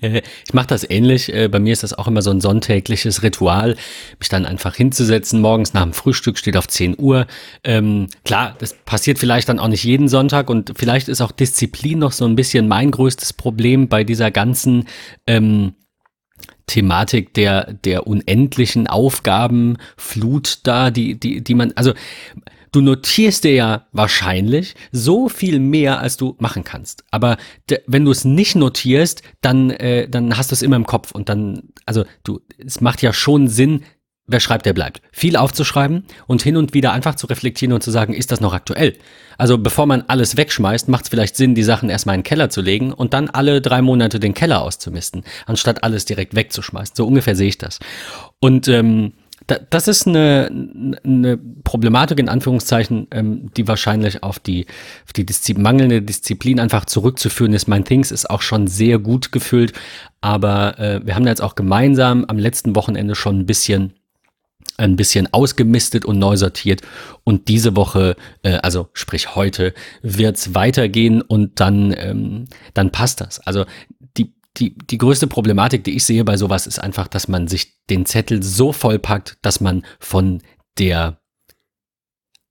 Äh, 0.00 0.22
ich 0.44 0.52
mache 0.52 0.66
das 0.66 0.88
ähnlich. 0.88 1.32
Äh, 1.32 1.46
bei 1.46 1.60
mir 1.60 1.72
ist 1.72 1.84
das 1.84 1.96
auch 1.96 2.08
immer 2.08 2.22
so 2.22 2.30
ein 2.30 2.40
sonntägliches 2.40 3.22
Ritual, 3.22 3.76
mich 4.18 4.28
dann 4.28 4.46
einfach 4.46 4.74
hinzusetzen. 4.74 5.40
Morgens 5.40 5.74
nach 5.74 5.84
dem 5.84 5.92
Frühstück 5.92 6.38
steht 6.38 6.56
auf 6.56 6.66
10 6.66 6.96
Uhr. 6.98 7.28
Ähm, 7.62 8.08
klar, 8.24 8.56
das 8.58 8.74
passiert 8.84 9.20
vielleicht 9.20 9.48
dann 9.48 9.60
auch 9.60 9.68
nicht 9.68 9.84
jeden 9.84 10.08
Sonntag 10.08 10.50
und 10.50 10.72
vielleicht 10.76 11.08
ist 11.08 11.20
auch 11.20 11.30
Disziplin 11.30 12.00
noch 12.00 12.10
so 12.10 12.24
ein 12.24 12.34
bisschen 12.34 12.66
mein 12.66 12.90
größtes 12.90 13.32
Problem 13.34 13.86
bei 13.86 14.02
dieser 14.02 14.32
ganzen 14.32 14.88
ähm, 15.28 15.74
Thematik 16.66 17.34
der, 17.34 17.72
der 17.72 18.06
unendlichen 18.06 18.86
Aufgabenflut 18.86 20.60
da, 20.64 20.90
die, 20.90 21.18
die, 21.18 21.42
die 21.42 21.54
man, 21.54 21.72
also 21.76 21.92
du 22.72 22.80
notierst 22.80 23.44
dir 23.44 23.54
ja 23.54 23.86
wahrscheinlich 23.92 24.74
so 24.90 25.28
viel 25.28 25.58
mehr, 25.60 26.00
als 26.00 26.16
du 26.16 26.36
machen 26.38 26.64
kannst. 26.64 27.04
Aber 27.10 27.36
wenn 27.86 28.04
du 28.04 28.10
es 28.10 28.24
nicht 28.24 28.56
notierst, 28.56 29.22
dann, 29.40 29.70
äh, 29.70 30.08
dann 30.08 30.36
hast 30.36 30.50
du 30.50 30.54
es 30.54 30.62
immer 30.62 30.76
im 30.76 30.86
Kopf 30.86 31.12
und 31.12 31.28
dann, 31.28 31.64
also 31.86 32.04
du, 32.24 32.40
es 32.58 32.80
macht 32.80 33.02
ja 33.02 33.12
schon 33.12 33.48
Sinn, 33.48 33.84
wer 34.26 34.40
schreibt, 34.40 34.66
der 34.66 34.72
bleibt. 34.72 35.02
Viel 35.12 35.36
aufzuschreiben 35.36 36.04
und 36.26 36.42
hin 36.42 36.56
und 36.56 36.74
wieder 36.74 36.92
einfach 36.92 37.16
zu 37.16 37.26
reflektieren 37.26 37.72
und 37.72 37.82
zu 37.82 37.90
sagen, 37.90 38.14
ist 38.14 38.32
das 38.32 38.40
noch 38.40 38.52
aktuell? 38.52 38.94
Also 39.38 39.58
bevor 39.58 39.86
man 39.86 40.04
alles 40.06 40.36
wegschmeißt, 40.36 40.88
macht 40.88 41.04
es 41.04 41.10
vielleicht 41.10 41.36
Sinn, 41.36 41.54
die 41.54 41.62
Sachen 41.62 41.90
erstmal 41.90 42.14
in 42.14 42.20
den 42.20 42.26
Keller 42.26 42.50
zu 42.50 42.60
legen 42.60 42.92
und 42.92 43.14
dann 43.14 43.28
alle 43.28 43.60
drei 43.60 43.82
Monate 43.82 44.20
den 44.20 44.34
Keller 44.34 44.62
auszumisten, 44.62 45.24
anstatt 45.46 45.82
alles 45.82 46.04
direkt 46.04 46.34
wegzuschmeißen. 46.34 46.94
So 46.96 47.06
ungefähr 47.06 47.36
sehe 47.36 47.48
ich 47.48 47.58
das. 47.58 47.80
Und 48.40 48.68
ähm, 48.68 49.12
das 49.70 49.88
ist 49.88 50.06
eine, 50.06 50.50
eine 51.04 51.36
Problematik 51.36 52.20
in 52.20 52.28
Anführungszeichen, 52.28 53.08
ähm, 53.10 53.50
die 53.56 53.66
wahrscheinlich 53.66 54.22
auf 54.22 54.38
die, 54.38 54.66
auf 55.04 55.12
die 55.12 55.26
Diszi 55.26 55.54
mangelnde 55.54 56.00
Disziplin 56.00 56.60
einfach 56.60 56.84
zurückzuführen 56.84 57.52
ist. 57.52 57.66
Mein 57.66 57.84
Things 57.84 58.12
ist 58.12 58.30
auch 58.30 58.42
schon 58.42 58.68
sehr 58.68 58.98
gut 58.98 59.32
gefüllt, 59.32 59.72
aber 60.20 60.78
äh, 60.78 61.00
wir 61.04 61.16
haben 61.16 61.26
jetzt 61.26 61.42
auch 61.42 61.56
gemeinsam 61.56 62.24
am 62.26 62.38
letzten 62.38 62.76
Wochenende 62.76 63.14
schon 63.14 63.40
ein 63.40 63.46
bisschen 63.46 63.94
ein 64.82 64.96
bisschen 64.96 65.32
ausgemistet 65.32 66.04
und 66.04 66.18
neu 66.18 66.36
sortiert. 66.36 66.82
Und 67.24 67.48
diese 67.48 67.76
Woche, 67.76 68.16
äh, 68.42 68.54
also 68.56 68.88
sprich 68.92 69.34
heute, 69.34 69.74
wird's 70.02 70.54
weitergehen 70.54 71.22
und 71.22 71.60
dann, 71.60 71.94
ähm, 71.96 72.46
dann 72.74 72.90
passt 72.90 73.20
das. 73.20 73.40
Also 73.40 73.64
die, 74.16 74.34
die, 74.56 74.76
die 74.76 74.98
größte 74.98 75.26
Problematik, 75.26 75.84
die 75.84 75.96
ich 75.96 76.04
sehe 76.04 76.24
bei 76.24 76.36
sowas, 76.36 76.66
ist 76.66 76.78
einfach, 76.78 77.08
dass 77.08 77.28
man 77.28 77.48
sich 77.48 77.80
den 77.88 78.06
Zettel 78.06 78.42
so 78.42 78.72
vollpackt, 78.72 79.38
dass 79.42 79.60
man 79.60 79.84
von 79.98 80.42
der 80.78 81.18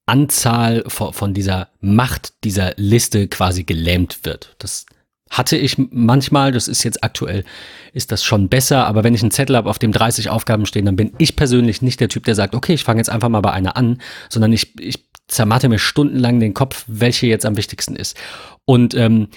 Anzahl, 0.05 0.83
von, 0.87 1.13
von 1.13 1.33
dieser 1.33 1.69
Macht 1.79 2.33
dieser 2.43 2.73
Liste 2.77 3.27
quasi 3.27 3.63
gelähmt 3.63 4.19
wird. 4.23 4.55
Das 4.59 4.85
hatte 5.31 5.57
ich 5.57 5.77
manchmal, 5.77 6.51
das 6.51 6.67
ist 6.67 6.83
jetzt 6.83 7.03
aktuell, 7.03 7.45
ist 7.93 8.11
das 8.11 8.23
schon 8.23 8.49
besser, 8.49 8.85
aber 8.85 9.03
wenn 9.03 9.15
ich 9.15 9.21
einen 9.21 9.31
Zettel 9.31 9.55
habe, 9.55 9.69
auf 9.69 9.79
dem 9.79 9.93
30 9.93 10.29
Aufgaben 10.29 10.65
stehen, 10.65 10.85
dann 10.85 10.97
bin 10.97 11.13
ich 11.17 11.37
persönlich 11.37 11.81
nicht 11.81 12.01
der 12.01 12.09
Typ, 12.09 12.25
der 12.25 12.35
sagt, 12.35 12.53
okay, 12.53 12.73
ich 12.73 12.83
fange 12.83 12.99
jetzt 12.99 13.09
einfach 13.09 13.29
mal 13.29 13.41
bei 13.41 13.51
einer 13.51 13.77
an, 13.77 14.01
sondern 14.29 14.51
ich, 14.51 14.77
ich 14.79 15.09
zermatte 15.27 15.69
mir 15.69 15.79
stundenlang 15.79 16.41
den 16.41 16.53
Kopf, 16.53 16.83
welche 16.87 17.27
jetzt 17.27 17.45
am 17.45 17.55
wichtigsten 17.55 17.95
ist. 17.95 18.17
Und 18.65 18.93
ähm, 18.93 19.29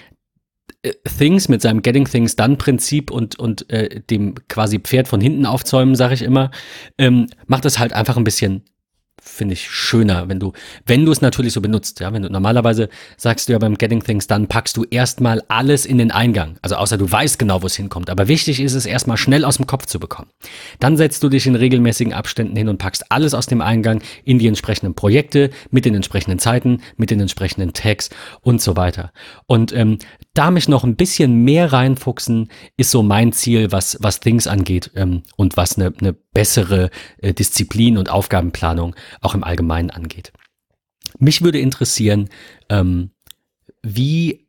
äh, 0.82 0.92
Things 1.16 1.48
mit 1.48 1.62
seinem 1.62 1.80
Getting 1.80 2.06
Things 2.06 2.34
Done 2.34 2.56
Prinzip 2.56 3.12
und, 3.12 3.38
und 3.38 3.70
äh, 3.70 4.00
dem 4.00 4.34
quasi 4.48 4.80
Pferd 4.80 5.06
von 5.06 5.20
hinten 5.20 5.46
aufzäumen, 5.46 5.94
sage 5.94 6.14
ich 6.14 6.22
immer, 6.22 6.50
ähm, 6.98 7.28
macht 7.46 7.64
es 7.66 7.78
halt 7.78 7.92
einfach 7.92 8.16
ein 8.16 8.24
bisschen 8.24 8.64
finde 9.24 9.54
ich 9.54 9.68
schöner, 9.68 10.28
wenn 10.28 10.38
du, 10.38 10.52
wenn 10.86 11.04
du 11.04 11.12
es 11.12 11.20
natürlich 11.20 11.52
so 11.52 11.60
benutzt, 11.60 12.00
ja, 12.00 12.12
wenn 12.12 12.22
du 12.22 12.30
normalerweise 12.30 12.88
sagst 13.16 13.48
du 13.48 13.52
ja 13.52 13.58
beim 13.58 13.76
Getting 13.76 14.02
Things, 14.02 14.26
dann 14.26 14.46
packst 14.46 14.76
du 14.76 14.84
erstmal 14.84 15.42
alles 15.48 15.86
in 15.86 15.98
den 15.98 16.10
Eingang, 16.10 16.58
also 16.62 16.76
außer 16.76 16.98
du 16.98 17.10
weißt 17.10 17.38
genau, 17.38 17.62
wo 17.62 17.66
es 17.66 17.74
hinkommt, 17.74 18.10
aber 18.10 18.28
wichtig 18.28 18.60
ist 18.60 18.74
es 18.74 18.86
erstmal 18.86 19.16
schnell 19.16 19.44
aus 19.44 19.56
dem 19.56 19.66
Kopf 19.66 19.86
zu 19.86 19.98
bekommen. 19.98 20.30
Dann 20.78 20.96
setzt 20.96 21.22
du 21.22 21.28
dich 21.28 21.46
in 21.46 21.56
regelmäßigen 21.56 22.12
Abständen 22.12 22.56
hin 22.56 22.68
und 22.68 22.78
packst 22.78 23.10
alles 23.10 23.34
aus 23.34 23.46
dem 23.46 23.60
Eingang 23.60 24.02
in 24.24 24.38
die 24.38 24.46
entsprechenden 24.46 24.94
Projekte 24.94 25.50
mit 25.70 25.84
den 25.84 25.94
entsprechenden 25.94 26.38
Zeiten, 26.38 26.82
mit 26.96 27.10
den 27.10 27.20
entsprechenden 27.20 27.72
Tags 27.72 28.10
und 28.42 28.60
so 28.60 28.76
weiter. 28.76 29.12
Und 29.46 29.72
ähm, 29.72 29.98
da 30.34 30.50
mich 30.50 30.68
noch 30.68 30.84
ein 30.84 30.96
bisschen 30.96 31.44
mehr 31.44 31.72
reinfuchsen, 31.72 32.50
ist 32.76 32.90
so 32.90 33.02
mein 33.02 33.32
Ziel, 33.32 33.72
was, 33.72 33.96
was 34.00 34.20
Things 34.20 34.46
angeht 34.46 34.90
ähm, 34.94 35.22
und 35.36 35.56
was 35.56 35.76
eine, 35.76 35.92
eine 36.00 36.16
bessere 36.34 36.90
äh, 37.18 37.32
Disziplin 37.32 37.96
und 37.96 38.10
Aufgabenplanung 38.10 38.94
auch 39.20 39.34
im 39.34 39.44
Allgemeinen 39.44 39.90
angeht. 39.90 40.32
Mich 41.18 41.42
würde 41.42 41.60
interessieren, 41.60 42.28
ähm, 42.68 43.10
wie 43.82 44.43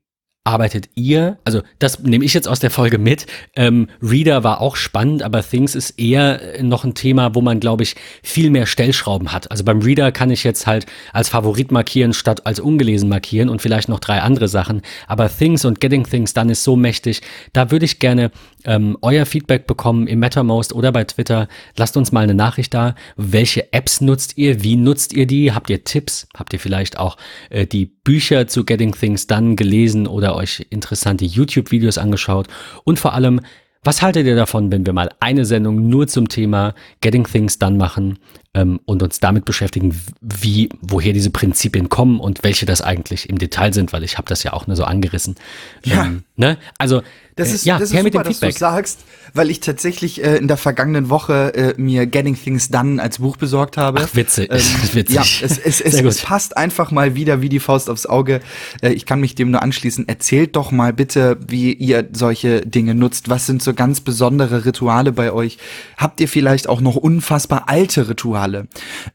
arbeitet 0.46 0.90
ihr? 0.96 1.38
Also 1.44 1.62
das 1.80 2.00
nehme 2.00 2.24
ich 2.24 2.34
jetzt 2.34 2.48
aus 2.48 2.60
der 2.60 2.72
Folge 2.72 2.98
mit. 2.98 3.26
Ähm, 3.56 3.90
Reader 4.02 4.44
war 4.44 4.62
auch 4.62 4.76
spannend, 4.76 5.24
aber 5.24 5.44
Things 5.44 5.76
ist 5.76 6.00
eher 6.00 6.40
noch 6.62 6.86
ein 6.86 6.94
Thema, 6.94 7.36
wo 7.36 7.42
man, 7.42 7.60
glaube 7.60 7.84
ich, 7.84 7.96
viel 8.24 8.52
mehr 8.52 8.68
Stellschrauben 8.68 9.34
hat. 9.34 9.52
Also 9.52 9.64
beim 9.64 9.82
Reader 9.82 10.12
kann 10.12 10.30
ich 10.30 10.44
jetzt 10.44 10.68
halt 10.68 10.86
als 11.12 11.30
Favorit 11.30 11.72
markieren 11.72 12.14
statt 12.14 12.46
als 12.46 12.60
ungelesen 12.60 13.10
markieren 13.10 13.50
und 13.50 13.62
vielleicht 13.62 13.90
noch 13.90 14.00
drei 14.00 14.22
andere 14.22 14.48
Sachen. 14.48 14.84
Aber 15.08 15.30
Things 15.36 15.66
und 15.66 15.82
Getting 15.82 16.04
Things 16.04 16.34
dann 16.34 16.50
ist 16.50 16.64
so 16.64 16.76
mächtig. 16.76 17.22
Da 17.52 17.72
würde 17.72 17.86
ich 17.86 18.00
gerne 18.00 18.32
ähm, 18.66 18.98
euer 19.02 19.26
Feedback 19.26 19.66
bekommen 19.66 20.06
im 20.06 20.20
MetaMost 20.20 20.74
oder 20.74 20.92
bei 20.92 21.04
Twitter. 21.06 21.48
Lasst 21.76 21.98
uns 21.98 22.12
mal 22.12 22.24
eine 22.24 22.36
Nachricht 22.36 22.74
da. 22.74 22.94
Welche 23.16 23.74
Apps 23.74 24.00
nutzt 24.00 24.38
ihr? 24.38 24.64
Wie 24.64 24.76
nutzt 24.76 25.14
ihr 25.14 25.26
die? 25.26 25.54
Habt 25.54 25.70
ihr 25.72 25.84
Tipps? 25.84 26.28
Habt 26.38 26.54
ihr 26.54 26.60
vielleicht 26.60 27.00
auch 27.00 27.18
äh, 27.50 27.66
die 27.66 27.86
Bücher 27.86 28.48
zu 28.48 28.64
Getting 28.64 28.94
Things 28.94 29.28
Done 29.28 29.56
gelesen 29.56 30.06
oder 30.08 30.35
euch 30.36 30.68
interessante 30.70 31.26
YouTube-Videos 31.26 31.98
angeschaut? 31.98 32.48
Und 32.84 33.00
vor 33.00 33.14
allem, 33.14 33.42
was 33.86 34.02
haltet 34.02 34.26
ihr 34.26 34.36
davon, 34.36 34.72
wenn 34.72 34.86
wir 34.86 34.94
mal 34.94 35.12
eine 35.20 35.46
Sendung 35.46 35.88
nur 35.88 36.08
zum 36.08 36.28
Thema 36.28 36.74
Getting 37.02 37.26
Things 37.26 37.60
Done 37.60 37.78
machen 37.78 38.18
ähm, 38.56 38.80
und 38.86 39.04
uns 39.04 39.20
damit 39.20 39.46
beschäftigen, 39.46 39.96
wie, 40.22 40.70
woher 40.82 41.14
diese 41.14 41.30
Prinzipien 41.30 41.90
kommen 41.90 42.20
und 42.20 42.44
welche 42.44 42.66
das 42.66 42.82
eigentlich 42.82 43.30
im 43.30 43.38
Detail 43.38 43.74
sind, 43.74 43.94
weil 43.94 44.04
ich 44.04 44.18
habe 44.18 44.28
das 44.28 44.44
ja 44.44 44.54
auch 44.54 44.66
nur 44.66 44.76
so 44.76 44.86
angerissen. 44.86 45.36
Ja. 45.84 46.06
Ähm, 46.06 46.24
ne? 46.36 46.58
Also 46.78 47.04
das 47.36 47.52
ist, 47.52 47.66
ja, 47.66 47.78
das 47.78 47.92
ist 47.92 48.02
super, 48.02 48.24
dass 48.24 48.40
du 48.40 48.52
sagst, 48.52 49.00
weil 49.34 49.50
ich 49.50 49.60
tatsächlich 49.60 50.24
äh, 50.24 50.38
in 50.38 50.48
der 50.48 50.56
vergangenen 50.56 51.10
Woche 51.10 51.54
äh, 51.54 51.74
mir 51.76 52.06
Getting 52.06 52.42
Things 52.42 52.70
Done 52.70 53.02
als 53.02 53.20
Buch 53.20 53.36
besorgt 53.36 53.76
habe. 53.76 54.00
Ach, 54.02 54.16
witzig. 54.16 54.50
Ähm, 54.50 54.62
witzig. 54.94 55.16
Ja, 55.16 55.22
es, 55.22 55.58
es, 55.58 55.82
es, 55.82 56.02
es, 56.02 56.22
passt 56.22 56.56
einfach 56.56 56.92
mal 56.92 57.16
wieder 57.16 57.42
wie 57.42 57.50
die 57.50 57.60
Faust 57.60 57.90
aufs 57.90 58.06
Auge. 58.06 58.40
Äh, 58.82 58.94
ich 58.94 59.06
kann 59.06 59.20
mich 59.20 59.36
dem 59.36 59.52
nur 59.52 59.62
anschließen. 59.62 60.08
Erzählt 60.08 60.56
doch 60.56 60.72
mal 60.72 60.94
bitte, 60.94 61.38
wie 61.46 61.74
ihr 61.74 62.08
solche 62.14 62.62
Dinge 62.62 62.96
nutzt. 62.96 63.28
Was 63.28 63.46
sind 63.46 63.62
so 63.62 63.74
ganz 63.76 64.02
besondere 64.02 64.66
Rituale 64.66 65.12
bei 65.12 65.32
euch? 65.32 65.58
Habt 65.98 66.20
ihr 66.20 66.28
vielleicht 66.28 66.68
auch 66.68 66.82
noch 66.82 66.96
unfassbar 66.96 67.64
alte 67.68 68.10
Rituale, 68.10 68.68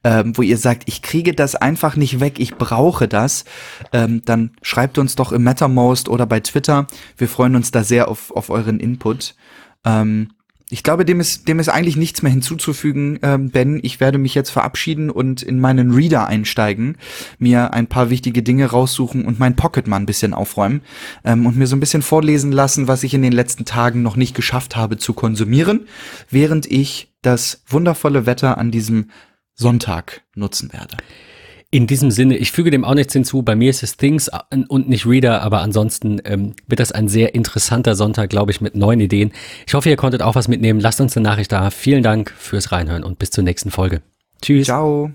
ähm, 0.05 0.37
wo 0.37 0.43
ihr 0.43 0.59
sagt, 0.59 0.85
ich 0.87 1.03
kriege 1.03 1.35
das 1.35 1.55
einfach 1.55 1.97
nicht 1.97 2.21
weg, 2.21 2.39
ich 2.39 2.57
brauche 2.57 3.09
das? 3.09 3.45
Ähm, 3.93 4.23
dann 4.25 4.53
schreibt 4.63 4.99
uns 4.99 5.17
doch 5.17 5.33
im 5.33 5.43
MetaMost 5.43 6.09
oder 6.09 6.27
bei 6.27 6.41
Twitter. 6.41 6.87
Wir 7.17 7.29
freuen 7.29 7.57
uns 7.57 7.71
da 7.71 7.83
sehr 7.83 8.09
auf, 8.09 8.31
auf 8.31 8.51
euren 8.51 8.81
Input. 8.81 9.35
Ähm, 9.85 10.29
ich 10.71 10.85
glaube, 10.85 11.05
dem 11.05 11.19
ist, 11.19 11.49
dem 11.49 11.59
ist 11.59 11.69
eigentlich 11.69 11.97
nichts 11.97 12.23
mehr 12.23 12.31
hinzuzufügen, 12.31 13.19
ähm, 13.23 13.51
Ben. 13.51 13.81
Ich 13.83 13.99
werde 13.99 14.19
mich 14.19 14.35
jetzt 14.35 14.51
verabschieden 14.51 15.11
und 15.11 15.43
in 15.43 15.59
meinen 15.59 15.91
Reader 15.91 16.29
einsteigen, 16.29 16.97
mir 17.39 17.75
ein 17.75 17.89
paar 17.89 18.09
wichtige 18.09 18.43
Dinge 18.43 18.67
raussuchen 18.67 19.25
und 19.25 19.41
mein 19.41 19.57
Pocket 19.57 19.89
mal 19.89 19.97
ein 19.97 20.07
bisschen 20.07 20.33
aufräumen 20.33 20.83
ähm, 21.25 21.47
und 21.47 21.57
mir 21.57 21.67
so 21.67 21.75
ein 21.75 21.81
bisschen 21.81 22.03
vorlesen 22.03 22.53
lassen, 22.53 22.87
was 22.87 23.03
ich 23.03 23.15
in 23.15 23.23
den 23.23 23.33
letzten 23.33 23.65
Tagen 23.65 24.03
noch 24.03 24.15
nicht 24.15 24.37
geschafft 24.37 24.77
habe 24.77 24.97
zu 24.97 25.13
konsumieren, 25.13 25.89
während 26.31 26.67
ich 26.67 27.13
das 27.23 27.65
wundervolle 27.67 28.27
Wetter 28.27 28.57
an 28.57 28.71
diesem 28.71 29.11
Sonntag 29.55 30.23
nutzen 30.35 30.73
werde. 30.73 30.97
In 31.73 31.87
diesem 31.87 32.11
Sinne, 32.11 32.37
ich 32.37 32.51
füge 32.51 32.73
dem 32.73 32.85
auch 32.85 32.95
nichts 32.95 33.13
hinzu. 33.13 33.43
Bei 33.43 33.55
mir 33.55 33.71
ist 33.71 33.85
es 33.85 33.97
Things 33.97 34.29
und 34.69 34.89
nicht 34.89 35.07
Reader, 35.07 35.41
aber 35.43 35.61
ansonsten 35.61 36.21
ähm, 36.25 36.55
wird 36.67 36.81
das 36.81 36.91
ein 36.91 37.07
sehr 37.07 37.35
interessanter 37.35 37.95
Sonntag, 37.95 38.29
glaube 38.29 38.51
ich, 38.51 38.61
mit 38.61 38.75
neuen 38.75 38.99
Ideen. 39.01 39.31
Ich 39.69 39.75
hoffe, 39.75 39.89
ihr 39.89 39.97
konntet 39.97 40.21
auch 40.21 40.35
was 40.35 40.49
mitnehmen. 40.49 40.81
Lasst 40.81 41.01
uns 41.01 41.17
eine 41.17 41.29
Nachricht 41.29 41.53
da. 41.53 41.71
Vielen 41.71 42.03
Dank 42.03 42.35
fürs 42.37 42.73
Reinhören 42.73 43.05
und 43.05 43.21
bis 43.21 43.31
zur 43.31 43.45
nächsten 43.45 43.71
Folge. 43.71 44.03
Tschüss. 44.43 44.67
Ciao. 44.67 45.13